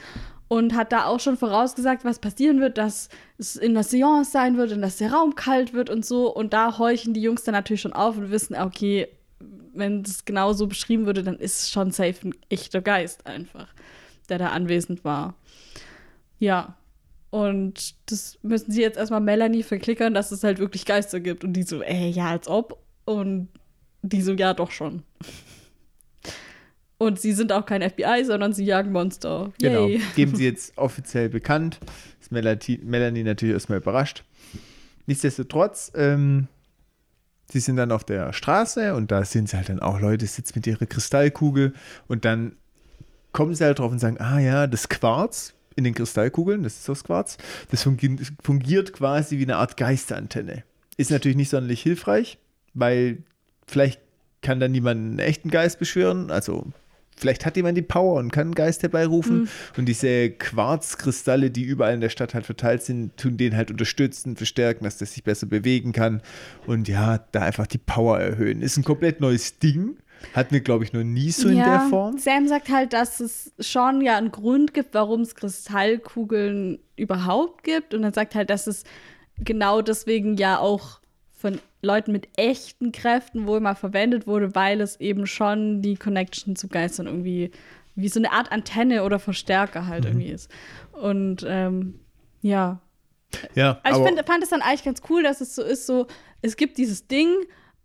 [0.47, 4.57] und hat da auch schon vorausgesagt, was passieren wird, dass es in der Seance sein
[4.57, 6.33] wird und dass der Raum kalt wird und so.
[6.33, 9.07] Und da horchen die Jungs dann natürlich schon auf und wissen, okay,
[9.73, 13.67] wenn es genau so beschrieben würde, dann ist es schon safe ein echter Geist einfach,
[14.29, 15.35] der da anwesend war.
[16.39, 16.75] Ja.
[17.35, 21.43] Und das müssen sie jetzt erstmal Melanie verklickern, dass es halt wirklich Geister gibt.
[21.43, 22.81] Und die so, ey, ja, als ob.
[23.03, 23.49] Und
[24.03, 25.03] die so, ja, doch schon.
[26.97, 29.51] Und sie sind auch kein FBI, sondern sie jagen Monster.
[29.59, 29.89] Genau.
[30.15, 31.81] Geben sie jetzt offiziell bekannt.
[32.21, 34.23] Ist Melanie, Melanie natürlich erstmal überrascht.
[35.05, 36.47] Nichtsdestotrotz, ähm,
[37.51, 40.53] sie sind dann auf der Straße und da sind sie halt dann auch Leute, sitzen
[40.55, 41.73] mit ihrer Kristallkugel
[42.07, 42.55] und dann
[43.33, 46.89] kommen sie halt drauf und sagen, ah ja, das Quarz in den Kristallkugeln, das ist
[46.89, 47.37] das Quarz,
[47.71, 50.63] das fungi- fungiert quasi wie eine Art Geisterantenne.
[50.97, 52.37] Ist natürlich nicht sonderlich hilfreich,
[52.73, 53.23] weil
[53.67, 53.99] vielleicht
[54.41, 56.67] kann dann niemand einen echten Geist beschwören, also
[57.17, 61.93] vielleicht hat jemand die Power und kann einen Geist herbeirufen und diese Quarzkristalle, die überall
[61.93, 65.47] in der Stadt halt verteilt sind, tun den halt unterstützen, verstärken, dass der sich besser
[65.47, 66.21] bewegen kann
[66.67, 68.61] und ja, da einfach die Power erhöhen.
[68.61, 69.97] Ist ein komplett neues Ding.
[70.33, 72.17] Hatten wir, glaube ich, noch nie so in der Form.
[72.17, 77.93] Sam sagt halt, dass es schon ja einen Grund gibt, warum es Kristallkugeln überhaupt gibt.
[77.93, 78.83] Und er sagt halt, dass es
[79.37, 80.99] genau deswegen ja auch
[81.37, 86.55] von Leuten mit echten Kräften wohl mal verwendet wurde, weil es eben schon die Connection
[86.55, 87.51] zu Geistern irgendwie
[87.95, 90.09] wie so eine Art Antenne oder Verstärker halt Mhm.
[90.11, 90.51] irgendwie ist.
[90.91, 91.99] Und ähm,
[92.41, 92.81] ja,
[93.53, 95.85] Ja, also aber ich find, fand es dann eigentlich ganz cool, dass es so ist,
[95.85, 96.07] so,
[96.41, 97.29] es gibt dieses Ding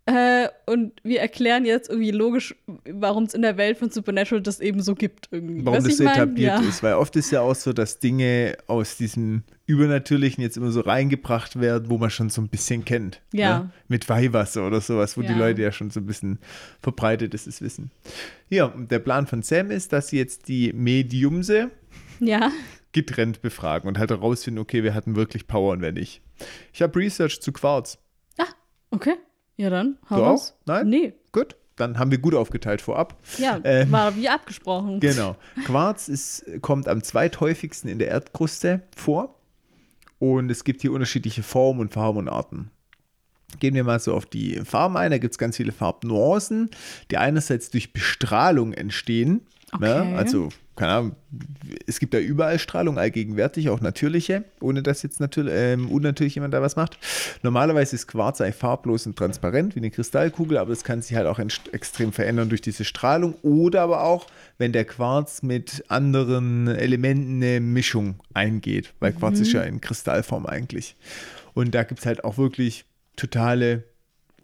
[0.07, 2.55] äh, und wir erklären jetzt irgendwie logisch,
[2.89, 5.29] warum es in der Welt von Supernatural das eben so gibt.
[5.31, 5.63] Irgendwie.
[5.63, 6.67] warum Weißt das so etabliert ja.
[6.67, 6.81] ist.
[6.81, 11.59] Weil oft ist ja auch so, dass Dinge aus diesem Übernatürlichen jetzt immer so reingebracht
[11.61, 13.21] werden, wo man schon so ein bisschen kennt.
[13.31, 13.59] Ja.
[13.59, 13.69] Ne?
[13.87, 15.37] Mit Weihwasser oder sowas, wo die Ja.
[15.37, 16.39] Leute ja schon so ein bisschen
[16.81, 17.91] verbreitetes ist Wissen.
[18.49, 21.69] Ja, und der Plan von Sam ist, dass sie jetzt die Mediumse
[22.19, 22.51] Ja.
[22.91, 26.21] getrennt befragen und halt herausfinden, okay, wer hatten wirklich Power und wer nicht.
[26.73, 27.99] Ich habe Research zu Quarz.
[28.39, 28.45] Ah,
[28.89, 29.13] okay.
[29.61, 29.97] Ja, dann.
[30.09, 30.53] Hau Du raus.
[30.61, 30.65] auch?
[30.67, 30.89] Nein?
[30.89, 31.13] Nee.
[31.31, 33.15] Gut, dann haben wir gut aufgeteilt vorab.
[33.37, 33.91] Ja, Ähm.
[33.91, 34.99] war wie abgesprochen.
[34.99, 35.35] Genau.
[35.65, 39.35] Quarz ist, kommt am zweithäufigsten in der Erdkruste vor.
[40.17, 42.71] Und es gibt hier unterschiedliche Formen und Farben und Arten.
[43.59, 45.11] Gehen wir mal so auf die Farben ein.
[45.11, 46.69] Da gibt es ganz viele Farbnuancen,
[47.11, 49.41] die einerseits durch Bestrahlung entstehen.
[49.79, 50.01] Ne?
[50.01, 50.15] Okay.
[50.15, 50.49] Also,
[50.81, 51.15] keine Ahnung,
[51.85, 56.55] es gibt da überall Strahlung, allgegenwärtig, auch natürliche, ohne dass jetzt natürlich, ähm, unnatürlich jemand
[56.55, 56.97] da was macht.
[57.43, 61.27] Normalerweise ist Quarz eigentlich farblos und transparent wie eine Kristallkugel, aber das kann sich halt
[61.27, 64.25] auch extrem verändern durch diese Strahlung oder aber auch,
[64.57, 70.47] wenn der Quarz mit anderen Elementen eine Mischung eingeht, weil Quarz ist ja in Kristallform
[70.47, 70.95] eigentlich.
[71.53, 72.85] Und da gibt es halt auch wirklich
[73.17, 73.83] totale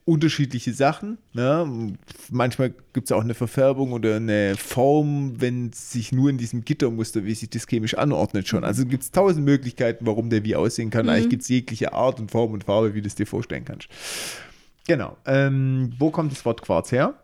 [0.07, 1.17] unterschiedliche Sachen.
[1.33, 1.93] Ne?
[2.31, 6.63] Manchmal gibt es auch eine Verfärbung oder eine Form, wenn es sich nur in diesem
[6.63, 8.63] Gittermuster, wie sich das chemisch anordnet, schon.
[8.63, 11.09] Also gibt es tausend Möglichkeiten, warum der wie aussehen kann.
[11.09, 13.89] Eigentlich gibt es jegliche Art und Form und Farbe, wie du es dir vorstellen kannst.
[14.87, 15.17] Genau.
[15.25, 17.15] Ähm, wo kommt das Wort Quarz her?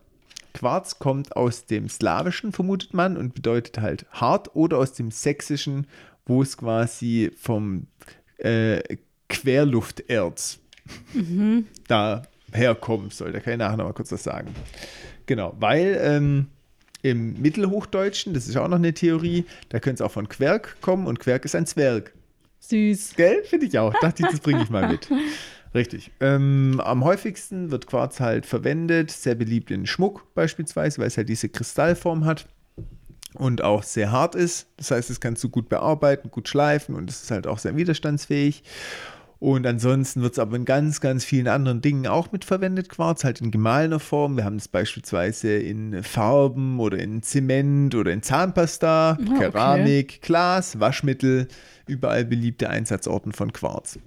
[0.54, 5.88] Quarz kommt aus dem Slawischen, vermutet man, und bedeutet halt hart oder aus dem Sächsischen,
[6.26, 7.88] wo es quasi vom
[8.40, 8.98] äh,
[9.30, 10.60] Querlufterz
[11.88, 13.32] da herkommen soll.
[13.32, 14.54] Da kann ich nachher noch mal kurz was sagen.
[15.26, 16.48] Genau, weil ähm,
[17.02, 21.08] im Mittelhochdeutschen, das ist auch noch eine Theorie, da könnte es auch von Querk kommen
[21.08, 22.14] und Querk ist ein Zwerg.
[22.60, 23.16] Süß.
[23.16, 23.44] Gell?
[23.44, 23.94] Finde ich auch.
[24.00, 25.10] Dachte ich, das bringe ich mal mit.
[25.76, 26.12] Richtig.
[26.20, 31.30] Ähm, am häufigsten wird Quarz halt verwendet, sehr beliebt in Schmuck beispielsweise, weil es halt
[31.30, 32.48] diese Kristallform hat
[33.34, 34.68] und auch sehr hart ist.
[34.78, 37.76] Das heißt, es kannst du gut bearbeiten, gut schleifen und es ist halt auch sehr
[37.76, 38.64] widerstandsfähig.
[39.44, 43.42] Und ansonsten wird es aber in ganz, ganz vielen anderen Dingen auch mitverwendet, Quarz, halt
[43.42, 44.38] in gemahlener Form.
[44.38, 49.40] Wir haben es beispielsweise in Farben oder in Zement oder in Zahnpasta, okay.
[49.40, 51.50] Keramik, Glas, Waschmittel,
[51.88, 54.00] überall beliebte Einsatzorten von Quarz.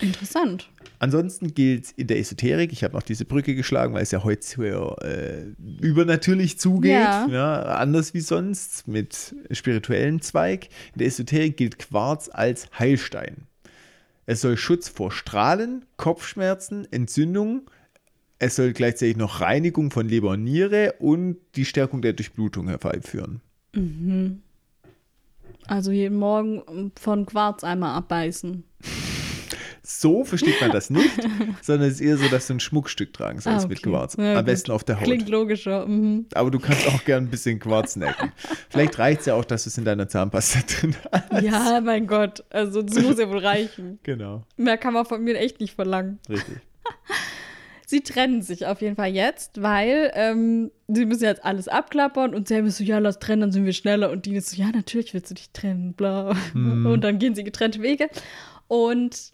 [0.00, 0.70] Interessant.
[1.00, 4.42] Ansonsten gilt in der Esoterik, ich habe noch diese Brücke geschlagen, weil es ja heute
[4.42, 7.26] sehr äh, übernatürlich zugeht, Ja.
[7.28, 10.70] ja, anders wie sonst mit spirituellen Zweig.
[10.94, 13.48] In der Esoterik gilt Quarz als Heilstein.
[14.26, 17.62] Es soll Schutz vor Strahlen, Kopfschmerzen, Entzündungen,
[18.44, 23.40] es soll gleichzeitig noch Reinigung von Leber und Niere und die Stärkung der Durchblutung herbeiführen.
[25.68, 28.64] Also jeden Morgen von Quarz einmal abbeißen.
[30.00, 31.10] So versteht man das nicht,
[31.62, 33.90] sondern es ist eher so, dass du ein Schmuckstück tragen sollst Ah, mit okay.
[33.90, 34.16] Quarz.
[34.18, 34.46] Ja, Am gut.
[34.46, 35.04] besten auf der Haut.
[35.04, 35.86] Klingt logischer.
[35.86, 36.26] Mhm.
[36.34, 38.32] Aber du kannst auch gern ein bisschen Quarz snacken.
[38.70, 41.42] Vielleicht reicht es ja auch, dass du es in deiner Zahnpasta drin hast.
[41.42, 42.42] Ja, mein Gott.
[42.50, 43.98] Also das muss ja wohl reichen.
[44.02, 46.18] Genau, Mehr kann man von mir echt nicht verlangen.
[46.28, 46.56] richtig.
[47.86, 52.48] Sie trennen sich auf jeden Fall jetzt, weil ähm, sie müssen jetzt alles abklappern und
[52.48, 54.10] Sam ist so, ja, lass trennen, dann sind wir schneller.
[54.10, 56.34] Und Dean ist so, ja, natürlich willst du dich trennen, bla.
[56.54, 58.08] Und dann gehen sie getrennte Wege.
[58.66, 59.32] Und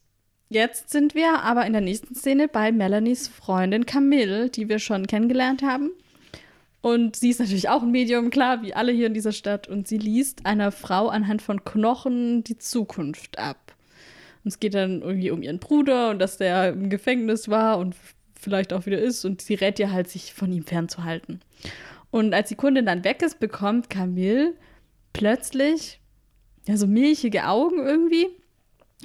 [0.48, 5.06] jetzt sind wir aber in der nächsten Szene bei Melanies Freundin Camille, die wir schon
[5.06, 5.90] kennengelernt haben.
[6.80, 9.68] Und sie ist natürlich auch ein Medium, klar, wie alle hier in dieser Stadt.
[9.68, 13.74] Und sie liest einer Frau anhand von Knochen die Zukunft ab.
[14.44, 17.96] Und es geht dann irgendwie um ihren Bruder und dass der im Gefängnis war und
[18.40, 19.24] vielleicht auch wieder ist.
[19.24, 21.40] Und sie rät ihr halt, sich von ihm fernzuhalten.
[22.10, 24.54] Und als die Kundin dann weg ist, bekommt Camille
[25.12, 26.00] plötzlich
[26.66, 28.28] ja so milchige Augen irgendwie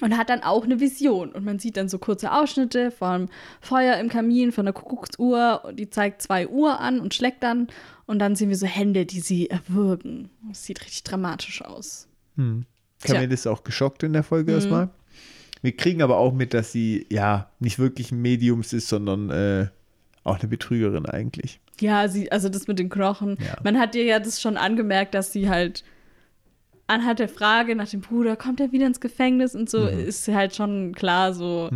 [0.02, 1.32] und hat dann auch eine Vision.
[1.32, 3.30] Und man sieht dann so kurze Ausschnitte vom
[3.62, 5.62] Feuer im Kamin, von der Kuckucksuhr.
[5.66, 7.68] Und die zeigt zwei Uhr an und schlägt dann.
[8.06, 10.30] Und dann sehen wir so Hände, die sie erwürgen.
[10.50, 12.08] Das sieht richtig dramatisch aus.
[13.04, 14.90] Camille ist auch geschockt in der Folge erstmal.
[15.62, 19.68] Wir kriegen aber auch mit, dass sie ja nicht wirklich ein Mediums ist, sondern äh,
[20.24, 21.62] auch eine Betrügerin eigentlich.
[21.80, 23.38] Ja, sie, also das mit den Knochen.
[23.40, 23.58] Ja.
[23.64, 25.84] Man hat ihr ja das schon angemerkt, dass sie halt
[26.88, 30.56] anhand der Frage nach dem Bruder, kommt er wieder ins Gefängnis und so, ist halt
[30.56, 31.70] schon klar so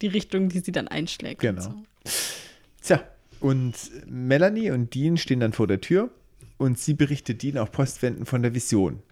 [0.00, 1.42] die Richtung, die sie dann einschlägt.
[1.42, 1.62] und Genau.
[1.62, 2.10] So.
[2.82, 3.04] Tja,
[3.40, 3.74] und
[4.06, 6.10] Melanie und Dean stehen dann vor der Tür
[6.58, 9.02] und sie berichtet Dean auf Postwenden von der Vision.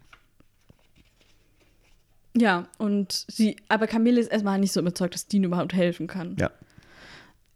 [2.35, 6.37] Ja, und sie, aber Camille ist erstmal nicht so überzeugt, dass Dean überhaupt helfen kann.
[6.39, 6.51] Ja.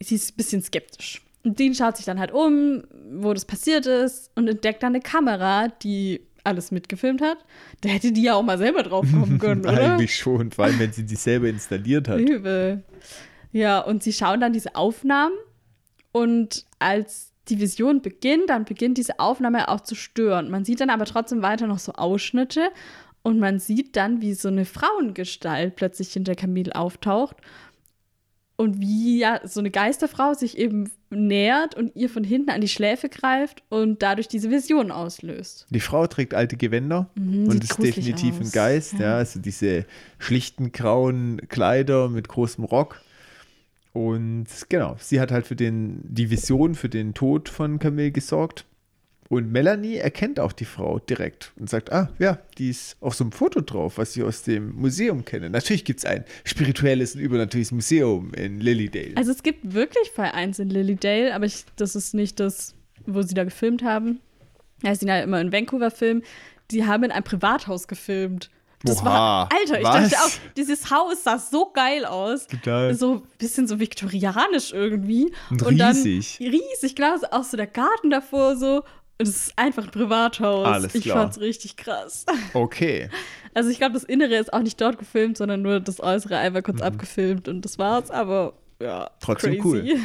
[0.00, 1.22] Sie ist ein bisschen skeptisch.
[1.44, 5.00] Und Dean schaut sich dann halt um, wo das passiert ist und entdeckt dann eine
[5.00, 7.38] Kamera, die alles mitgefilmt hat.
[7.80, 9.94] Da hätte die ja auch mal selber drauf kommen können, oder?
[9.94, 12.20] Eigentlich schon, vor allem wenn sie die selber installiert hat.
[12.20, 12.82] Übel.
[13.52, 15.34] Ja, und sie schauen dann diese Aufnahmen
[16.12, 20.50] und als die Vision beginnt, dann beginnt diese Aufnahme auch zu stören.
[20.50, 22.70] Man sieht dann aber trotzdem weiter noch so Ausschnitte
[23.22, 27.36] und man sieht dann, wie so eine Frauengestalt plötzlich hinter Camille auftaucht
[28.56, 32.68] und wie ja so eine Geisterfrau sich eben nähert und ihr von hinten an die
[32.68, 35.66] Schläfe greift und dadurch diese Vision auslöst.
[35.70, 38.52] Die Frau trägt alte Gewänder Mhm, und ist definitiv ein aus.
[38.52, 38.92] Geist.
[38.94, 39.00] Ja.
[39.00, 39.16] Ja.
[39.18, 39.84] also diese
[40.18, 43.00] schlichten grauen Kleider mit großem Rock.
[43.92, 48.66] Und genau, sie hat halt für den, die Vision für den Tod von Camille gesorgt.
[49.28, 53.24] Und Melanie erkennt auch die Frau direkt und sagt, ah, ja, die ist auf so
[53.24, 55.50] einem Foto drauf, was ich aus dem Museum kenne.
[55.50, 59.16] Natürlich gibt es ein spirituelles und übernatürliches Museum in Lilydale.
[59.16, 62.74] Also es gibt wirklich Fall 1 in Lilydale, aber ich, das ist nicht das,
[63.06, 64.20] wo sie da gefilmt haben.
[64.82, 66.22] Ja, sie sind ja immer in Vancouver filmen.
[66.70, 68.50] Die haben in einem Privathaus gefilmt.
[68.84, 70.10] Das Oha, war, Alter, ich was?
[70.10, 72.46] dachte auch, dieses Haus sah so geil aus.
[72.46, 72.94] Total.
[72.94, 75.32] So ein bisschen so viktorianisch irgendwie.
[75.50, 76.38] Und Und dann riesig.
[76.40, 78.82] riesig, klar, auch so der Garten davor so.
[79.18, 80.66] Und es ist einfach ein Privathaus.
[80.66, 81.18] Alles ich klar.
[81.22, 82.24] fand's richtig krass.
[82.54, 83.08] Okay.
[83.54, 86.62] Also ich glaube, das Innere ist auch nicht dort gefilmt, sondern nur das Äußere einmal
[86.62, 88.10] kurz abgefilmt und das war's.
[88.10, 88.52] Aber
[88.82, 89.16] ja, Mhm.
[89.20, 89.64] Trotzdem crazy.
[89.64, 90.00] cool.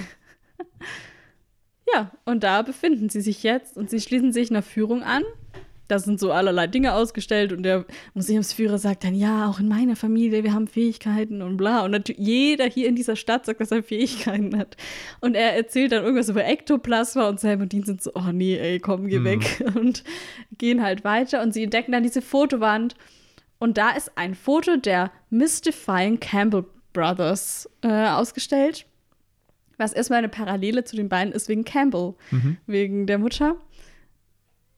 [1.94, 5.24] Ja, und da befinden sie sich jetzt und sie schließen sich einer Führung an.
[5.92, 7.84] Da sind so allerlei Dinge ausgestellt und der
[8.14, 11.84] Museumsführer sagt dann, ja, auch in meiner Familie, wir haben Fähigkeiten und bla.
[11.84, 14.78] Und natürlich jeder hier in dieser Stadt sagt, dass er Fähigkeiten hat.
[15.20, 18.58] Und er erzählt dann irgendwas über Ektoplasma und Sam und Dean sind so, oh nee,
[18.58, 19.66] ey, komm, geh weg.
[19.76, 20.06] Und
[20.58, 22.96] gehen halt weiter und sie entdecken dann diese Fotowand.
[23.60, 26.64] Und da ist ein Foto der Mystifying Campbell
[26.94, 28.86] Brothers äh, ausgestellt.
[29.78, 32.14] Was erstmal eine Parallele zu den beiden ist wegen Campbell,
[32.66, 33.58] wegen der Mutter.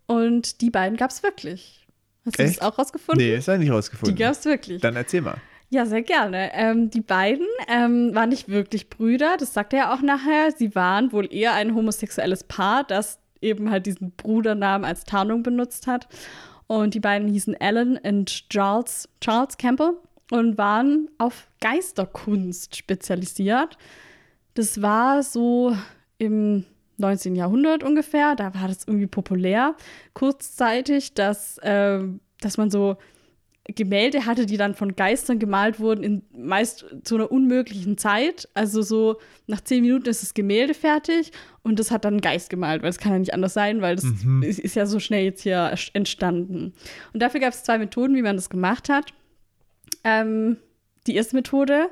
[0.05, 1.85] Und die beiden gab es wirklich.
[2.25, 2.57] Hast du Echt?
[2.61, 3.25] das auch rausgefunden?
[3.25, 4.15] Nee, ist ja nicht Die rausgefunden.
[4.17, 4.81] gab es wirklich.
[4.81, 5.37] Dann erzähl mal.
[5.69, 6.51] Ja, sehr gerne.
[6.53, 10.51] Ähm, die beiden ähm, waren nicht wirklich Brüder, das sagt er ja auch nachher.
[10.55, 15.87] Sie waren wohl eher ein homosexuelles Paar, das eben halt diesen Brudernamen als Tarnung benutzt
[15.87, 16.07] hat.
[16.67, 19.93] Und die beiden hießen Alan und Charles, Charles Campbell
[20.31, 23.77] und waren auf Geisterkunst spezialisiert.
[24.53, 25.75] Das war so
[26.19, 26.65] im
[27.03, 27.35] 19.
[27.35, 29.75] Jahrhundert ungefähr, da war das irgendwie populär,
[30.13, 32.97] kurzzeitig, dass, ähm, dass man so
[33.65, 38.49] Gemälde hatte, die dann von Geistern gemalt wurden, in meist zu einer unmöglichen Zeit.
[38.53, 41.31] Also so nach zehn Minuten ist das Gemälde fertig
[41.61, 43.95] und das hat dann ein Geist gemalt, weil es kann ja nicht anders sein, weil
[43.95, 44.43] das Mhm.
[44.43, 46.73] ist, ist ja so schnell jetzt hier entstanden.
[47.13, 49.13] Und dafür gab es zwei Methoden, wie man das gemacht hat.
[50.03, 50.57] Ähm,
[51.07, 51.87] die erste Methode,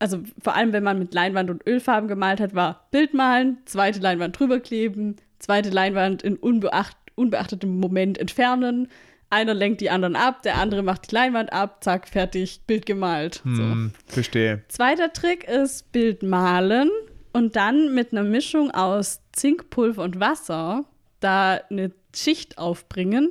[0.00, 4.38] also vor allem wenn man mit Leinwand und Ölfarben gemalt hat, war Bildmalen, zweite Leinwand
[4.38, 8.88] drüber kleben, zweite Leinwand in unbeacht, unbeachtetem Moment entfernen.
[9.28, 13.42] Einer lenkt die anderen ab, der andere macht die Leinwand ab, zack, fertig, Bild gemalt.
[13.44, 13.62] So.
[13.62, 14.64] Hm, verstehe.
[14.68, 16.90] Zweiter Trick ist Bild malen
[17.32, 20.86] und dann mit einer Mischung aus Zinkpulver und Wasser
[21.20, 23.30] da eine Schicht aufbringen,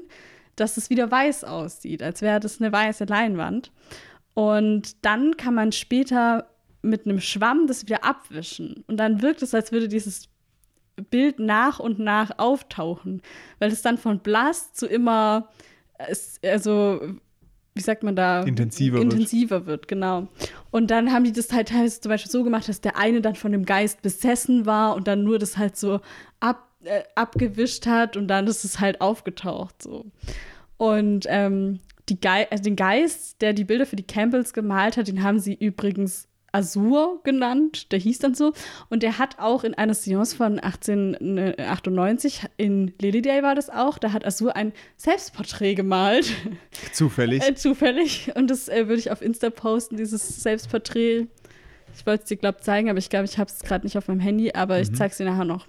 [0.55, 3.71] dass es wieder weiß aussieht, als wäre das eine weiße Leinwand.
[4.35, 6.47] Und dann kann man später
[6.81, 8.83] mit einem Schwamm das wieder abwischen.
[8.87, 10.29] Und dann wirkt es, als würde dieses
[11.09, 13.21] Bild nach und nach auftauchen,
[13.59, 15.49] weil es dann von blass zu immer,
[15.97, 17.01] es- also
[17.75, 18.41] wie sagt man da?
[18.43, 19.13] Intensiver wird.
[19.13, 20.27] Intensiver wird, genau.
[20.71, 23.35] Und dann haben die das halt teilweise zum Beispiel so gemacht, dass der eine dann
[23.35, 26.01] von dem Geist besessen war und dann nur das halt so
[26.41, 30.05] ab, äh, abgewischt hat und dann ist es halt aufgetaucht so.
[30.77, 35.07] Und ähm, die Gei also den Geist, der die Bilder für die Campbells gemalt hat,
[35.07, 38.53] den haben sie übrigens Azur genannt, der hieß dann so.
[38.89, 44.11] Und der hat auch in einer Seance von 1898, in Lilydale war das auch, da
[44.13, 46.31] hat Azur ein Selbstporträt gemalt.
[46.93, 47.43] Zufällig.
[47.47, 48.31] Äh, zufällig.
[48.35, 51.27] Und das äh, würde ich auf Insta posten, dieses Selbstporträt.
[51.95, 53.97] Ich wollte es dir, glaube ich, zeigen, aber ich glaube, ich habe es gerade nicht
[53.97, 55.67] auf meinem Handy, aber ich zeige es dir nachher noch.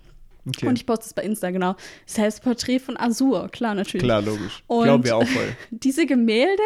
[0.48, 0.66] Okay.
[0.66, 1.76] Und ich poste es bei Insta, genau.
[2.06, 4.02] Selbstporträt von Azur, klar, natürlich.
[4.04, 4.62] Klar, logisch.
[4.66, 5.56] Und- Glauben wir auch voll.
[5.70, 6.62] Diese Gemälde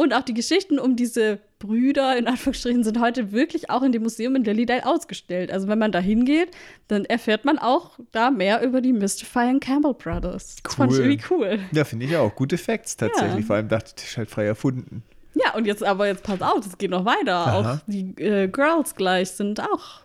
[0.00, 4.02] und auch die Geschichten um diese Brüder, in Anführungsstrichen, sind heute wirklich auch in dem
[4.02, 5.52] Museum in Lilydale ausgestellt.
[5.52, 6.48] Also wenn man da hingeht,
[6.88, 10.56] dann erfährt man auch da mehr über die Mystifying Campbell Brothers.
[10.62, 11.04] Das fand ich Cool.
[11.04, 11.58] irgendwie cool.
[11.72, 12.34] Ja, finde ich auch.
[12.34, 13.40] Gute Facts tatsächlich.
[13.40, 13.46] Ja.
[13.46, 15.02] Vor allem dachte ich, das ist halt frei erfunden.
[15.34, 17.34] Ja, und jetzt aber jetzt pass auf, es geht noch weiter.
[17.36, 17.74] Aha.
[17.74, 20.00] Auch die äh, Girls gleich sind auch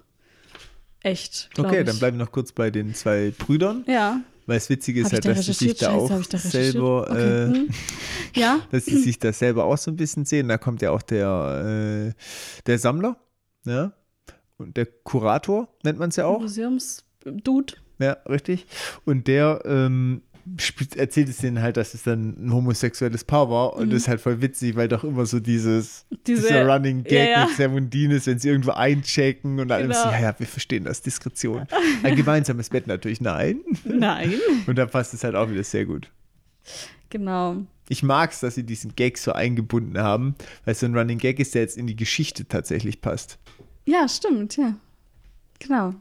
[1.01, 1.49] echt.
[1.57, 1.85] Okay, ich.
[1.85, 3.85] dann bleiben wir noch kurz bei den zwei Brüdern.
[3.87, 4.19] Ja.
[4.45, 7.47] Weil das Witzige ist halt, da dass sie sich da auch da selber, Okay, äh,
[7.47, 7.69] hm.
[8.35, 8.59] Ja.
[8.71, 10.47] dass sie sich da selber auch so ein bisschen sehen.
[10.47, 12.21] Da kommt ja auch der, äh,
[12.65, 13.17] der Sammler,
[13.65, 13.93] ja,
[14.57, 16.41] und der Kurator nennt man es ja auch.
[16.41, 17.75] Museumsdude.
[17.99, 18.67] Ja, richtig.
[19.05, 20.21] Und der ähm,
[20.95, 23.73] erzählt es denen halt, dass es dann ein homosexuelles Paar war.
[23.75, 26.17] Und das ist halt voll witzig, weil doch immer so dieses, Mhm.
[26.27, 27.45] Diese- dieser Running Gag ja, ja.
[27.45, 29.95] mit Sermundin ist, wenn sie irgendwo einchecken und dann Genau.
[30.03, 31.65] so, ja, ja, wir verstehen das, Diskretion.
[32.03, 33.59] Ein gemeinsames Bett natürlich, nein.
[33.83, 34.33] Nein.
[34.67, 36.09] Und dann passt es halt auch wieder sehr gut.
[37.09, 37.57] Genau.
[37.89, 41.17] Ich mag es, dass sie diesen Gag so eingebunden haben, weil es so ein Running
[41.19, 43.37] Gag ist, der jetzt in die Geschichte tatsächlich passt.
[43.85, 44.75] Ja, stimmt, ja.
[45.59, 45.93] Genau.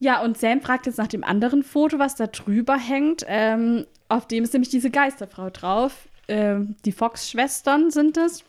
[0.00, 3.24] Ja, und Sam fragt jetzt nach dem anderen Foto, was da drüber hängt.
[3.26, 6.08] Ähm, auf dem ist nämlich diese Geisterfrau drauf.
[6.28, 8.44] Ähm, die Fox-Schwestern sind es.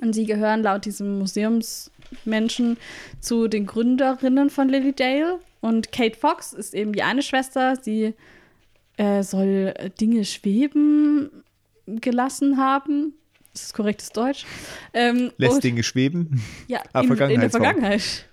[0.00, 2.76] Und sie gehören laut diesem Museumsmenschen
[3.20, 5.40] zu den Gründerinnen von Lilydale.
[5.60, 7.74] Und Kate Fox ist eben die eine Schwester.
[7.76, 8.14] Sie
[8.96, 11.30] äh, soll Dinge schweben
[11.86, 13.14] gelassen haben.
[13.52, 14.46] Das ist korrektes Deutsch.
[14.94, 16.40] Ähm, Lässt Dinge schweben.
[16.68, 17.50] ja, Ah, in, in der.
[17.50, 18.27] Vergangenheit.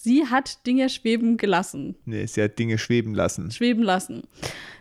[0.00, 1.96] Sie hat Dinge schweben gelassen.
[2.04, 3.50] Nee, sie hat Dinge schweben lassen.
[3.50, 4.22] Schweben lassen.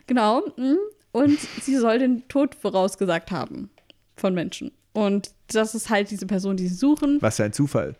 [0.05, 0.41] Genau.
[0.55, 0.77] mm.
[1.11, 3.71] Und sie soll den Tod vorausgesagt haben
[4.15, 4.71] von Menschen.
[4.93, 7.17] Und das ist halt diese Person, die sie suchen.
[7.21, 7.95] Was für ein Zufall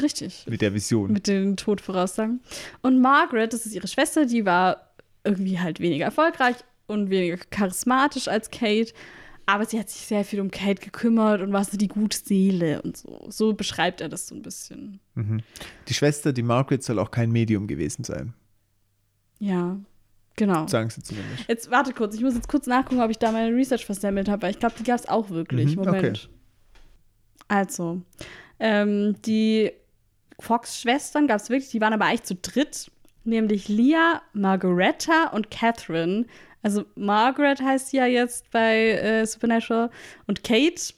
[0.00, 0.44] Richtig.
[0.48, 1.12] mit der Vision.
[1.12, 2.40] Mit den Tod voraussagen.
[2.82, 4.90] Und Margaret, das ist ihre Schwester, die war
[5.24, 8.92] irgendwie halt weniger erfolgreich und weniger charismatisch als Kate.
[9.46, 12.82] Aber sie hat sich sehr viel um Kate gekümmert und war so die gute Seele
[12.82, 13.26] und so.
[13.30, 14.98] So beschreibt er das so ein bisschen.
[15.86, 18.34] Die Schwester, die Margaret, soll auch kein Medium gewesen sein.
[19.38, 19.78] Ja,
[20.34, 20.66] genau.
[20.66, 21.48] Sagen sie zumindest.
[21.48, 24.42] Jetzt warte kurz, ich muss jetzt kurz nachgucken, ob ich da meine Research versemmelt habe,
[24.42, 25.76] weil ich glaube, die gab es auch wirklich.
[25.76, 26.04] Mhm, Moment.
[26.04, 26.18] okay.
[27.48, 28.02] Also,
[28.58, 29.70] ähm, die
[30.40, 32.90] Fox-Schwestern gab es wirklich, die waren aber eigentlich zu dritt,
[33.24, 36.26] nämlich Leah, Margaretta und Catherine.
[36.66, 39.88] Also Margaret heißt sie ja jetzt bei äh, Supernatural
[40.26, 40.94] und Kate.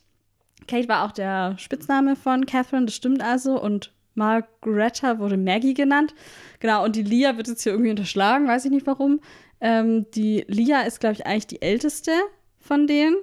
[0.66, 3.60] Kate war auch der Spitzname von Catherine, das stimmt also.
[3.60, 6.14] Und Margaretta wurde Maggie genannt.
[6.60, 9.20] Genau, und die Leah wird jetzt hier irgendwie unterschlagen, weiß ich nicht warum.
[9.60, 12.12] Ähm, die Leah ist, glaube ich, eigentlich die älteste
[12.58, 13.16] von denen.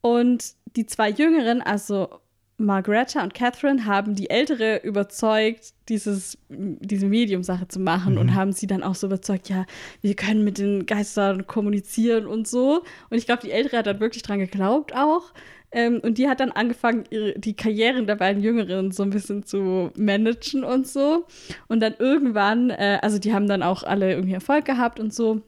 [0.00, 2.20] Und die zwei Jüngeren, also
[2.60, 8.66] Margaretta und Catherine, haben die Ältere überzeugt, dieses, diese Medium-Sache zu machen und haben sie
[8.66, 9.66] dann auch so überzeugt, ja,
[10.02, 12.84] wir können mit den Geistern kommunizieren und so.
[13.08, 15.32] Und ich glaube, die Ältere hat dann wirklich dran geglaubt auch.
[15.72, 19.44] Ähm, und die hat dann angefangen, ihre, die Karrieren der beiden Jüngeren so ein bisschen
[19.44, 21.26] zu managen und so.
[21.68, 25.42] Und dann irgendwann, äh, also die haben dann auch alle irgendwie Erfolg gehabt und so.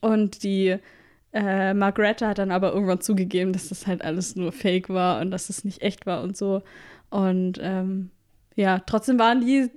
[0.00, 0.76] Und die
[1.32, 5.30] Äh, Margareta hat dann aber irgendwann zugegeben, dass das halt alles nur Fake war und
[5.30, 6.62] dass es nicht echt war und so.
[7.10, 8.10] Und ähm,
[8.56, 9.70] ja, trotzdem waren die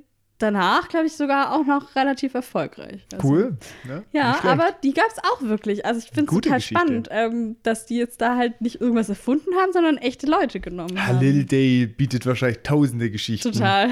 [0.44, 3.06] danach, glaube ich, sogar auch noch relativ erfolgreich.
[3.14, 3.58] Also, cool.
[3.88, 4.04] Ne?
[4.12, 5.86] Ja, aber die gab es auch wirklich.
[5.86, 6.80] Also ich finde es total Geschichte.
[6.80, 11.00] spannend, ähm, dass die jetzt da halt nicht irgendwas erfunden haben, sondern echte Leute genommen
[11.00, 11.20] haben.
[11.20, 13.52] Halil Day bietet wahrscheinlich tausende Geschichten.
[13.52, 13.92] Total.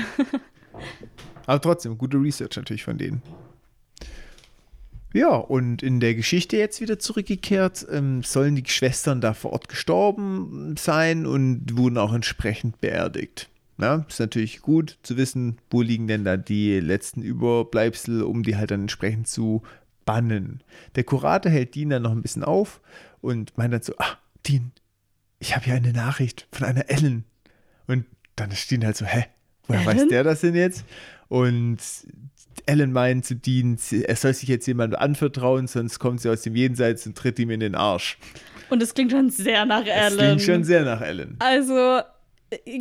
[1.45, 3.22] aber trotzdem, gute Research natürlich von denen.
[5.14, 9.68] Ja, und in der Geschichte jetzt wieder zurückgekehrt, ähm, sollen die Schwestern da vor Ort
[9.68, 13.49] gestorben sein und wurden auch entsprechend beerdigt.
[13.78, 18.55] Ja, ist natürlich gut zu wissen, wo liegen denn da die letzten Überbleibsel, um die
[18.55, 19.64] halt dann entsprechend zu
[20.05, 20.62] bannen.
[20.95, 22.80] Der Kurator hält Dean dann noch ein bisschen auf
[23.22, 24.72] und meint dann so, ah, Dean,
[25.39, 27.26] ich habe hier eine Nachricht von einer Ellen.
[27.88, 28.05] Und
[28.36, 29.26] dann ist Dean halt so, hä,
[29.68, 29.97] woher Ellen?
[29.97, 30.86] weiß der das denn jetzt?
[31.28, 31.80] Und
[32.66, 36.56] Ellen meint zu Dean, er soll sich jetzt jemandem anvertrauen, sonst kommt sie aus dem
[36.56, 38.18] Jenseits und tritt ihm in den Arsch.
[38.70, 40.14] Und es klingt schon sehr nach Ellen.
[40.14, 41.36] Es klingt schon sehr nach Ellen.
[41.39, 42.02] Also,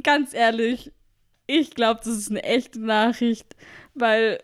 [0.02, 0.92] ganz ehrlich,
[1.46, 3.56] ich glaube, das ist eine echte Nachricht,
[3.94, 4.38] weil,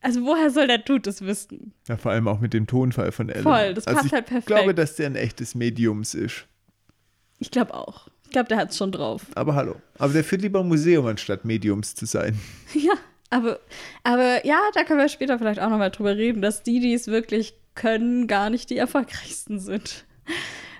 [0.00, 1.72] also woher soll der Tut es wissen?
[1.88, 3.42] Ja, vor allem auch mit dem Tonfall von Ellen.
[3.42, 4.50] Voll, das also passt halt perfekt.
[4.50, 6.46] Ich glaube, dass der ein echtes Mediums ist.
[7.38, 8.08] Ich glaube auch.
[8.24, 9.22] Ich glaube, der hat es schon drauf.
[9.34, 9.76] Aber hallo.
[9.98, 12.38] Aber der führt lieber Museum, anstatt Mediums zu sein.
[12.74, 12.94] Ja,
[13.30, 13.60] aber,
[14.04, 17.08] aber ja, da können wir später vielleicht auch nochmal drüber reden, dass die, die es
[17.08, 20.04] wirklich können, gar nicht die erfolgreichsten sind.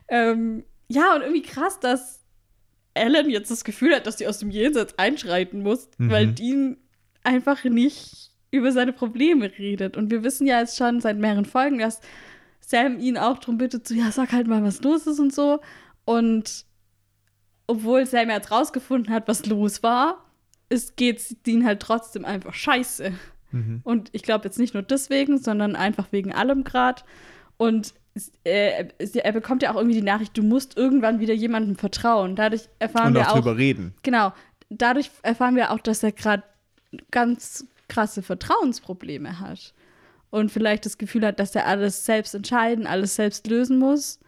[0.08, 2.20] Ähm, ja, und irgendwie krass, dass
[2.94, 6.10] Ellen jetzt das Gefühl hat, dass sie aus dem Jenseits einschreiten muss, mhm.
[6.10, 6.76] weil Dean
[7.24, 9.96] einfach nicht über seine Probleme redet.
[9.96, 12.00] Und wir wissen ja jetzt schon seit mehreren Folgen, dass
[12.60, 15.60] Sam ihn auch darum bittet, so, ja, sag halt mal, was los ist und so.
[16.04, 16.64] Und
[17.66, 20.25] obwohl Sam jetzt rausgefunden hat, was los war,
[20.96, 23.12] geht es Dean halt trotzdem einfach scheiße.
[23.52, 23.80] Mhm.
[23.84, 27.02] Und ich glaube jetzt nicht nur deswegen, sondern einfach wegen allem gerade.
[27.56, 27.94] Und
[28.44, 32.36] äh, er bekommt ja auch irgendwie die Nachricht, du musst irgendwann wieder jemandem vertrauen.
[32.36, 33.94] Dadurch erfahren Und wir auch drüber reden.
[34.02, 34.32] Genau.
[34.68, 36.42] Dadurch erfahren wir auch, dass er gerade
[37.10, 39.74] ganz krasse Vertrauensprobleme hat.
[40.30, 44.18] Und vielleicht das Gefühl hat, dass er alles selbst entscheiden, alles selbst lösen muss.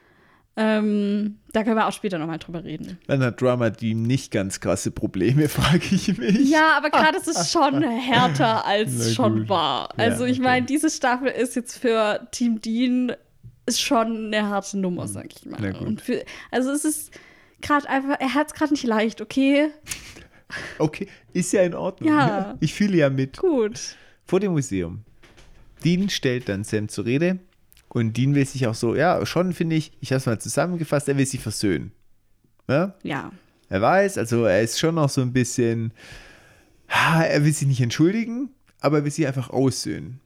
[0.61, 2.99] Ähm, da können wir auch später nochmal drüber reden.
[3.07, 6.51] Dann hat Drama die nicht ganz krasse Probleme, frage ich mich.
[6.51, 9.97] Ja, aber gerade ist es schon härter, als schon war.
[9.97, 13.13] Also ja, ich meine, diese Staffel ist jetzt für Team Dean
[13.71, 15.09] schon eine harte Nummer, hm.
[15.09, 15.77] sag ich mal.
[15.77, 17.13] Und für, also es ist
[17.61, 19.69] gerade einfach, er hat es gerade nicht leicht, okay?
[20.79, 22.09] Okay, ist ja in Ordnung.
[22.09, 22.57] Ja.
[22.61, 23.37] Ich fühle ja mit.
[23.37, 23.97] Gut.
[24.25, 25.05] Vor dem Museum.
[25.85, 27.39] Dean stellt dann Sam zur Rede
[27.89, 31.09] und Dean will sich auch so, ja, schon finde ich, ich habe es mal zusammengefasst,
[31.09, 31.93] er will sich versöhnen.
[32.69, 32.95] Ja?
[33.03, 33.33] Ja.
[33.69, 35.93] Er weiß, also er ist schon noch so ein bisschen,
[36.89, 40.21] er will sich nicht entschuldigen, aber er will sich einfach aussöhnen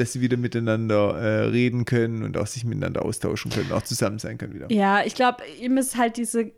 [0.00, 4.18] dass sie wieder miteinander äh, reden können und auch sich miteinander austauschen können, auch zusammen
[4.18, 4.72] sein können wieder.
[4.72, 6.50] Ja, ich glaube, ihm ist halt diese.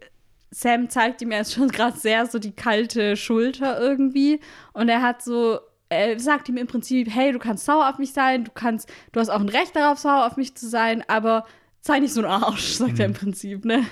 [0.55, 4.41] Sam zeigt ihm jetzt schon gerade sehr so die kalte Schulter irgendwie.
[4.73, 5.59] Und er hat so,
[5.93, 9.21] er sagt ihm im Prinzip, hey, du kannst sauer auf mich sein, du kannst, du
[9.21, 11.45] hast auch ein Recht darauf, sauer auf mich zu sein, aber
[11.81, 13.01] sei nicht so ein Arsch, sagt mhm.
[13.01, 13.17] er im mhm.
[13.17, 13.85] Prinzip, ne?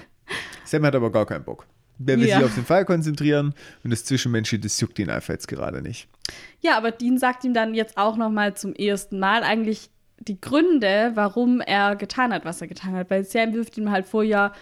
[0.64, 1.66] Sam hat aber gar keinen Bock.
[1.98, 2.36] Der will ja.
[2.36, 6.08] sich auf den Fall konzentrieren und das Zwischenmenschliche, das juckt ihn einfach jetzt gerade nicht.
[6.60, 10.40] Ja, aber Dean sagt ihm dann jetzt auch noch mal zum ersten Mal eigentlich die
[10.40, 13.10] Gründe, warum er getan hat, was er getan hat.
[13.10, 14.52] Weil Sam wirft ihm halt vor, ja,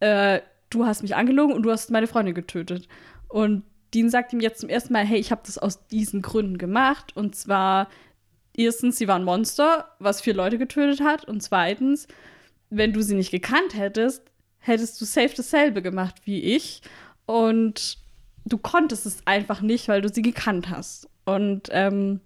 [0.00, 0.40] äh,
[0.70, 2.88] du hast mich angelogen und du hast meine Freundin getötet.
[3.28, 3.62] Und
[3.94, 7.16] Dean sagt ihm jetzt zum ersten Mal, hey, ich habe das aus diesen Gründen gemacht.
[7.16, 7.88] Und zwar,
[8.54, 11.24] erstens, sie war ein Monster, was vier Leute getötet hat.
[11.24, 12.08] Und zweitens,
[12.70, 14.22] wenn du sie nicht gekannt hättest,
[14.58, 16.82] hättest du safe dasselbe gemacht wie ich.
[17.26, 17.98] Und
[18.44, 21.08] du konntest es einfach nicht, weil du sie gekannt hast.
[21.24, 22.20] Und ähm,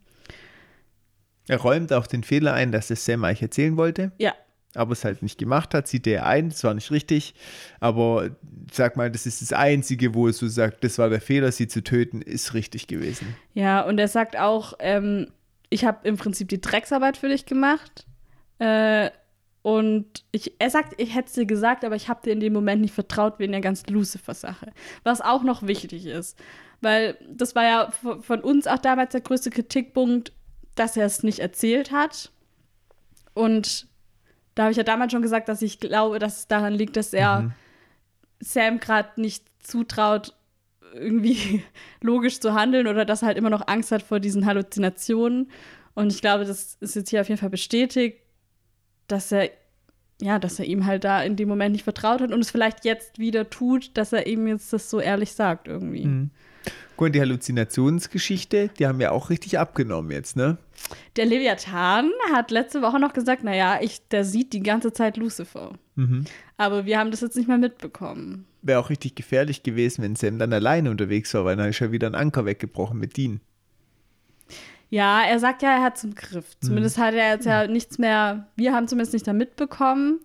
[1.49, 4.13] er räumt auch den Fehler ein, dass es Sam eigentlich erzählen wollte.
[4.19, 4.35] Ja.
[4.75, 7.35] Aber es halt nicht gemacht hat, sieht er ein, das war nicht richtig.
[7.81, 8.31] Aber
[8.73, 11.67] sag mal, das ist das Einzige, wo er so sagt, das war der Fehler, sie
[11.67, 13.35] zu töten, ist richtig gewesen.
[13.53, 15.27] Ja, und er sagt auch, ähm,
[15.71, 18.07] ich habe im Prinzip die Drecksarbeit für dich gemacht.
[18.59, 19.11] Äh,
[19.63, 22.53] und ich, er sagt, ich hätte es dir gesagt, aber ich habe dir in dem
[22.53, 24.73] Moment nicht vertraut wegen der ganzen Lucifer-Sache.
[25.03, 26.39] Was auch noch wichtig ist.
[26.81, 30.33] Weil das war ja von uns auch damals der größte Kritikpunkt,
[30.77, 32.31] dass er es nicht erzählt hat.
[33.35, 33.87] Und
[34.55, 37.13] da habe ich ja damals schon gesagt, dass ich glaube, dass es daran liegt, dass
[37.13, 37.53] er mhm.
[38.41, 40.35] Sam gerade nicht zutraut,
[40.95, 41.63] irgendwie
[42.01, 45.51] logisch zu handeln oder dass er halt immer noch Angst hat vor diesen Halluzinationen.
[45.95, 48.19] Und ich glaube, das ist jetzt hier auf jeden Fall bestätigt
[49.11, 49.51] dass er
[50.23, 52.85] ja, dass er ihm halt da in dem Moment nicht vertraut hat und es vielleicht
[52.85, 56.05] jetzt wieder tut, dass er ihm jetzt das so ehrlich sagt irgendwie.
[56.05, 56.31] Mhm.
[56.99, 60.59] Gut, die Halluzinationsgeschichte, die haben ja auch richtig abgenommen jetzt, ne?
[61.17, 65.73] Der Leviathan hat letzte Woche noch gesagt, naja, ich, der sieht die ganze Zeit Lucifer.
[65.97, 66.25] Mhm.
[66.57, 68.47] Aber wir haben das jetzt nicht mehr mitbekommen.
[68.63, 71.93] Wäre auch richtig gefährlich gewesen, wenn Sam dann alleine unterwegs war, weil dann ist ja
[71.93, 73.41] wieder ein Anker weggebrochen mit Dean.
[74.91, 76.59] Ja, er sagt ja, er hat zum Griff.
[76.61, 80.21] Zumindest hat er jetzt ja nichts mehr, wir haben zumindest nicht da mitbekommen.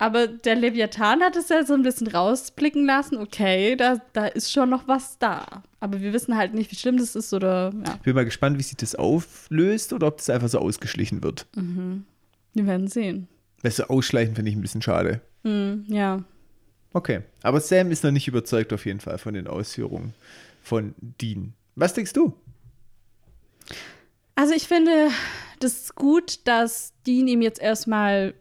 [0.00, 4.52] Aber der Leviathan hat es ja so ein bisschen rausblicken lassen, okay, da, da ist
[4.52, 5.64] schon noch was da.
[5.80, 7.94] Aber wir wissen halt nicht, wie schlimm das ist oder ja.
[7.96, 11.46] Ich bin mal gespannt, wie sich das auflöst oder ob das einfach so ausgeschlichen wird.
[11.52, 13.26] Wir werden sehen.
[13.62, 15.20] Weil so ausschleichen finde ich ein bisschen schade.
[15.42, 16.22] Hm, ja.
[16.92, 20.14] Okay, aber Sam ist noch nicht überzeugt auf jeden Fall von den Ausführungen
[20.62, 21.54] von Dean.
[21.74, 22.34] Was denkst du?
[24.36, 25.10] Also ich finde
[25.60, 28.34] das ist gut, dass Dean ihm jetzt erstmal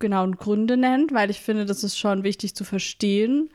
[0.00, 3.50] genauen Gründe nennt, weil ich finde, das ist schon wichtig zu verstehen.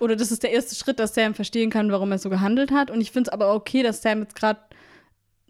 [0.00, 2.90] Oder das ist der erste Schritt, dass Sam verstehen kann, warum er so gehandelt hat.
[2.90, 4.60] Und ich finde es aber okay, dass Sam jetzt gerade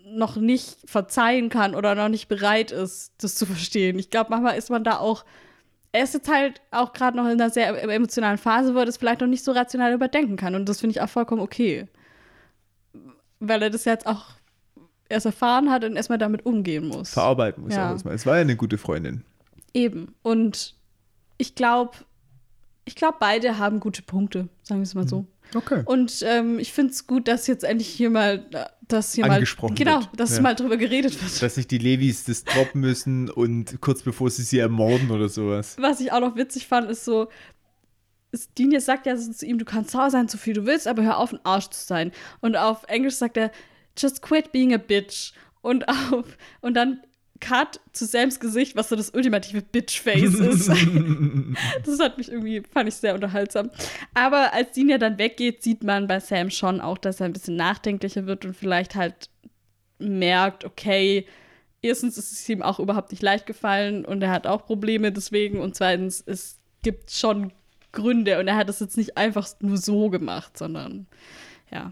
[0.08, 3.98] noch nicht verzeihen kann oder noch nicht bereit ist, das zu verstehen.
[3.98, 5.24] Ich glaube, manchmal ist man da auch.
[5.90, 8.98] Er ist jetzt halt auch gerade noch in einer sehr emotionalen Phase, wo er das
[8.98, 10.54] vielleicht noch nicht so rational überdenken kann.
[10.54, 11.86] Und das finde ich auch vollkommen okay.
[13.40, 14.26] Weil er das jetzt auch
[15.08, 17.10] erst erfahren hat und erstmal damit umgehen muss.
[17.10, 17.86] Verarbeiten muss Ja.
[17.86, 18.14] er erstmal.
[18.14, 19.24] Es war ja eine gute Freundin.
[19.74, 20.14] Eben.
[20.22, 20.74] Und
[21.38, 21.96] ich glaube,
[22.84, 25.26] ich glaube, beide haben gute Punkte, sagen wir es mal so.
[25.54, 25.82] Okay.
[25.84, 29.74] Und ähm, ich finde es gut, dass jetzt endlich hier mal, äh, dass hier Angesprochen
[29.74, 30.20] mal, genau, wird.
[30.20, 30.42] dass Ja.
[30.42, 31.42] mal drüber geredet wird.
[31.42, 35.76] Dass sich die Levis das droppen müssen und kurz bevor sie sie ermorden oder sowas.
[35.78, 37.28] Was ich auch noch witzig fand, ist so,
[38.32, 41.02] jetzt sagt ja so zu ihm, du kannst sauer sein, so viel du willst, aber
[41.02, 42.12] hör auf, ein Arsch zu sein.
[42.40, 43.50] Und auf Englisch sagt er,
[43.96, 45.32] just quit being a bitch.
[45.60, 47.00] Und auf, und dann
[47.40, 50.68] Cut zu Sams Gesicht, was so das ultimative Bitch-Face ist.
[51.84, 53.70] das hat mich irgendwie, fand ich sehr unterhaltsam.
[54.14, 57.32] Aber als Dean ja dann weggeht, sieht man bei Sam schon auch, dass er ein
[57.32, 59.30] bisschen nachdenklicher wird und vielleicht halt
[59.98, 61.26] merkt, okay,
[61.82, 65.60] erstens ist es ihm auch überhaupt nicht leicht gefallen und er hat auch Probleme deswegen
[65.60, 67.52] und zweitens, es gibt schon
[67.92, 71.06] Gründe und er hat es jetzt nicht einfach nur so gemacht, sondern
[71.70, 71.90] ja.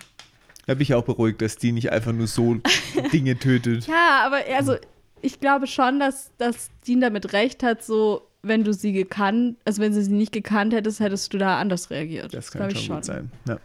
[0.66, 2.56] Da bin ich auch beruhigt, dass die nicht einfach nur so
[3.12, 3.86] Dinge tötet.
[3.86, 4.76] Ja, aber also
[5.24, 9.80] ich glaube schon, dass, dass Dean damit recht hat, so wenn du sie gekannt, also
[9.80, 12.34] wenn du sie nicht gekannt hättest, hättest du da anders reagiert.
[12.34, 13.30] Das kann schon, gut sein.
[13.48, 13.58] Ja.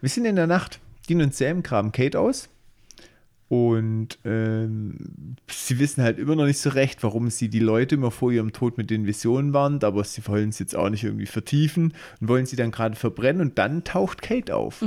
[0.00, 0.80] Wir sind in der Nacht.
[1.08, 2.48] Dean und Sam graben Kate aus.
[3.48, 8.10] Und ähm, sie wissen halt immer noch nicht so recht, warum sie die Leute immer
[8.10, 11.26] vor ihrem Tod mit den Visionen warnt, aber sie wollen es jetzt auch nicht irgendwie
[11.26, 14.82] vertiefen und wollen sie dann gerade verbrennen und dann taucht Kate auf.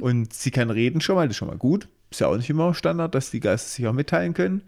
[0.00, 1.88] Und sie kann reden schon mal, das ist schon mal gut.
[2.10, 4.62] Ist ja auch nicht immer Standard, dass die Geister sich auch mitteilen können.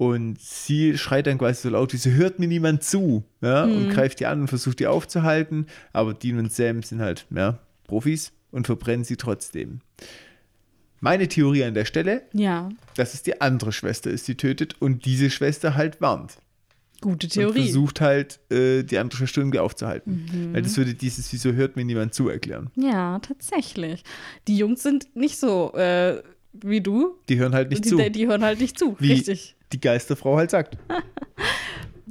[0.00, 3.22] Und sie schreit dann quasi so laut, wie sie hört mir niemand zu.
[3.42, 5.66] Ja, Und greift die an und versucht die aufzuhalten.
[5.92, 9.80] Aber Dean und Sam sind halt ja, Profis und verbrennen sie trotzdem.
[11.00, 15.04] Meine Theorie an der Stelle, Ja, dass es die andere Schwester ist, die tötet und
[15.04, 16.38] diese Schwester halt warnt.
[17.02, 17.64] gute Und Theorie.
[17.64, 20.50] versucht halt, äh, die andere Schwester irgendwie aufzuhalten.
[20.54, 22.70] Weil das würde dieses, wieso hört mir niemand zu, erklären.
[22.74, 24.02] Ja, tatsächlich.
[24.48, 26.22] Die Jungs sind nicht so äh,
[26.54, 27.18] wie du.
[27.28, 28.10] Die hören halt nicht die, zu.
[28.10, 28.96] die hören halt nicht zu.
[28.98, 29.56] Wie Richtig.
[29.72, 30.76] Die Geisterfrau halt sagt.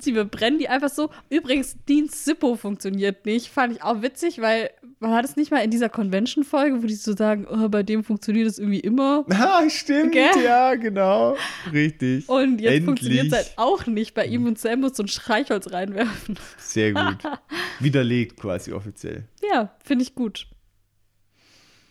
[0.02, 1.10] Sie verbrennen die einfach so.
[1.30, 3.48] Übrigens, Deans Zippo funktioniert nicht.
[3.50, 6.94] Fand ich auch witzig, weil man hat es nicht mal in dieser Convention-Folge, wo die
[6.94, 9.26] so sagen, oh, bei dem funktioniert es irgendwie immer.
[9.34, 10.42] Ah, stimmt, Gell?
[10.42, 11.36] ja, genau.
[11.74, 12.30] Richtig.
[12.30, 14.14] Und jetzt funktioniert es halt auch nicht.
[14.14, 16.40] Bei ihm und Sam muss so ein Streichholz reinwerfen.
[16.58, 17.18] Sehr gut.
[17.82, 19.26] Widerlegt quasi offiziell.
[19.52, 20.48] Ja, finde ich gut.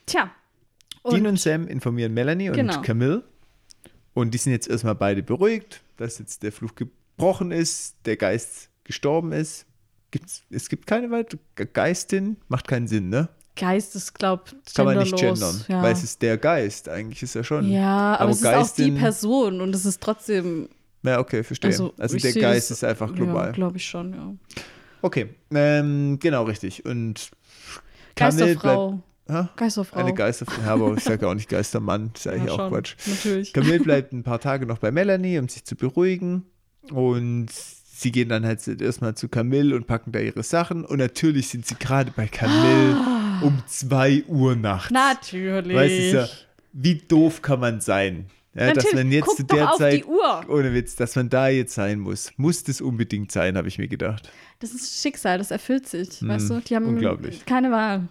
[0.07, 0.31] Tja.
[1.05, 2.81] Dean Und, und Sam informieren Melanie und Genau.
[2.81, 3.25] Camille.
[4.19, 8.69] Und die sind jetzt erstmal beide beruhigt, dass jetzt der Fluch gebrochen ist, der Geist
[8.83, 9.65] gestorben ist.
[10.11, 11.39] Gibt's, es gibt keine weitere
[11.73, 13.29] Geistin, macht keinen Sinn, ne?
[13.55, 15.83] Geist ist, glaub Kann man nicht gendern, Ja.
[15.83, 17.71] weil es ist der Geist, eigentlich ist er schon.
[17.71, 20.69] ja, aber, aber es ist auch die Geistin- Person und es ist trotzdem.
[21.05, 21.71] Ja, okay, verstehe.
[21.71, 23.47] Also, Also, ich der Geist das- ist einfach global.
[23.47, 24.35] Ja, glaube ich schon, ja.
[25.01, 26.85] Okay, ähm, genau, richtig.
[26.85, 27.31] Und
[28.17, 29.01] Geisterfrau.
[29.31, 29.51] Ha?
[29.57, 29.99] Geisterfrau.
[29.99, 30.63] Eine Geisterfrau.
[30.63, 32.97] Ja, aber ich sage auch nicht Geistermann, das ist eigentlich ja, auch schon, Quatsch.
[33.07, 33.53] Natürlich.
[33.53, 36.47] Camille bleibt ein paar Tage noch bei Melanie, um sich zu beruhigen.
[36.91, 40.85] Und sie gehen dann halt erstmal zu Camille und packen da ihre Sachen.
[40.85, 42.97] Und natürlich sind sie gerade bei Camille
[43.43, 44.91] um 2 Uhr nachts.
[44.91, 45.77] Natürlich.
[45.77, 46.29] Weißt du, ja,
[46.73, 48.27] wie doof kann man sein?
[48.55, 50.45] Ja, dass man jetzt Guck zu doch der auf Zeit, die Uhr.
[50.49, 52.33] ohne Witz, dass man da jetzt sein muss.
[52.37, 54.31] Muss das unbedingt sein, habe ich mir gedacht.
[54.59, 56.61] Das ist Schicksal, das erfüllt sich, weißt du?
[56.61, 57.47] Die haben unglaublich.
[57.47, 58.09] keine Wahl.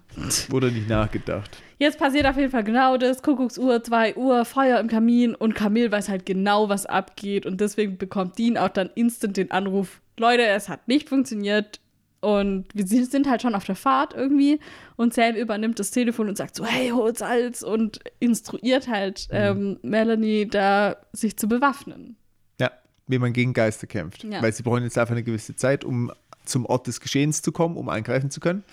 [0.50, 1.58] Wurde nicht nachgedacht.
[1.80, 3.22] Jetzt passiert auf jeden Fall genau das.
[3.22, 7.46] Kuckucksuhr, 2 Uhr, Feuer im Kamin und Camille weiß halt genau, was abgeht.
[7.46, 11.80] Und deswegen bekommt Dean auch dann instant den Anruf: Leute, es hat nicht funktioniert.
[12.20, 14.60] Und wir sind halt schon auf der Fahrt irgendwie
[14.96, 19.38] und Sam übernimmt das Telefon und sagt so, hey, hol Salz und instruiert halt mhm.
[19.38, 22.18] ähm, Melanie da, sich zu bewaffnen.
[22.60, 22.72] Ja,
[23.06, 24.24] wie man gegen Geister kämpft.
[24.24, 24.42] Ja.
[24.42, 26.12] Weil sie brauchen jetzt einfach eine gewisse Zeit, um
[26.44, 28.64] zum Ort des Geschehens zu kommen, um eingreifen zu können.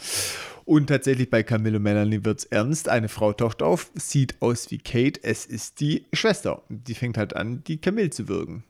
[0.65, 2.89] Und tatsächlich bei Camille und Melanie wird es ernst.
[2.89, 5.21] Eine Frau taucht auf, sieht aus wie Kate.
[5.23, 6.63] Es ist die Schwester.
[6.71, 8.65] Die fängt halt an, die Camille zu wirken.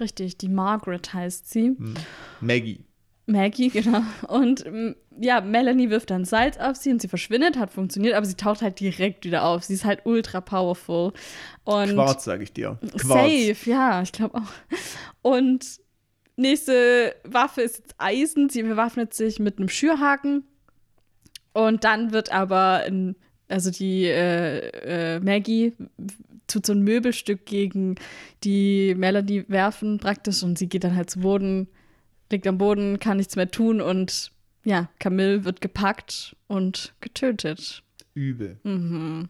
[0.00, 1.76] Richtig, die Margaret heißt sie.
[1.78, 1.94] Hm.
[2.40, 2.80] Maggie.
[3.26, 4.02] Maggie, genau.
[4.28, 4.64] Und
[5.18, 8.62] ja, Melanie wirft dann Salz auf sie und sie verschwindet, hat funktioniert, aber sie taucht
[8.62, 9.64] halt direkt wieder auf.
[9.64, 11.12] Sie ist halt ultra powerful.
[11.64, 12.78] Und Quarz, sage ich dir.
[12.98, 13.30] Quarz.
[13.30, 14.52] Safe, ja, ich glaube auch.
[15.22, 15.80] Und
[16.36, 18.48] nächste Waffe ist jetzt Eisen.
[18.50, 20.44] Sie bewaffnet sich mit einem Schürhaken.
[21.52, 23.14] Und dann wird aber, in,
[23.48, 25.74] also die äh, äh, Maggie
[26.46, 27.94] tut so ein Möbelstück gegen
[28.42, 31.68] die Melanie werfen praktisch und sie geht dann halt zu Boden
[32.30, 34.32] liegt am Boden, kann nichts mehr tun und
[34.64, 37.82] ja, Camille wird gepackt und getötet.
[38.14, 38.58] Übel.
[38.62, 39.28] Mhm.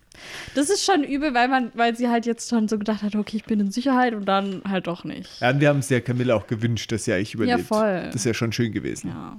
[0.55, 3.39] Das ist schon übel, weil man, weil sie halt jetzt schon so gedacht hat, okay,
[3.39, 5.41] ich bin in Sicherheit und dann halt doch nicht.
[5.41, 7.61] Ja, und wir haben es ja Camille auch gewünscht, dass sie eigentlich überlebt.
[7.61, 8.03] Ja, voll.
[8.07, 9.09] Das ist ja schon schön gewesen.
[9.09, 9.39] Ja.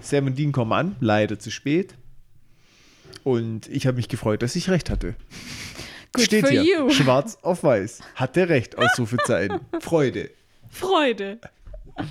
[0.00, 1.94] Sam und Dean kommen an, leider zu spät.
[3.24, 5.16] Und ich habe mich gefreut, dass ich recht hatte.
[6.12, 6.90] Good Steht hier, you.
[6.90, 8.00] schwarz auf weiß.
[8.14, 9.60] Hatte recht, Ausrufezeichen.
[9.80, 10.30] Freude.
[10.70, 11.40] Freude.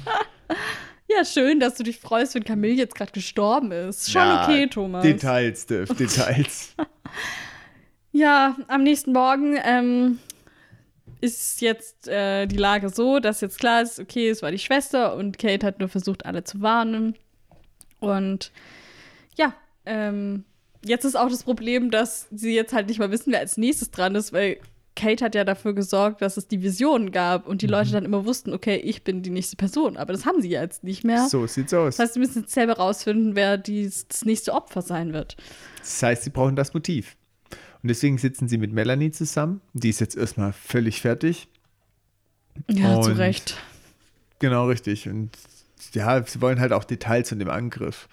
[1.09, 4.11] Ja, schön, dass du dich freust, wenn Camille jetzt gerade gestorben ist.
[4.11, 5.03] Schon ja, okay, Thomas.
[5.03, 6.75] Details, Diff, Details.
[8.11, 10.19] ja, am nächsten Morgen ähm,
[11.21, 15.15] ist jetzt äh, die Lage so, dass jetzt klar ist, okay, es war die Schwester
[15.15, 17.15] und Kate hat nur versucht, alle zu warnen.
[17.99, 18.51] Und
[19.35, 19.53] ja,
[19.85, 20.45] ähm,
[20.83, 23.91] jetzt ist auch das Problem, dass sie jetzt halt nicht mal wissen, wer als nächstes
[23.91, 24.57] dran ist, weil
[24.95, 27.93] Kate hat ja dafür gesorgt, dass es die Visionen gab und die Leute mhm.
[27.93, 29.97] dann immer wussten, okay, ich bin die nächste Person.
[29.97, 31.27] Aber das haben sie ja jetzt nicht mehr.
[31.27, 31.97] So sieht's aus.
[31.97, 35.35] Das heißt, sie müssen jetzt selber rausfinden, wer dies, das nächste Opfer sein wird.
[35.79, 37.15] Das heißt, sie brauchen das Motiv.
[37.81, 39.61] Und deswegen sitzen sie mit Melanie zusammen.
[39.73, 41.47] Die ist jetzt erstmal völlig fertig.
[42.69, 43.57] Ja, und zu Recht.
[44.39, 45.09] Genau, richtig.
[45.09, 45.31] Und
[45.93, 48.07] ja, sie wollen halt auch Details von dem Angriff.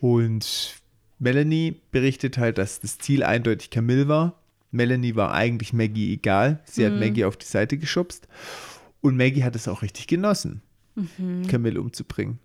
[0.00, 0.74] Und
[1.18, 4.40] Melanie berichtet halt, dass das Ziel eindeutig Camille war
[4.74, 6.60] Melanie war eigentlich Maggie egal.
[6.64, 6.92] Sie mhm.
[6.92, 8.28] hat Maggie auf die Seite geschubst.
[9.00, 10.62] Und Maggie hat es auch richtig genossen,
[10.94, 11.46] mhm.
[11.46, 12.38] Camille umzubringen.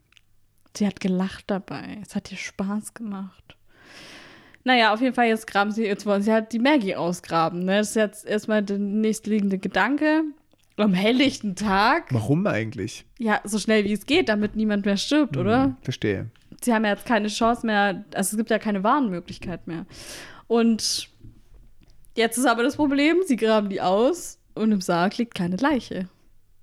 [0.78, 1.98] Sie hat gelacht dabei.
[2.06, 3.58] Es hat ihr Spaß gemacht.
[4.64, 7.66] Naja, auf jeden Fall, jetzt graben sie, jetzt wollen sie halt die Maggie ausgraben.
[7.66, 7.78] Ne?
[7.78, 10.24] Das ist jetzt erstmal der nächstliegende Gedanke.
[10.78, 12.14] Am helllichten Tag.
[12.14, 13.06] Warum eigentlich?
[13.18, 15.78] Ja, so schnell wie es geht, damit niemand mehr stirbt, mhm, oder?
[15.82, 16.30] Verstehe.
[16.62, 19.86] Sie haben ja jetzt keine Chance mehr, also es gibt ja keine Warnmöglichkeit mehr.
[20.48, 21.10] Und
[22.20, 26.10] Jetzt ist aber das Problem, sie graben die aus und im Sarg liegt keine Leiche.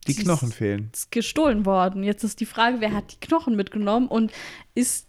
[0.06, 0.90] Die sie Knochen ist, fehlen.
[0.92, 2.02] Ist gestohlen worden.
[2.02, 4.32] Jetzt ist die Frage, wer hat die Knochen mitgenommen und
[4.74, 5.06] ist,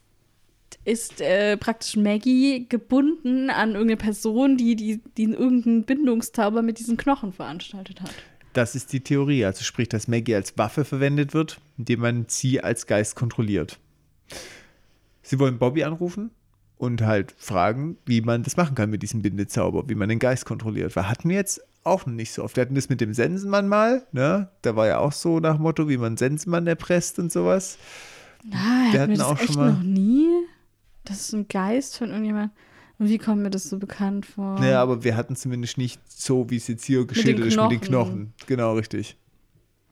[0.85, 6.95] ist äh, praktisch Maggie gebunden an irgendeine Person, die, die, die irgendeinen Bindungszauber mit diesen
[6.95, 8.13] Knochen veranstaltet hat?
[8.53, 9.43] Das ist die Theorie.
[9.43, 13.79] Also sprich, dass Maggie als Waffe verwendet wird, indem man sie als Geist kontrolliert.
[15.23, 16.31] Sie wollen Bobby anrufen
[16.77, 20.45] und halt fragen, wie man das machen kann mit diesem Bindezauber, wie man den Geist
[20.45, 20.95] kontrolliert.
[20.95, 22.55] Weil hatten wir jetzt auch nicht so oft.
[22.55, 24.49] Wir hatten das mit dem Sensenmann mal, ne?
[24.61, 27.77] Da war ja auch so nach Motto, wie man Sensenmann erpresst und sowas.
[28.43, 30.27] Na, wir hatten wir das auch echt schon mal noch nie.
[31.05, 32.51] Das ist ein Geist von irgendjemandem.
[32.99, 34.59] Und wie kommt mir das so bekannt vor?
[34.59, 37.81] Naja, aber wir hatten zumindest nicht so, wie es jetzt hier geschildert ist, mit den
[37.81, 38.33] Knochen.
[38.47, 39.17] Genau, richtig.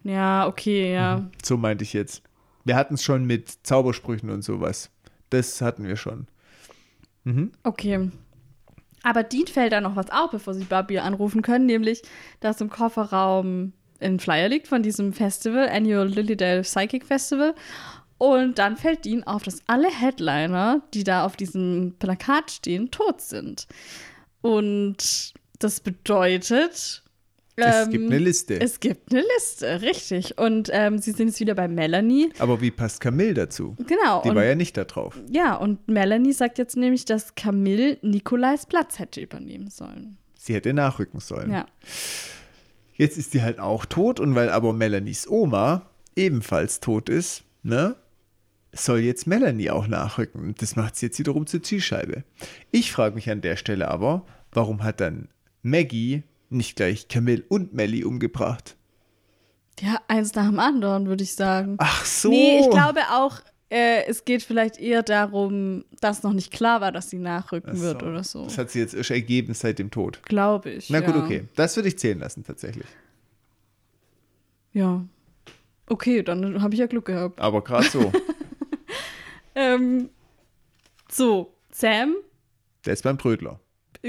[0.04, 1.18] Ja, okay, ja.
[1.18, 1.30] Mhm.
[1.44, 2.24] So meinte ich jetzt.
[2.64, 4.90] Wir hatten es schon mit Zaubersprüchen und sowas.
[5.30, 6.28] Das hatten wir schon.
[7.26, 7.52] Mhm.
[7.64, 8.10] Okay.
[9.04, 12.02] Aber Dean fällt da noch was auf, bevor sie Barbie anrufen können, nämlich,
[12.40, 17.54] dass im Kofferraum ein Flyer liegt von diesem Festival, Annual Lilydale Psychic Festival.
[18.18, 23.22] Und dann fällt Dean auf, dass alle Headliner, die da auf diesem Plakat stehen, tot
[23.22, 23.68] sind.
[24.42, 27.04] Und das bedeutet,
[27.56, 28.60] es ähm, gibt eine Liste.
[28.60, 30.38] Es gibt eine Liste, richtig.
[30.38, 32.30] Und ähm, sie sind jetzt wieder bei Melanie.
[32.40, 33.76] Aber wie passt Camille dazu?
[33.88, 34.22] Genau.
[34.24, 35.18] Die und, war ja nicht da drauf.
[35.30, 40.18] Ja, und Melanie sagt jetzt nämlich, dass Camille Nikolais Platz hätte übernehmen sollen.
[40.38, 41.52] Sie hätte nachrücken sollen.
[41.52, 41.66] Ja.
[42.94, 47.96] Jetzt ist sie halt auch tot und weil aber Melanies Oma ebenfalls tot ist, ne,
[48.72, 50.56] soll jetzt Melanie auch nachrücken.
[50.58, 52.24] Das macht sie jetzt wiederum zur Zielscheibe.
[52.72, 55.30] Ich frage mich an der Stelle aber, warum hat dann
[55.62, 58.76] Maggie nicht gleich Camille und Melly umgebracht?
[59.80, 61.76] Ja, eins nach dem anderen, würde ich sagen.
[61.80, 62.30] Ach so.
[62.30, 66.92] Nee, ich glaube auch, äh, es geht vielleicht eher darum, dass noch nicht klar war,
[66.92, 67.84] dass sie nachrücken so.
[67.84, 68.46] wird oder so.
[68.46, 70.22] Das hat sie jetzt erst ergeben seit dem Tod.
[70.24, 70.90] Glaube ich.
[70.90, 71.24] Na gut, ja.
[71.24, 71.44] okay.
[71.56, 72.88] Das würde ich zählen lassen, tatsächlich.
[74.72, 75.06] Ja.
[75.88, 77.40] Okay, dann habe ich ja Glück gehabt.
[77.40, 78.12] Aber gerade so.
[79.56, 80.10] Ähm,
[81.10, 82.16] so, Sam
[82.86, 83.60] Der ist beim Trödler.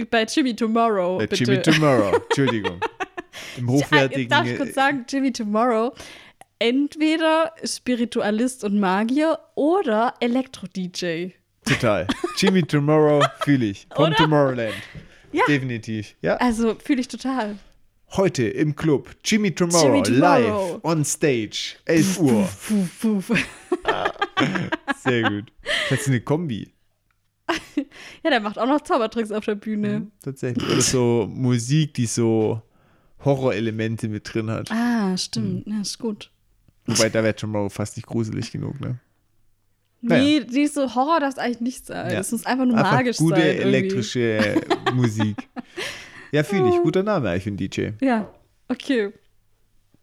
[0.04, 1.18] Bei Jimmy Tomorrow.
[1.18, 1.44] Bei bitte.
[1.44, 2.16] Jimmy Tomorrow.
[2.28, 2.80] Entschuldigung.
[3.56, 4.28] Im hochwertigen.
[4.28, 5.94] Darf ich kurz sagen, Jimmy Tomorrow,
[6.58, 11.30] entweder Spiritualist und Magier oder Elektro-DJ.
[11.64, 12.06] Total.
[12.36, 13.86] Jimmy Tomorrow fühle ich.
[13.94, 14.16] Von Oder?
[14.16, 14.74] Tomorrowland.
[15.32, 15.44] Ja.
[15.48, 16.14] Definitiv.
[16.22, 16.36] Ja.
[16.36, 17.58] Also fühle ich total.
[18.12, 19.10] Heute im Club.
[19.24, 20.72] Jimmy Tomorrow, Jimmy Tomorrow.
[20.74, 21.76] live on stage.
[21.86, 22.48] 11 Uhr.
[23.00, 23.34] Puh, puh.
[25.02, 25.52] Sehr gut.
[25.90, 26.72] Das ist eine Kombi.
[28.24, 30.08] Ja, der macht auch noch Zaubertricks auf der Bühne.
[30.22, 30.66] Tatsächlich.
[30.68, 32.60] Oder so Musik, die so
[33.24, 34.70] Horrorelemente mit drin hat.
[34.70, 35.66] Ah, stimmt.
[35.66, 36.30] Ja, ist gut.
[36.86, 38.98] Wobei, da wäre Tomorrow fast nicht gruselig genug, ne?
[40.02, 42.12] Nee, die ist so Horror darf es eigentlich nicht sein.
[42.12, 42.20] Ja.
[42.20, 43.46] Es muss einfach nur Einfach magisch gute sein.
[43.56, 43.62] irgendwie.
[43.68, 44.60] elektrische
[44.94, 45.48] Musik.
[46.32, 46.76] Ja, fühle ich.
[46.82, 47.88] Guter Name eigentlich für einen DJ.
[48.00, 48.28] Ja,
[48.68, 49.12] okay.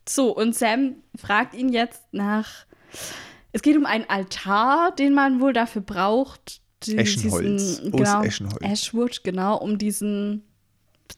[0.08, 2.66] So, und Sam fragt ihn jetzt nach.
[3.54, 6.62] Es geht um einen Altar, den man wohl dafür braucht.
[6.88, 7.78] Die- Eschenholz.
[7.80, 8.62] Diesen, Aus genau, Eschenholz.
[8.62, 10.44] Ashwood, genau, um diesen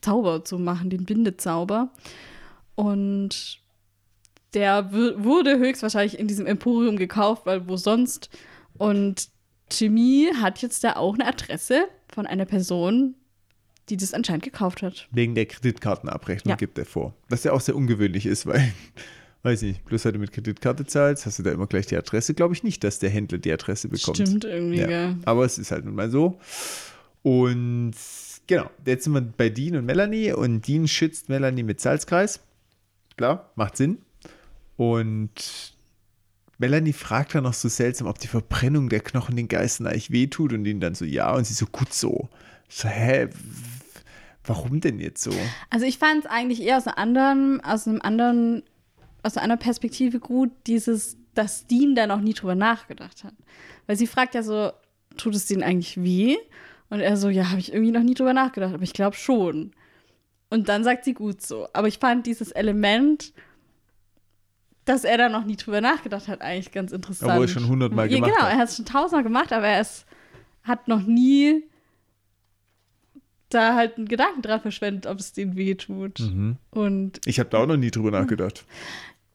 [0.01, 1.91] Zauber zu machen, den Bindezauber.
[2.75, 3.59] Und
[4.53, 8.29] der wurde höchstwahrscheinlich in diesem Emporium gekauft, weil wo sonst.
[8.77, 9.29] Und
[9.71, 13.15] Jimmy hat jetzt da auch eine Adresse von einer Person,
[13.89, 15.07] die das anscheinend gekauft hat.
[15.11, 16.55] Wegen der Kreditkartenabrechnung Ja.
[16.55, 17.15] gibt er vor.
[17.29, 18.71] Was ja auch sehr ungewöhnlich ist, weil,
[19.45, 22.33] weiß nicht, bloß weil du mit Kreditkarte zahlst, hast du da immer gleich die Adresse.
[22.33, 24.17] Glaube ich nicht, dass der Händler die Adresse bekommt.
[24.17, 24.87] Stimmt irgendwie, Ja.
[24.87, 25.15] gell?
[25.25, 26.39] Aber es ist halt nun mal so.
[27.21, 27.93] Und
[28.47, 32.39] genau, jetzt sind wir bei Dean und Melanie und Dean schützt Melanie mit Salzkreis.
[33.17, 33.99] Klar, macht Sinn.
[34.77, 35.73] Und
[36.57, 40.53] Melanie fragt dann noch so seltsam, ob die Verbrennung der Knochen den Geistern eigentlich wehtut
[40.53, 42.29] und ihn dann so, ja, und sie so, gut so.
[42.67, 43.27] So, hä,
[44.45, 45.31] warum denn jetzt so?
[45.69, 48.63] Also ich fand es eigentlich eher aus einer anderen, aus einem anderen,
[49.25, 53.33] aus einer Perspektive gut, dieses, dass Dean da noch nie drüber nachgedacht hat.
[53.87, 54.71] Weil sie fragt ja so,
[55.17, 56.37] tut es denen eigentlich weh?
[56.89, 59.71] Und er so, ja, habe ich irgendwie noch nie drüber nachgedacht, aber ich glaube schon.
[60.49, 61.67] Und dann sagt sie gut so.
[61.73, 63.33] Aber ich fand dieses Element,
[64.85, 67.31] dass er da noch nie drüber nachgedacht hat, eigentlich ganz interessant.
[67.31, 68.53] Obwohl er schon hundertmal ja, gemacht genau, hat.
[68.53, 70.05] er hat es schon tausendmal gemacht, aber er ist,
[70.63, 71.63] hat noch nie
[73.49, 76.19] da halt einen Gedanken dran verschwendet, ob es denen weh tut.
[76.19, 76.57] Mhm.
[76.69, 78.65] Und Ich habe da auch noch nie drüber nachgedacht.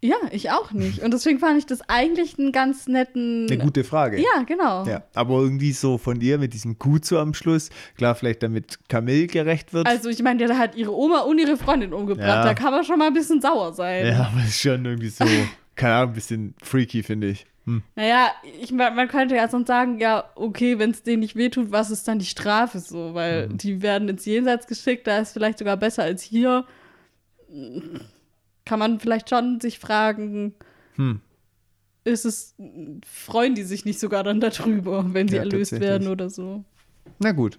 [0.03, 1.03] ja, ich auch nicht.
[1.03, 3.47] Und deswegen fand ich das eigentlich einen ganz netten.
[3.51, 4.19] Eine gute Frage.
[4.19, 4.87] Ja, genau.
[4.87, 8.79] Ja, aber irgendwie so von dir mit diesem Gut so am Schluss, klar, vielleicht damit
[8.89, 9.87] Camille gerecht wird.
[9.87, 12.27] Also ich meine, der hat ihre Oma und ihre Freundin umgebracht.
[12.27, 12.45] Ja.
[12.45, 14.07] Da kann man schon mal ein bisschen sauer sein.
[14.07, 15.25] ja, aber ist schon irgendwie so,
[15.77, 17.47] keine Ahnung, ein bisschen freaky, finde ich.
[17.67, 17.83] Hm.
[17.95, 21.91] Naja, ich, man könnte ja sonst sagen, ja, okay, wenn es denen nicht wehtut, was
[21.91, 23.13] ist dann die Strafe so?
[23.13, 23.59] Weil Mhm.
[23.59, 26.65] die werden ins Jenseits geschickt, da ist vielleicht sogar besser als hier.
[28.71, 30.55] Kann man vielleicht schon sich fragen,
[30.95, 31.21] Hm.
[32.05, 32.55] ist es,
[33.05, 36.63] freuen die sich nicht sogar dann darüber, wenn sie Ja, erlöst werden oder so?
[37.19, 37.59] Na gut.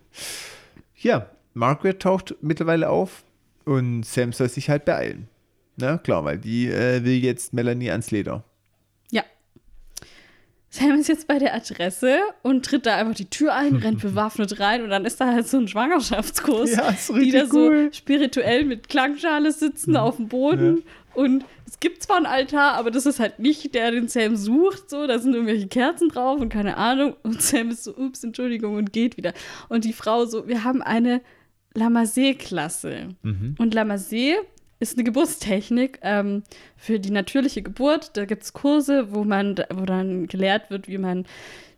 [0.96, 3.26] Ja, Margaret taucht mittlerweile auf
[3.66, 5.28] und Sam soll sich halt beeilen.
[5.76, 8.46] Na klar, weil die äh, will jetzt Melanie ans Leder.
[9.12, 9.24] Ja.
[10.70, 14.62] Sam ist jetzt bei der Adresse und tritt da einfach die Tür ein, rennt bewaffnet
[14.62, 17.84] rein und dann ist da halt so ein Schwangerschaftskurs, Ja, ist die da so cool.
[17.88, 17.94] Mhm.
[17.94, 20.84] spirituell mit Klangschale sitzen auf dem Boden.
[21.14, 24.90] Und es gibt zwar einen Altar, aber das ist halt nicht der, den Sam sucht.
[24.90, 27.16] So, da sind irgendwelche Kerzen drauf und keine Ahnung.
[27.24, 29.34] Und Sam ist so, ups, Entschuldigung, und geht wieder.
[29.70, 31.22] Und die Frau so, wir haben eine
[31.76, 33.10] Lamassé-Klasse.
[33.24, 33.56] Mhm.
[33.58, 34.36] Und Lamassé
[34.80, 36.44] ist eine Geburtstechnik ähm,
[36.76, 38.18] für die natürliche Geburt.
[38.18, 41.26] Da gibt es Kurse, wo man, wo dann gelehrt wird, wie man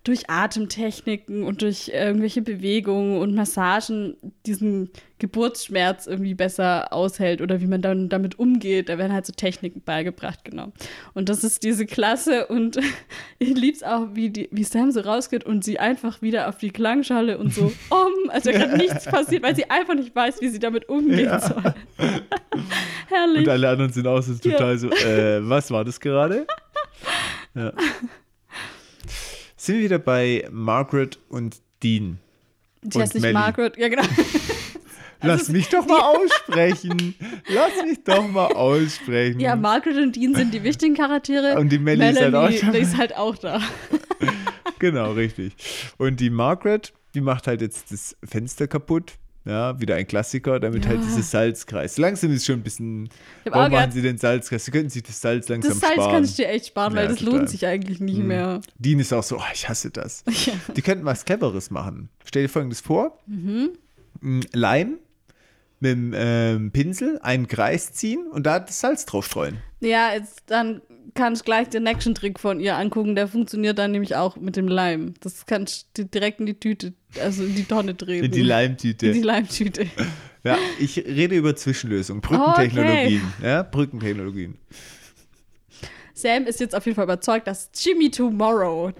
[0.03, 4.89] durch Atemtechniken und durch irgendwelche Bewegungen und Massagen diesen
[5.19, 8.89] Geburtsschmerz irgendwie besser aushält oder wie man dann damit umgeht.
[8.89, 10.73] Da werden halt so Techniken beigebracht, genau.
[11.13, 12.77] Und das ist diese Klasse und
[13.39, 16.71] ich lieb's auch, wie, die, wie Sam so rausgeht und sie einfach wieder auf die
[16.71, 20.49] Klangschale und so um, als wäre gerade nichts passiert, weil sie einfach nicht weiß, wie
[20.49, 21.39] sie damit umgehen Ja.
[21.39, 21.73] soll.
[23.07, 23.43] Herrlich.
[23.47, 26.45] Und alle anderen sind auch so total so, äh, was war das gerade?
[27.55, 27.71] Ja.
[29.63, 32.19] Sind wir wieder bei Margaret und Dean.
[32.81, 33.33] sie heißt nicht Melly.
[33.33, 34.03] Margaret, ja genau.
[35.21, 37.15] Lass mich doch mal aussprechen.
[37.47, 39.39] Lass mich doch mal aussprechen.
[39.39, 41.57] Ja, Margaret und Dean sind die wichtigen Charaktere.
[41.57, 42.77] Und die Melly ist halt auch Melanie, dabei.
[42.77, 43.61] die ist halt auch da.
[44.79, 45.53] Genau, richtig.
[45.97, 49.13] Und die Margaret, die macht halt jetzt das Fenster kaputt.
[49.45, 50.91] Ja, wieder ein Klassiker, damit Ja.
[50.91, 51.97] halt dieses Salzkreis.
[51.97, 53.09] Langsam ist schon ein bisschen.
[53.43, 54.63] Warum machen sie den Salzkreis?
[54.63, 56.11] Sie könnten sich das Salz langsam das Salz sparen.
[56.13, 57.35] kannst du dir echt sparen, weil Ja, das total.
[57.39, 58.27] lohnt sich eigentlich nicht Mhm.
[58.27, 58.61] mehr.
[58.79, 60.23] Dean ist auch so, oh, ich hasse das.
[60.45, 60.53] Ja.
[60.75, 62.07] Die könnten was Cleveres machen.
[62.23, 63.71] Stell dir folgendes vor: Mhm.
[64.53, 64.97] Leim
[65.81, 69.57] mit dem ähm, Pinsel einen Kreis ziehen und da das Salz drauf streuen.
[69.81, 70.81] Ja, jetzt dann
[71.13, 73.15] kann ich gleich den Action-Trick von ihr angucken.
[73.15, 75.13] Der funktioniert dann nämlich auch mit dem Leim.
[75.21, 78.25] Das kann ich di- direkt in die Tüte, also in die Tonne drehen.
[78.25, 79.07] In die Leimtüte.
[79.07, 79.87] In die Leimtüte.
[80.45, 83.21] Ja, ich rede über Zwischenlösungen, Brückentechnologien.
[83.41, 84.57] Ja, Brückentechnologien.
[86.13, 88.91] Sam ist jetzt auf jeden Fall überzeugt, dass Jimmy Tomorrow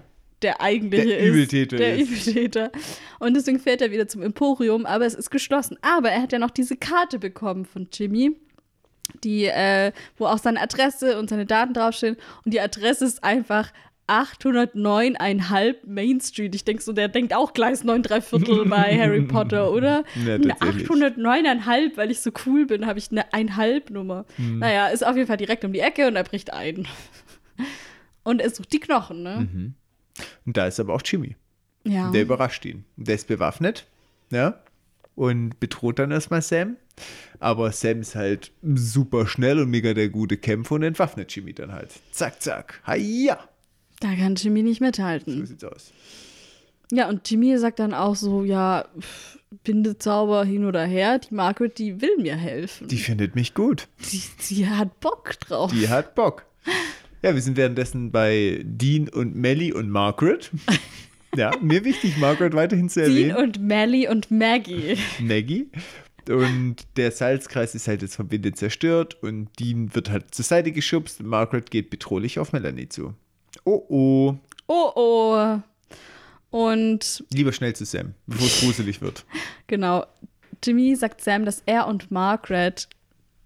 [0.41, 1.28] der eigentliche Der ist.
[1.30, 2.10] Übeltäter Der ist.
[2.28, 2.72] Übeltäter.
[3.20, 5.78] Und deswegen fährt er wieder zum Emporium, aber es ist geschlossen.
[5.82, 8.36] Aber er hat ja noch diese Karte bekommen von Jimmy,
[9.24, 12.18] die, äh, wo auch seine Adresse und seine Daten draufstehen.
[12.45, 13.72] Und die Adresse ist einfach
[14.08, 16.54] 809,5 Main Street.
[16.56, 20.04] Ich denke so, der denkt auch Gleis 9 3 Viertel bei Harry Potter, oder?
[20.26, 20.89] Ja, eine tatsächlich.
[20.89, 24.26] 809,5, weil ich so cool bin, habe ich eine Einhalb-Nummer.
[24.38, 24.60] Mhm.
[24.60, 26.88] Naja, ist auf jeden Fall direkt um die Ecke und er bricht ein.
[28.26, 29.49] Und er sucht die Knochen, ne?
[29.51, 29.74] Mhm.
[30.45, 31.36] Und da ist aber auch Jimmy.
[31.84, 32.10] Ja.
[32.12, 32.86] Der überrascht ihn.
[32.95, 33.86] Der ist bewaffnet,
[34.30, 34.62] ja,
[35.16, 36.78] und bedroht dann erstmal Sam.
[37.39, 41.72] Aber Sam ist halt super schnell und mega der gute Kämpfer und entwaffnet Jimmy dann
[41.72, 41.89] halt.
[42.11, 42.82] Zack, zack.
[42.86, 43.38] Haja.
[43.99, 45.45] Da kann Jimmy nicht So mithalten.
[45.45, 45.91] sieht's aus.
[46.91, 48.86] Ja, und Jimmy sagt dann auch so, ja,
[49.64, 52.88] Bindezauber hin oder her, die Margaret, die will mir helfen.
[52.88, 53.88] Die findet mich gut.
[54.11, 55.72] die, die hat Bock drauf.
[55.72, 56.45] Die hat Bock.
[57.22, 60.51] Ja, wir sind währenddessen bei Dean und Melly und Margaret.
[61.36, 63.38] Ja, mir wichtig, Margaret weiterhin zu Dean erwähnen.
[63.38, 64.97] und Melly und Maggie.
[65.19, 65.69] Maggie.
[66.29, 70.71] Und der Salzkreis ist halt jetzt vom Winde zerstört und Dean wird halt zur Seite
[70.71, 73.13] geschubst und Margaret geht bedrohlich auf Melanie zu.
[73.65, 74.36] Oh oh.
[74.67, 75.59] Oh oh.
[76.49, 79.25] Und Lieber schnell zu Sam, bevor es gruselig wird.
[79.67, 80.05] genau,
[80.63, 82.88] Jimmy sagt Sam, dass er und Margaret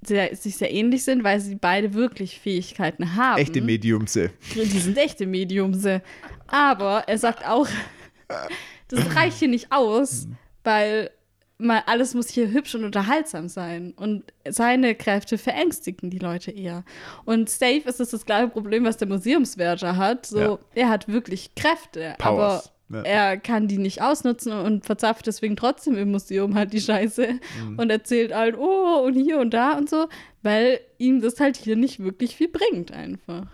[0.05, 3.39] sehr, sich sehr ähnlich sind, weil sie beide wirklich Fähigkeiten haben.
[3.41, 4.31] Echte Mediumse.
[4.55, 6.01] Die sind echte Mediumse.
[6.47, 7.67] Aber er sagt auch,
[8.87, 10.27] das reicht hier nicht aus,
[10.63, 11.11] weil
[11.57, 13.93] mal alles muss hier hübsch und unterhaltsam sein.
[13.97, 16.83] Und seine Kräfte verängstigen die Leute eher.
[17.25, 20.27] Und safe ist es das gleiche Problem, was der Museumswärter hat.
[20.27, 20.59] So, Ja.
[20.75, 22.65] er hat wirklich Kräfte, Powers.
[22.65, 23.01] aber Ja.
[23.01, 27.79] er kann die nicht ausnutzen und verzapft deswegen trotzdem im Museum halt die Scheiße Mhm.
[27.79, 30.07] und erzählt halt, oh, und hier und da und so,
[30.41, 33.45] weil ihm das halt hier nicht wirklich viel bringt einfach.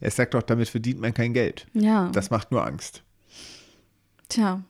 [0.00, 1.66] Er sagt doch, damit verdient man kein Geld.
[1.74, 2.10] Ja.
[2.14, 3.02] Das macht nur Angst.
[4.30, 4.62] Tja.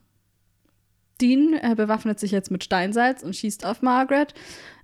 [1.20, 4.34] Dean äh, bewaffnet sich jetzt mit Steinsalz und schießt auf Margaret.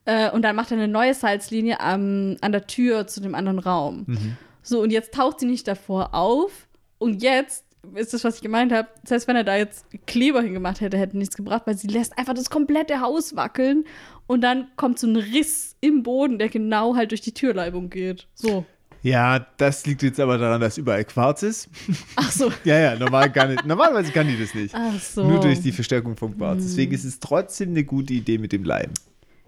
[0.05, 3.59] Äh, und dann macht er eine neue Salzlinie am, an der Tür zu dem anderen
[3.59, 4.05] Raum.
[4.07, 4.37] Mhm.
[4.63, 6.69] So, und jetzt taucht sie nicht davor auf.
[6.99, 7.65] Und jetzt
[7.95, 8.89] ist das, was ich gemeint habe.
[9.03, 12.19] Das heißt, wenn er da jetzt Kleber hingemacht hätte, hätte nichts gebracht, weil sie lässt
[12.19, 13.85] einfach das komplette Haus wackeln.
[14.27, 18.27] Und dann kommt so ein Riss im Boden, der genau halt durch die Türleibung geht.
[18.35, 18.65] So.
[19.03, 21.69] Ja, das liegt jetzt aber daran, dass überall Quarz ist.
[22.17, 22.51] Ach so.
[22.65, 23.65] Ja, ja, normal gar nicht.
[23.65, 24.75] Normalerweise kann die das nicht.
[24.75, 25.25] Ach so.
[25.25, 26.63] Nur durch die Verstärkung vom Quarz.
[26.63, 28.91] Deswegen ist es trotzdem eine gute Idee mit dem Leim.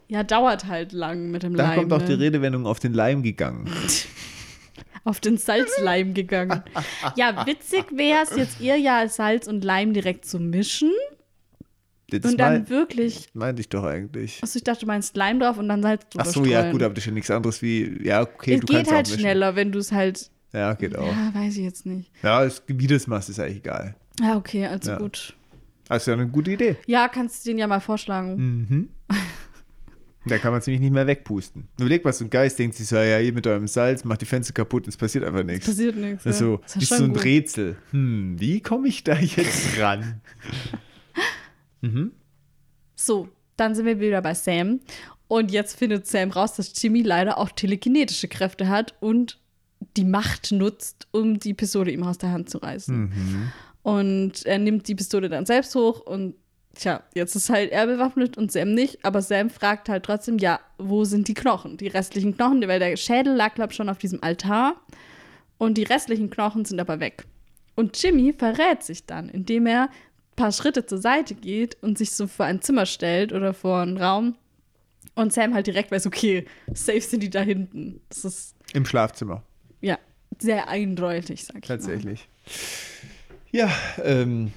[0.06, 1.80] Ja, dauert halt lang mit dem Da Leim.
[1.80, 2.06] kommt auch ne?
[2.06, 3.68] die Redewendung auf den Leim gegangen.
[5.08, 6.62] auf den Salzleim gegangen.
[7.16, 10.90] Ja, witzig wäre es jetzt eher ja Salz und Leim direkt zu mischen
[12.10, 13.28] Das und dann mein, wirklich.
[13.32, 14.40] meinte ich doch eigentlich.
[14.42, 16.82] Achso, ich dachte, du meinst Leim drauf und dann Salz drüber Ach so, ja, gut,
[16.82, 19.56] aber das ist ja nichts anderes wie, ja, okay, es du geht kannst halt schneller,
[19.56, 20.30] wenn du es halt.
[20.52, 21.06] Ja, geht auch.
[21.10, 22.10] Ja, weiß ich jetzt nicht.
[22.22, 23.94] Ja, es, wie du es machst, ist eigentlich egal.
[24.20, 24.98] Ja, okay, also Ja.
[24.98, 25.34] gut.
[25.88, 26.76] Also ja eine gute Idee.
[26.86, 28.36] Ja, kannst du den ja mal vorschlagen.
[28.36, 28.88] Mhm.
[30.26, 31.68] Da kann man ziemlich nicht mehr wegpusten.
[31.78, 34.26] Überleg mal, so ein Geist denkt sich so, ja, ihr mit eurem Salz macht die
[34.26, 35.66] Fenster kaputt und es passiert einfach nichts.
[35.66, 36.24] Passiert nichts.
[36.24, 37.24] Das ist so, Ist so ein gut.
[37.24, 37.76] Rätsel.
[37.92, 40.20] Hm, wie komme ich da jetzt ran?
[41.80, 42.12] mhm.
[42.96, 44.80] So, dann sind wir wieder bei Sam.
[45.28, 49.38] Und jetzt findet Sam raus, dass Jimmy leider auch telekinetische Kräfte hat und
[49.96, 52.98] die Macht nutzt, um die Pistole ihm aus der Hand zu reißen.
[53.00, 53.52] Mhm.
[53.82, 56.34] Und er nimmt die Pistole dann selbst hoch und
[56.78, 59.04] tja, jetzt ist halt er bewaffnet und Sam nicht.
[59.04, 61.76] Aber Sam fragt halt trotzdem, ja, wo sind die Knochen?
[61.76, 64.76] Die restlichen Knochen, weil der Schädel lag, glaub ich, schon auf diesem Altar.
[65.58, 67.24] Und die restlichen Knochen sind aber weg.
[67.74, 72.12] Und Jimmy verrät sich dann, indem er ein paar Schritte zur Seite geht und sich
[72.12, 74.36] so vor ein Zimmer stellt oder vor einen Raum.
[75.14, 78.00] Und Sam halt direkt weiß, okay, safe sind die da hinten.
[78.08, 79.42] Das ist, Im Schlafzimmer,
[79.80, 79.98] ja,
[80.38, 81.76] sehr eindeutig, sag ich mal.
[81.76, 82.28] tatsächlich.
[83.50, 83.70] Ja,
[84.04, 84.52] ähm,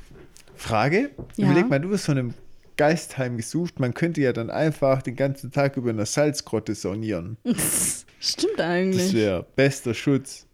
[0.62, 1.12] Frage.
[1.38, 1.46] Ja.
[1.46, 2.34] Überleg mal, du wirst von einem
[2.78, 3.80] Geistheim gesucht.
[3.80, 7.38] Man könnte ja dann einfach den ganzen Tag über eine Salzgrotte saunieren.
[8.20, 9.14] Stimmt Das eigentlich.
[9.14, 10.46] wäre bester Schutz.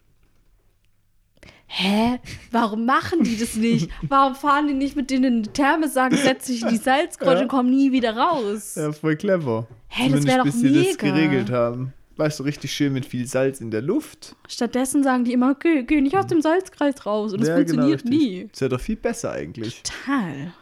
[1.69, 2.19] Hä?
[2.51, 3.89] Warum machen die das nicht?
[4.03, 7.35] Warum fahren die nicht mit denen in die Therme, sagen, setz dich in die Salzgrotte
[7.35, 7.41] Ja.
[7.41, 8.75] und komm nie wieder raus?
[8.75, 9.67] Ja, voll clever.
[9.89, 11.07] Das Zumindest wär doch bis sie das mega.
[11.07, 11.93] geregelt haben.
[12.18, 14.35] Weißt du, richtig schön mit viel Salz in der Luft.
[14.48, 17.34] Stattdessen sagen die immer, geh, geh nicht aus dem Salzkreis raus.
[17.34, 18.48] Und das Ja, funktioniert genau, nie.
[18.52, 19.84] Das wäre doch viel besser eigentlich.
[19.84, 20.53] Total.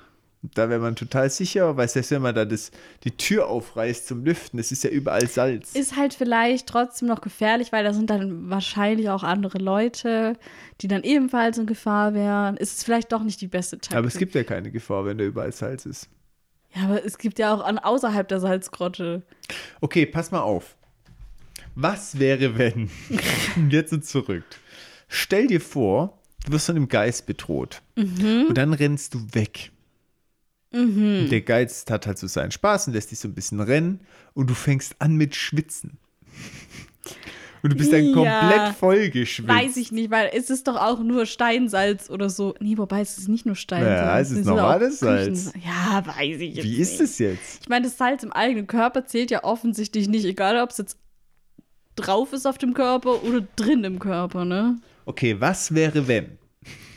[0.54, 2.72] Da wäre man total sicher, weil selbst wenn man da das,
[3.04, 5.74] die Tür aufreißt zum Lüften, es ist ja überall Salz.
[5.74, 10.38] Ist halt vielleicht trotzdem noch gefährlich, weil da sind dann wahrscheinlich auch andere Leute,
[10.82, 12.58] die dann ebenfalls in Gefahr wären.
[12.58, 13.98] Ist es vielleicht doch nicht die beste Taktik.
[13.98, 16.10] Aber es gibt ja keine Gefahr, wenn da überall Salz ist.
[16.76, 19.24] Ja, aber es gibt ja auch an außerhalb der Salzgrotte.
[19.82, 20.76] Okay, pass mal auf.
[21.76, 22.90] Was wäre, wenn?
[23.70, 24.44] Jetzt und zurück.
[25.08, 27.82] Stell dir vor, du wirst von einem Geist bedroht.
[27.96, 28.46] Mhm.
[28.50, 29.72] Und dann rennst du weg.
[30.72, 34.02] Und der Geist hat halt so seinen Spaß und lässt dich so ein bisschen rennen.
[34.34, 35.98] Und du fängst an mit Schwitzen.
[37.64, 38.14] Und du bist dann Ja.
[38.14, 39.50] komplett vollgeschwitzt.
[39.50, 42.54] Weiß ich nicht, weil es ist doch auch nur Steinsalz oder so.
[42.60, 44.02] Nee, wobei es ist nicht nur Steinsalz.
[44.02, 45.52] Ja, es ist sind normales Salz.
[45.66, 47.02] Ja, weiß ich jetzt Wie ist nicht.
[47.02, 47.62] es jetzt?
[47.64, 51.00] Ich meine, das Salz im eigenen Körper zählt ja offensichtlich nicht, egal ob es jetzt
[51.96, 54.78] drauf ist auf dem Körper oder drin im Körper, ne?
[55.06, 56.38] Okay, was wäre, wenn?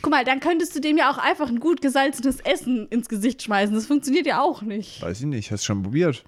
[0.01, 3.43] Guck mal, dann könntest du dem ja auch einfach ein gut gesalzenes Essen ins Gesicht
[3.43, 3.75] schmeißen.
[3.75, 5.01] Das funktioniert ja auch nicht.
[5.01, 6.23] Weiß ich nicht, hast du schon probiert.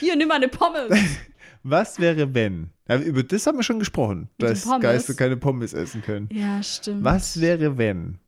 [0.00, 0.92] Hier, nimm mal eine Pommes.
[1.62, 2.70] Was wäre, wenn?
[2.88, 4.68] Ja, über das haben wir schon gesprochen, Mit dass?
[4.80, 6.28] Geister keine Pommes essen können.
[6.30, 7.02] ja, stimmt.
[7.02, 8.18] Was wäre, wenn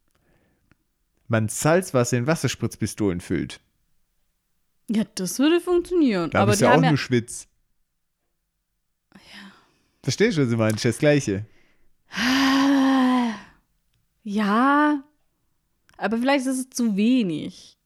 [1.29, 3.61] man Salzwasser in Wasserspritzpistolen füllt?
[4.89, 6.31] Ja, das würde funktionieren.
[6.31, 6.89] Da aber du ja auch ja.
[6.89, 7.49] nur Schwitz.
[10.07, 10.71] Verstehst du, was ich meine?
[10.71, 11.45] Das ist das Gleiche.
[14.23, 15.03] Ja,
[15.97, 17.77] aber vielleicht ist es zu wenig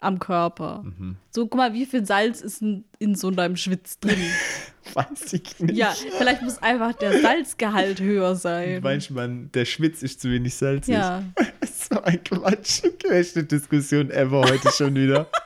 [0.00, 0.82] am Körper.
[0.82, 1.18] Mhm.
[1.30, 4.18] So, guck mal, wie viel Salz ist in, in so einem Schwitz drin?
[4.94, 5.76] Weiß ich nicht.
[5.76, 8.80] ja, vielleicht muss einfach der Salzgehalt höher sein.
[8.82, 10.94] Manchmal, der Schwitz ist zu wenig salzig.
[10.94, 11.22] ja.
[11.64, 12.82] so ein Quatsch.
[13.04, 15.30] Größte Diskussion ever heute schon wieder.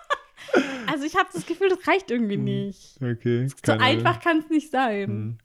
[0.88, 2.96] Also ich habe das Gefühl, das reicht irgendwie nicht.
[3.02, 3.48] Okay.
[3.66, 5.08] So einfach kann es nicht sein.
[5.08, 5.38] Hm.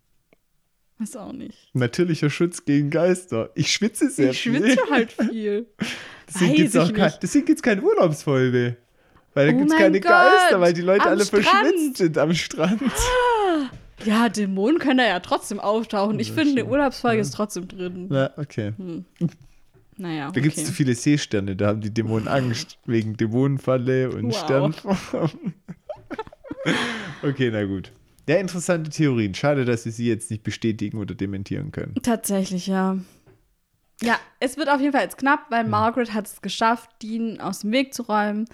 [1.01, 1.57] Weiß auch nicht.
[1.73, 3.49] Natürlicher Schutz gegen Geister.
[3.55, 4.57] Ich schwitze sehr ich viel.
[4.57, 5.65] schwitze halt viel.
[6.27, 7.23] Deswegen gibt es ich kein, nicht.
[7.23, 8.77] deswegen gibt's keine Urlaubsfolge.
[9.33, 11.45] Weil da Oh gibt es keine Gott, Geister, weil die Leute am alle Strand.
[11.45, 12.81] verschwitzt sind am Strand.
[14.05, 16.19] Ja, Dämonen können da ja trotzdem auftauchen.
[16.19, 16.69] Ich finde, eine.
[16.69, 18.07] Urlaubsfolge ist trotzdem drin.
[18.09, 18.73] Na, okay.
[19.97, 20.67] Naja, Da gibt es okay.
[20.67, 24.37] zu viele Seesterne, da haben die Dämonen Angst wegen Dämonenfalle und Wow.
[24.37, 25.31] Sternform.
[27.23, 27.91] okay, na gut.
[28.31, 29.33] Ja, interessante Theorien.
[29.33, 31.95] Schade, dass wir sie jetzt nicht bestätigen oder dementieren können.
[32.01, 32.97] Tatsächlich, ja.
[34.01, 37.59] Ja, es wird auf jeden Fall jetzt knapp, weil Margaret hat es geschafft, Dean aus
[37.59, 38.45] dem Weg zu räumen.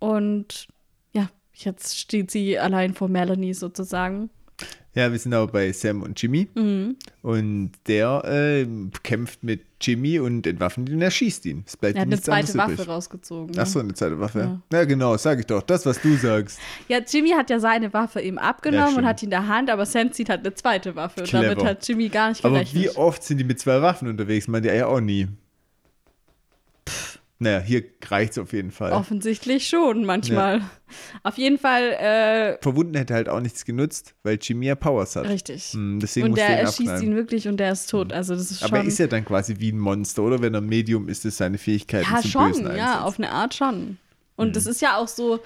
[0.00, 0.66] Und
[1.12, 4.28] ja, jetzt steht sie allein vor Melanie sozusagen.
[4.94, 6.48] Ja, wir sind aber bei Sam und Jimmy.
[6.54, 6.96] Mhm.
[7.22, 8.66] Und der äh,
[9.02, 11.64] kämpft mit Jimmy und entwaffnet ihn und erschießt ihn.
[11.66, 12.88] Es bleibt Er hat eine zweite Waffe übrig.
[12.88, 13.56] rausgezogen.
[13.58, 14.60] Ach so, eine zweite Waffe.
[14.70, 14.78] Ja.
[14.78, 14.84] Ja.
[14.84, 15.62] genau, sag ich doch.
[15.62, 16.58] Das, was du sagst.
[16.88, 19.06] Ja, Jimmy hat ja seine Waffe eben Ja, abgenommen und stimmt.
[19.06, 21.20] hat die in der Hand, aber Sam zieht halt eine zweite Waffe.
[21.20, 21.54] Und Clever.
[21.54, 22.82] damit hat Jimmy gar nicht Aber gerechnet.
[22.84, 24.46] wie oft sind die mit zwei Waffen unterwegs?
[24.46, 25.26] Man ja auch nie.
[27.42, 28.92] Naja, hier reicht es auf jeden Fall.
[28.92, 30.62] Offensichtlich schon, manchmal.
[31.22, 35.28] Auf jeden Fall, äh, Verwunden hätte halt auch nichts genutzt, weil Jimmy ja Powers hat.
[35.28, 35.72] richtig.
[35.72, 37.02] Hm, deswegen Und der er ihn erschießt abknallen.
[37.12, 38.12] ihn wirklich und der ist tot.
[38.12, 38.88] Also das ist Aber er schon.
[38.88, 40.40] ist ja dann quasi wie ein Monster, oder?
[40.40, 43.02] Wenn er ein Medium ist, ist seine Fähigkeiten ja, zum schon, Bösen ja, einsetzt.
[43.02, 43.98] auf eine Art schon.
[44.36, 45.40] Und das ist ja auch so.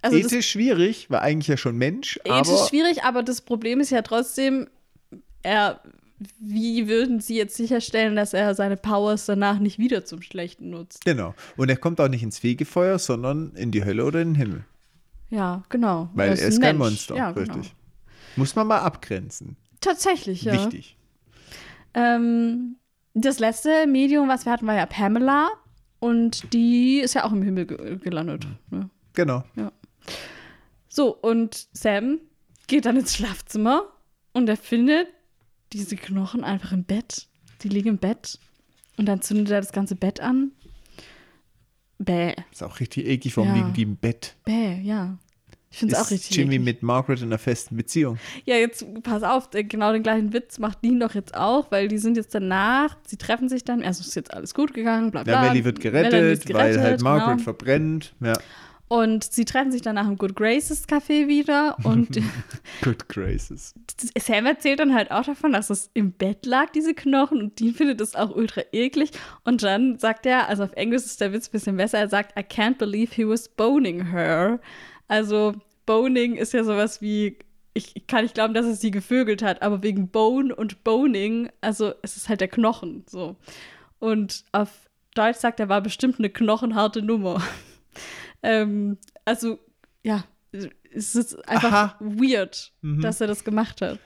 [0.00, 3.80] Also das Ethisch schwierig, war eigentlich ja schon Mensch, ethisch aber schwierig, aber das Problem
[3.80, 4.66] ist ja trotzdem,
[5.42, 5.80] er,
[6.38, 11.04] wie würden sie jetzt sicherstellen, dass er seine Powers danach nicht wieder zum Schlechten nutzt?
[11.04, 11.34] genau.
[11.56, 14.64] Und er kommt auch nicht ins Fegefeuer, sondern in die Hölle oder in den Himmel.
[15.30, 16.10] Ja, genau.
[16.14, 16.90] Weil Er er ist ein kein Mensch.
[16.90, 17.54] Monster, Ja, genau.
[17.54, 17.74] richtig.
[18.36, 19.56] Muss man mal abgrenzen.
[19.80, 20.52] Tatsächlich, ja.
[20.54, 20.96] Wichtig.
[21.94, 22.76] Ähm,
[23.14, 25.48] das letzte Medium, was wir hatten, war ja Pamela.
[26.00, 28.46] Und die ist ja auch im Himmel ge gelandet.
[28.70, 28.90] Ne?
[29.14, 29.44] Genau.
[30.88, 32.18] So, und Sam
[32.66, 33.84] geht dann ins Schlafzimmer
[34.32, 35.08] und er findet
[35.72, 37.26] diese Knochen einfach im Bett.
[37.62, 38.38] Die liegen im Bett.
[38.96, 40.52] Und dann zündet er das ganze Bett an.
[41.98, 43.56] Bäh, Ist auch richtig eklig, warum Ja.
[43.56, 44.34] liegen die im Bett?
[44.44, 45.18] bäh, ja.
[45.70, 46.36] Ich finde es auch Ist richtig.
[46.36, 46.64] Jimmy eklig.
[46.64, 48.18] mit Margaret in einer festen Beziehung.
[48.44, 51.96] Ja, jetzt pass auf, genau den gleichen Witz macht Dean doch jetzt auch, weil die
[51.98, 55.44] sind jetzt danach, sie treffen sich dann, also ist jetzt alles gut gegangen, bla bla.
[55.44, 57.44] Ja, Melly wird gerettet, ist weil halt gerettet, Margaret genau.
[57.44, 58.14] verbrennt.
[58.20, 58.34] Ja.
[58.92, 62.20] Und sie treffen sich danach im Good Graces Café wieder und
[62.82, 63.72] Good graces.
[64.18, 67.72] Sam erzählt dann halt auch davon, dass es im Bett lag, diese Knochen, und Dean
[67.72, 69.12] findet es auch ultra eklig.
[69.44, 72.38] Und dann sagt er, also auf Englisch ist der Witz ein bisschen besser, er sagt,
[72.38, 74.60] I can't believe he was boning her.
[75.08, 75.54] Also
[75.86, 77.38] Boning ist ja sowas wie,
[77.72, 81.48] ich, ich kann nicht glauben, dass er sie gevögelt hat, aber wegen Bone und Boning,
[81.62, 83.36] also es ist halt der Knochen, so.
[84.00, 84.68] Und auf
[85.14, 87.42] Deutsch sagt er, war bestimmt eine knochenharte Nummer.
[88.42, 89.58] ähm, also,
[90.02, 91.96] ja, es ist einfach Aha.
[92.00, 93.00] weird, Mhm.
[93.00, 93.98] dass er das gemacht hat.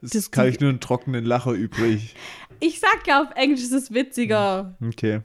[0.00, 2.14] Das, Das- kann ich nur einen trockenen Lacher übrig.
[2.62, 4.76] Ich sag ja auf Englisch, es ist witziger.
[4.86, 5.22] Okay.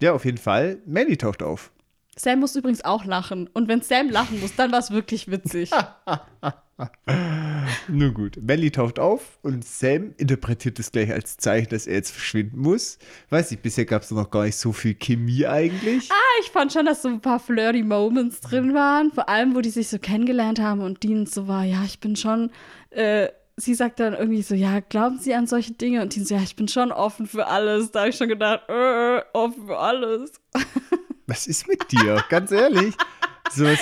[0.00, 0.78] Ja, auf jeden Fall.
[0.86, 1.70] Melly taucht auf.
[2.16, 3.46] Sam muss übrigens auch lachen.
[3.52, 5.70] Und wenn Sam lachen muss, dann war es wirklich witzig.
[7.88, 12.10] Nun gut, Melly taucht auf und Sam interpretiert es gleich als Zeichen, dass er jetzt
[12.10, 12.98] verschwinden muss.
[13.30, 16.10] Weiß ich, bisher gab es noch gar nicht so viel Chemie eigentlich.
[16.10, 19.10] Ah, ich fand schon, dass so ein paar flirty Moments drin waren.
[19.10, 22.14] Vor allem, wo die sich so kennengelernt haben und Dean so war, ja, ich bin
[22.14, 22.50] schon.
[22.90, 26.02] Äh, sie sagt dann irgendwie so, ja, glauben Sie an solche Dinge?
[26.02, 27.90] Und Dean so, ja, ich bin schon offen für alles.
[27.90, 30.32] Da habe ich schon gedacht, äh, offen für alles.
[31.26, 32.22] Was ist mit dir?
[32.28, 32.94] Ganz ehrlich.
[33.52, 33.78] Sowas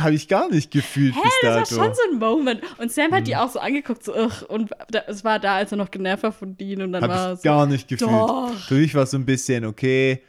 [0.00, 1.80] habe ich gar nicht gefühlt Hä, bis das dato.
[1.80, 2.60] war schon so ein Moment.
[2.78, 3.24] Und Sam hat Mhm.
[3.24, 6.22] die auch so angeguckt, so, ugh, und da, es war da, als er noch genervt
[6.24, 8.10] war von Dean und dann war Habe er ich so, gar nicht gefühlt.
[8.10, 8.52] Doch.
[8.68, 10.20] Für mich war es so ein bisschen, okay,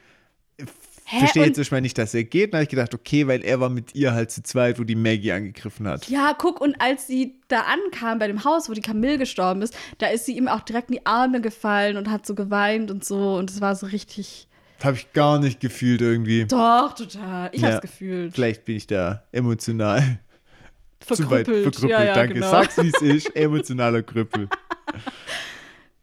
[1.05, 2.53] hä, verstehe jetzt erstmal nicht, dass er geht.
[2.53, 4.95] Dann habe ich gedacht, okay, weil er war mit ihr halt zu zweit, wo die
[4.95, 6.07] Maggie angegriffen hat.
[6.09, 9.75] Ja, guck, und als sie da ankam bei dem Haus, wo die Camille gestorben ist,
[9.97, 13.03] da ist sie ihm auch direkt in die Arme gefallen und hat so geweint und
[13.05, 13.35] so.
[13.35, 14.47] Und es war so richtig.
[14.83, 16.45] Habe ich gar nicht gefühlt irgendwie.
[16.45, 17.49] Doch, total.
[17.53, 18.33] Ich Ja, hab's gefühlt.
[18.33, 19.99] Vielleicht bin ich da emotional
[20.99, 21.63] zu weit Verkrüppelt.
[21.63, 21.91] verkrüppelt.
[21.91, 22.33] Ja, ja, Danke.
[22.35, 22.51] genau.
[22.51, 23.35] Sag's, wie es ist.
[23.35, 24.47] Emotionaler Krüppel.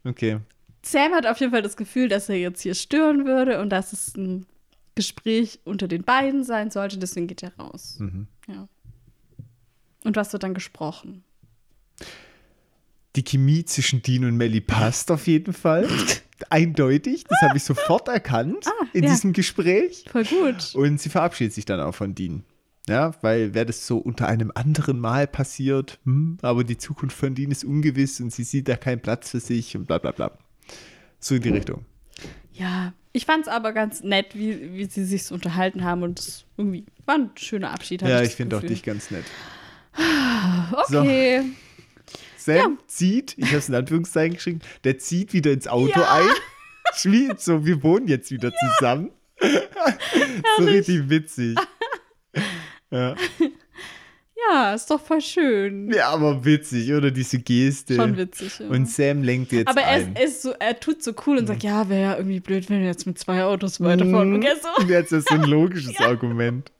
[0.03, 0.39] Okay.
[0.81, 3.93] Sam hat auf jeden Fall das Gefühl, dass er jetzt hier stören würde und dass
[3.93, 4.45] es ein
[4.95, 6.97] Gespräch unter den beiden sein sollte.
[6.97, 7.97] Deswegen geht er raus.
[7.99, 8.27] Mhm.
[8.47, 8.67] Ja.
[10.03, 11.23] Und was wird dann gesprochen?
[13.15, 15.87] Die Chemie zwischen Dean und Melly passt auf jeden Fall.
[16.49, 17.23] Eindeutig.
[17.25, 19.11] Das habe ich sofort erkannt in Ah, ja.
[19.13, 20.05] diesem Gespräch.
[20.11, 20.73] Voll gut.
[20.75, 22.43] Und sie verabschiedet sich dann auch von Dean.
[22.87, 27.33] Ja, weil wäre das so unter einem anderen Mal passiert, hm, aber die Zukunft von
[27.33, 30.37] Dean ist ungewiss und sie sieht da keinen Platz für sich und bla bla bla.
[31.19, 31.85] So in die Richtung.
[32.51, 36.19] Ja, ich fand es aber ganz nett, wie, wie sie sich so unterhalten haben und
[36.19, 38.01] es irgendwie war ein schöner Abschied.
[38.01, 39.23] Ja, das ich finde auch dich ganz nett.
[40.71, 41.43] Okay.
[42.45, 46.13] Sam zieht, ich habe es in Anführungszeichen geschrieben, der zieht wieder ins Auto Ja.
[46.13, 46.27] ein.
[46.95, 49.11] Schwie- So, wir wohnen jetzt wieder zusammen.
[50.57, 51.57] so richtig witzig.
[52.91, 53.15] Ja.
[54.51, 55.91] Ja, ist doch voll schön.
[55.91, 57.09] ja, aber witzig, oder?
[57.09, 57.95] Diese Geste.
[57.95, 58.59] Schon witzig.
[58.59, 58.67] Ja.
[58.67, 60.15] Und Sam lenkt jetzt aber er, ein.
[60.15, 62.81] ist, er, so, er tut so cool und sagt, ja, wäre ja irgendwie blöd, wenn
[62.81, 64.29] wir jetzt mit zwei Autos weiterfahren.
[64.29, 64.35] Mhm.
[64.35, 66.71] Und er so, jetzt ist so ein logisches Argument.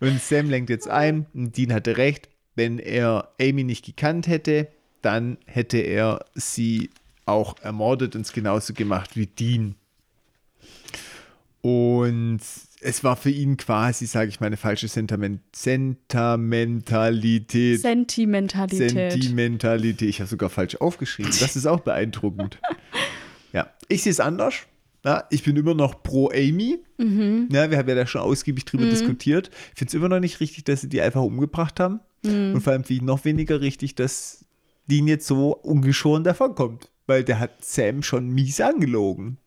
[0.00, 2.28] Und Sam lenkt jetzt ein und Dean hatte recht.
[2.54, 4.68] Wenn er Amy nicht gekannt hätte,
[5.02, 6.90] dann hätte er sie
[7.26, 9.76] auch ermordet und es genauso gemacht wie Dean.
[11.62, 12.40] Und
[12.80, 17.80] es war für ihn quasi, sage ich mal, eine falsche Sentiment Sentimentalität.
[17.80, 18.90] Sentimentalität.
[18.90, 20.08] Sentimentalität.
[20.08, 21.30] Ich habe sogar falsch aufgeschrieben.
[21.38, 22.58] Das ist auch beeindruckend.
[23.52, 24.54] ja, ich sehe es anders.
[25.04, 26.78] Ja, ich bin immer noch pro Amy.
[26.98, 27.48] Mhm.
[27.50, 29.50] Ja, wir haben ja da schon ausgiebig drüber diskutiert.
[29.72, 32.00] Ich finde es immer noch nicht richtig, dass sie die einfach umgebracht haben.
[32.22, 32.54] Mhm.
[32.54, 34.44] Und vor allem finde ich noch weniger richtig, dass
[34.90, 36.90] Dean jetzt so ungeschoren davonkommt.
[37.06, 39.38] Weil der hat Sam schon mies angelogen.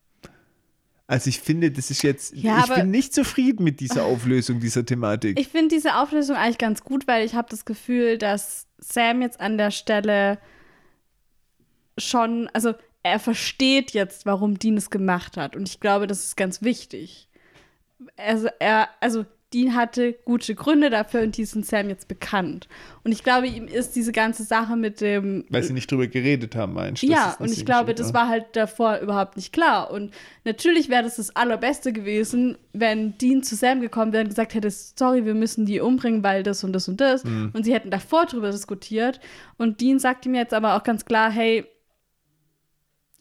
[1.06, 4.86] Also ich finde, das ist jetzt, Ja, ich bin nicht zufrieden mit dieser Auflösung dieser
[4.86, 5.40] Thematik.
[5.40, 9.40] Ich finde diese Auflösung eigentlich ganz gut, weil ich habe das Gefühl, dass Sam jetzt
[9.40, 10.40] an der Stelle
[11.98, 15.56] schon, also er versteht jetzt, warum Dean es gemacht hat.
[15.56, 17.28] Und ich glaube, das ist ganz wichtig.
[18.18, 22.67] Also er, also Dean hatte gute Gründe dafür und die sind Sam jetzt bekannt.
[23.03, 26.55] Und ich glaube, ihm ist diese ganze Sache mit dem weil sie nicht drüber geredet
[26.55, 27.07] haben, meinst du?
[27.07, 29.91] ja, und ich glaube, das war halt davor überhaupt nicht klar.
[29.91, 30.13] Und
[30.43, 34.71] natürlich wäre das das Allerbeste gewesen, wenn Dean zu Sam gekommen wäre und gesagt hätte,
[34.71, 37.23] sorry, wir müssen die umbringen, weil das und das und das.
[37.23, 37.51] Mhm.
[37.53, 39.19] Und sie hätten davor drüber diskutiert.
[39.57, 41.65] Und Dean sagt ihm jetzt aber auch ganz klar, hey,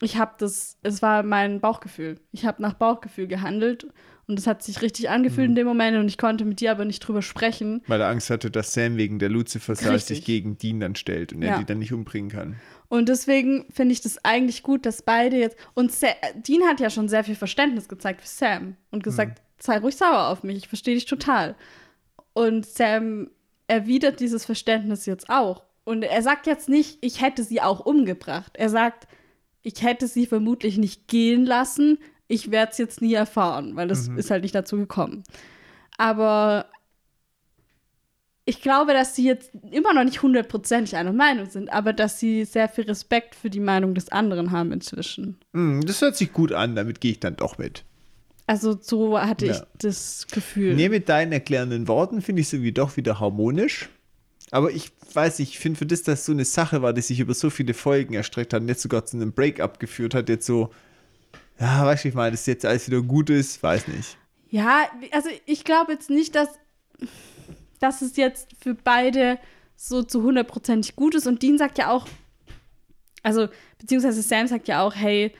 [0.00, 2.18] ich habe das, es war mein Bauchgefühl.
[2.32, 3.86] Ich habe nach Bauchgefühl gehandelt
[4.32, 5.52] und es hat sich richtig angefühlt Mhm.
[5.52, 7.82] in dem Moment und ich konnte mit dir aber nicht drüber sprechen.
[7.86, 11.42] Weil er Angst hatte, dass Sam wegen der Lucifer sich gegen Dean dann stellt und
[11.42, 11.58] er Ja.
[11.58, 12.56] die dann nicht umbringen kann.
[12.88, 15.56] Und deswegen finde ich das eigentlich gut, dass beide jetzt.
[15.74, 19.78] Und Sa Dean hat ja schon sehr viel Verständnis gezeigt für Sam und gesagt: sei
[19.78, 21.54] ruhig sauer auf mich, ich verstehe dich total.
[22.32, 23.30] Und Sam
[23.66, 25.62] erwidert dieses Verständnis jetzt auch.
[25.84, 28.52] Und er sagt jetzt nicht, ich hätte sie auch umgebracht.
[28.54, 29.06] Er sagt,
[29.62, 31.98] ich hätte sie vermutlich nicht gehen lassen.
[32.32, 35.22] Ich werde es jetzt nie erfahren, weil das ist halt nicht dazu gekommen.
[35.98, 36.64] Aber
[38.46, 42.46] ich glaube, dass sie jetzt immer noch nicht hundertprozentig einer Meinung sind, aber dass sie
[42.46, 45.36] sehr viel Respekt für die Meinung des anderen haben inzwischen.
[45.52, 47.84] Hm, das hört sich gut an, damit gehe ich dann doch mit.
[48.46, 49.66] Also so hatte ich Ja.
[49.78, 50.74] das Gefühl.
[50.74, 53.90] Nee, mit deinen erklärenden Worten finde ich sie wie doch wieder harmonisch.
[54.50, 57.20] Aber ich weiß nicht, ich finde für das, dass so eine Sache war, die sich
[57.20, 60.46] über so viele Folgen erstreckt hat und jetzt sogar zu einem Breakup geführt hat, jetzt
[60.46, 60.70] so,
[61.58, 64.16] ja, weißt du, ich meine, dass jetzt alles wieder gut ist, weiß nicht.
[64.50, 66.48] Ja, also ich glaube jetzt nicht, dass,
[67.80, 69.38] dass es jetzt für beide
[69.76, 71.26] so zu hundertprozentig gut ist.
[71.26, 72.06] Und Dean sagt ja auch,
[73.22, 73.48] also,
[73.78, 75.32] beziehungsweise Sam sagt ja auch, hey,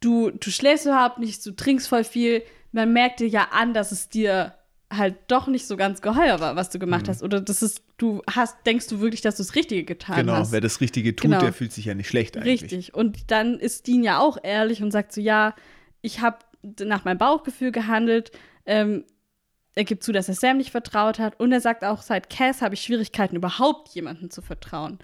[0.00, 4.08] du, du schläfst überhaupt nicht, du trinkst voll viel, man merkte ja an, dass es
[4.08, 4.54] dir
[4.92, 7.22] halt doch nicht so ganz geheuer war, was du gemacht hast.
[7.22, 10.52] Oder das ist, du hast, denkst du wirklich, dass du das Richtige getan Genau, hast.
[10.52, 11.40] wer das Richtige tut, Genau.
[11.40, 12.62] der fühlt sich ja nicht schlecht eigentlich.
[12.62, 12.94] Richtig.
[12.94, 15.54] Und dann ist Dean ja auch ehrlich und sagt so, ja,
[16.02, 16.38] ich habe
[16.80, 18.32] nach meinem Bauchgefühl gehandelt.
[18.66, 19.04] Ähm,
[19.74, 21.38] er gibt zu, dass er Sam nicht vertraut hat.
[21.38, 24.98] Und er sagt auch, seit Cass habe ich Schwierigkeiten, überhaupt jemandem zu vertrauen.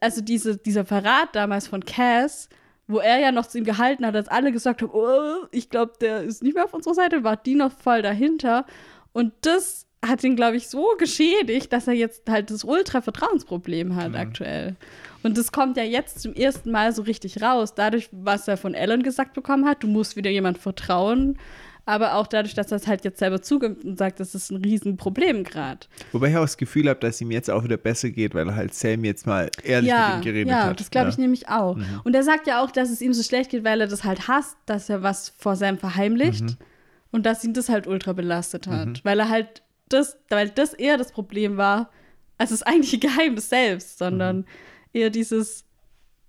[0.00, 2.48] Also diese, dieser Verrat damals von Cass,
[2.86, 5.92] wo er ja noch zu ihm gehalten hat, als alle gesagt haben, oh, ich glaube,
[6.00, 8.66] der ist nicht mehr auf unserer Seite, war Dean noch voll dahinter.
[9.12, 14.14] Und das hat ihn, glaube ich, so geschädigt, dass er jetzt halt das Ultra-Vertrauensproblem hat
[14.14, 14.76] aktuell.
[15.22, 18.74] Und das kommt ja jetzt zum ersten Mal so richtig raus, dadurch, was er von
[18.74, 21.38] Ellen gesagt bekommen hat, du musst wieder jemand vertrauen,
[21.86, 24.56] aber auch dadurch, dass er es halt jetzt selber zugibt und sagt, das ist ein
[24.62, 25.80] Riesenproblem gerade.
[26.12, 28.74] Wobei ich auch das Gefühl habe, dass ihm jetzt auch wieder besser geht, weil halt
[28.74, 30.80] Sam jetzt mal ehrlich Ja, mit ihm geredet ja, hat.
[30.80, 31.18] das glaube ich ja.
[31.18, 31.24] Mhm.
[31.24, 31.78] nämlich auch.
[32.04, 34.28] Und er sagt ja auch, dass es ihm so schlecht geht, weil er das halt
[34.28, 36.56] hasst, dass er was vor Sam verheimlicht Mhm.
[37.12, 40.96] und dass ihn das halt ultra belastet hat, weil er halt das, weil das eher
[40.96, 41.90] das Problem war,
[42.38, 44.44] als das eigentliche Geheimnis selbst, sondern Mhm.
[44.92, 45.64] eher dieses,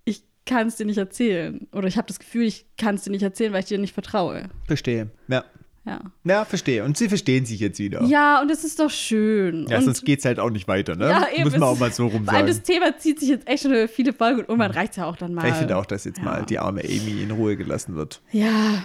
[0.06, 3.12] ich kann es dir nicht erzählen oder ich habe das Gefühl, ich kann es dir
[3.12, 4.50] nicht erzählen, weil ich dir nicht vertraue.
[4.68, 5.10] Verstehe.
[5.28, 5.44] Ja.
[5.88, 6.00] Ja.
[6.24, 6.84] Ja, verstehe.
[6.84, 8.02] Und sie verstehen sich jetzt wieder.
[8.06, 9.68] Ja, und es ist doch schön.
[9.70, 11.08] Ja, und sonst geht es halt auch nicht weiter, ne?
[11.10, 12.48] Ja, eben, Muss man auch mal so rum sagen.
[12.48, 15.06] das Thema zieht sich jetzt echt schon über viele Folgen und irgendwann reicht es ja
[15.06, 15.48] auch dann mal.
[15.48, 16.24] Ich finde auch, dass jetzt Ja.
[16.24, 18.20] mal die arme Amy in Ruhe gelassen wird.
[18.32, 18.84] Ja,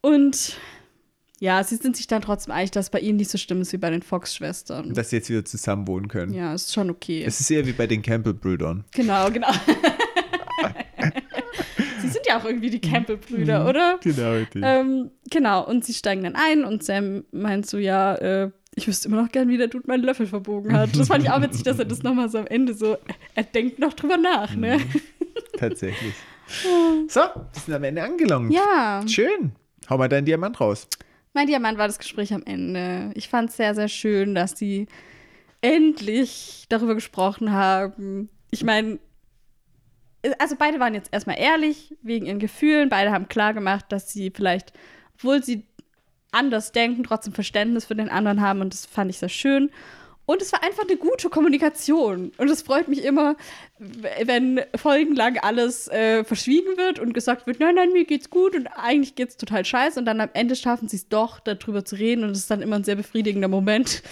[0.00, 0.56] und
[1.42, 3.76] ja, sie sind sich dann trotzdem einig, dass bei ihnen nicht so schlimm ist wie
[3.76, 4.94] bei den Fox-Schwestern.
[4.94, 6.32] Dass sie jetzt wieder zusammen wohnen können.
[6.32, 7.24] Ja, ist schon okay.
[7.26, 8.84] Es ist eher wie bei den Campbell-Brüdern.
[8.92, 9.50] genau, genau.
[12.00, 13.98] sie sind ja auch irgendwie die Campbell-Brüder, oder?
[14.04, 14.62] Genau, richtig.
[14.64, 19.08] Ähm, genau, und sie steigen dann ein und Sam meint so, ja, äh, ich wüsste
[19.08, 20.96] immer noch gern, wie der Dude meinen Löffel verbogen hat.
[20.96, 22.96] Das fand ich auch witzig, dass er das nochmal so am Ende so,
[23.34, 24.78] er denkt noch drüber nach, ne?
[25.58, 26.14] Tatsächlich.
[27.08, 28.52] So, wir sind am Ende angelangt.
[28.52, 29.52] Ja, Schön.
[29.88, 30.86] Hau mal deinen Diamant raus.
[31.32, 33.10] Mein Diamant war das Gespräch am Ende.
[33.14, 34.86] Ich fand es sehr, sehr schön, dass sie
[35.60, 38.28] endlich darüber gesprochen haben.
[38.50, 38.98] Ich meine,
[40.38, 42.88] also beide waren jetzt erstmal ehrlich wegen ihren Gefühlen.
[42.88, 44.72] Beide haben klar gemacht, dass sie vielleicht,
[45.14, 45.66] obwohl sie
[46.32, 48.60] anders denken, trotzdem Verständnis für den anderen haben.
[48.60, 49.70] Und das fand ich sehr schön.
[50.24, 52.30] Und es war einfach eine gute Kommunikation.
[52.38, 53.36] Und es freut mich immer,
[53.78, 58.68] wenn folgenlang alles äh, verschwiegen wird und gesagt wird, nein, nein, mir geht's gut und
[58.68, 59.98] eigentlich geht's total scheiße.
[59.98, 62.22] Und dann am Ende schaffen sie es doch, darüber zu reden.
[62.24, 64.02] Und es ist dann immer ein sehr befriedigender Moment.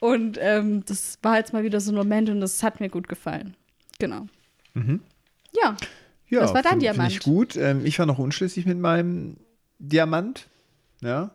[0.00, 3.08] Und ähm, das war jetzt mal wieder so ein Moment und das hat mir gut
[3.08, 3.54] gefallen.
[3.98, 4.26] Genau.
[5.52, 5.76] Ja.
[6.28, 7.12] Ja, Das war dein find- Diamant.
[7.12, 7.56] Find ich gut.
[7.56, 9.36] Ähm, ich war noch unschlüssig mit meinem
[9.78, 10.46] Diamant.
[11.00, 11.30] Ja.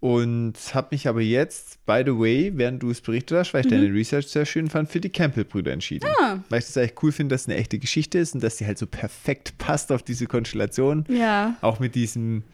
[0.00, 3.70] Und habe mich aber jetzt, by the way, während du es berichtet hast, weil ich
[3.70, 6.08] deine Research sehr schön fand, für die Campbell-Brüder entschieden.
[6.08, 6.24] Mhm.
[6.24, 6.44] Ah.
[6.48, 8.66] Weil ich das eigentlich cool finde, dass es eine echte Geschichte ist und dass sie
[8.66, 11.04] halt so perfekt passt auf diese Konstellation.
[11.08, 11.56] Ja.
[11.60, 12.44] Auch mit diesem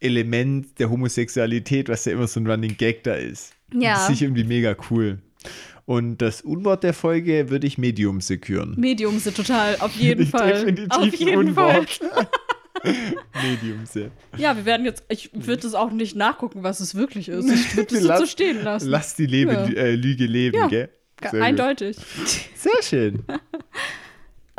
[0.00, 3.52] Element der Homosexualität, was ja immer so ein Running Gag da ist.
[3.72, 3.94] Ja.
[3.94, 5.18] Das ich irgendwie mega cool.
[5.84, 8.74] Und das Unwort der Folge würde ich Medium seküren.
[8.76, 10.54] Medium sind total, auf jeden Fall.
[10.54, 11.88] Definitiv Auf jeden Unwort.
[11.90, 12.28] Fall.
[13.42, 14.10] Medium se.
[14.36, 17.48] Ja, wir werden jetzt, ich würde das auch nicht nachgucken, was es wirklich ist.
[17.50, 18.88] Ich würde Lass- so stehen lassen.
[18.88, 19.64] Lass die Lebe, Ja.
[19.66, 20.66] äh, Lüge leben, Ja.
[20.68, 20.88] gell?
[21.20, 21.40] Sehr gut.
[21.40, 21.96] Eindeutig.
[22.56, 23.22] Sehr schön.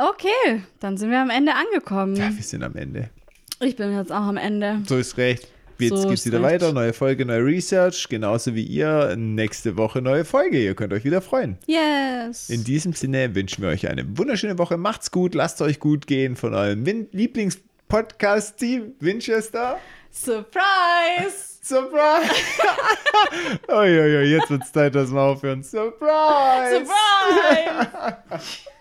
[0.00, 2.14] Okay, dann sind wir am Ende angekommen.
[2.14, 3.10] Ja, wir sind am Ende.
[3.60, 4.80] Ich bin jetzt auch am Ende.
[4.86, 5.48] So ist recht.
[5.80, 6.62] Jetzt So geht's wieder recht.
[6.62, 6.72] weiter.
[6.72, 8.08] Neue Folge, neue Research.
[8.08, 9.16] Genauso wie ihr.
[9.16, 10.62] Nächste Woche neue Folge.
[10.62, 11.56] Ihr könnt euch wieder freuen.
[11.66, 12.48] Yes.
[12.48, 14.76] In diesem Sinne wünschen wir euch eine wunderschöne Woche.
[14.76, 15.34] Macht's gut.
[15.34, 17.08] Lasst euch gut gehen von eurem Win-
[17.88, 19.80] Lieblings-Podcast-Team Winchester.
[20.10, 21.58] Surprise!
[21.62, 22.30] Surprise!
[23.68, 25.62] Uiuiui, jetzt wird's Zeit, dass wir aufhören.
[25.62, 26.86] Surprise!
[26.86, 28.48] Surprise!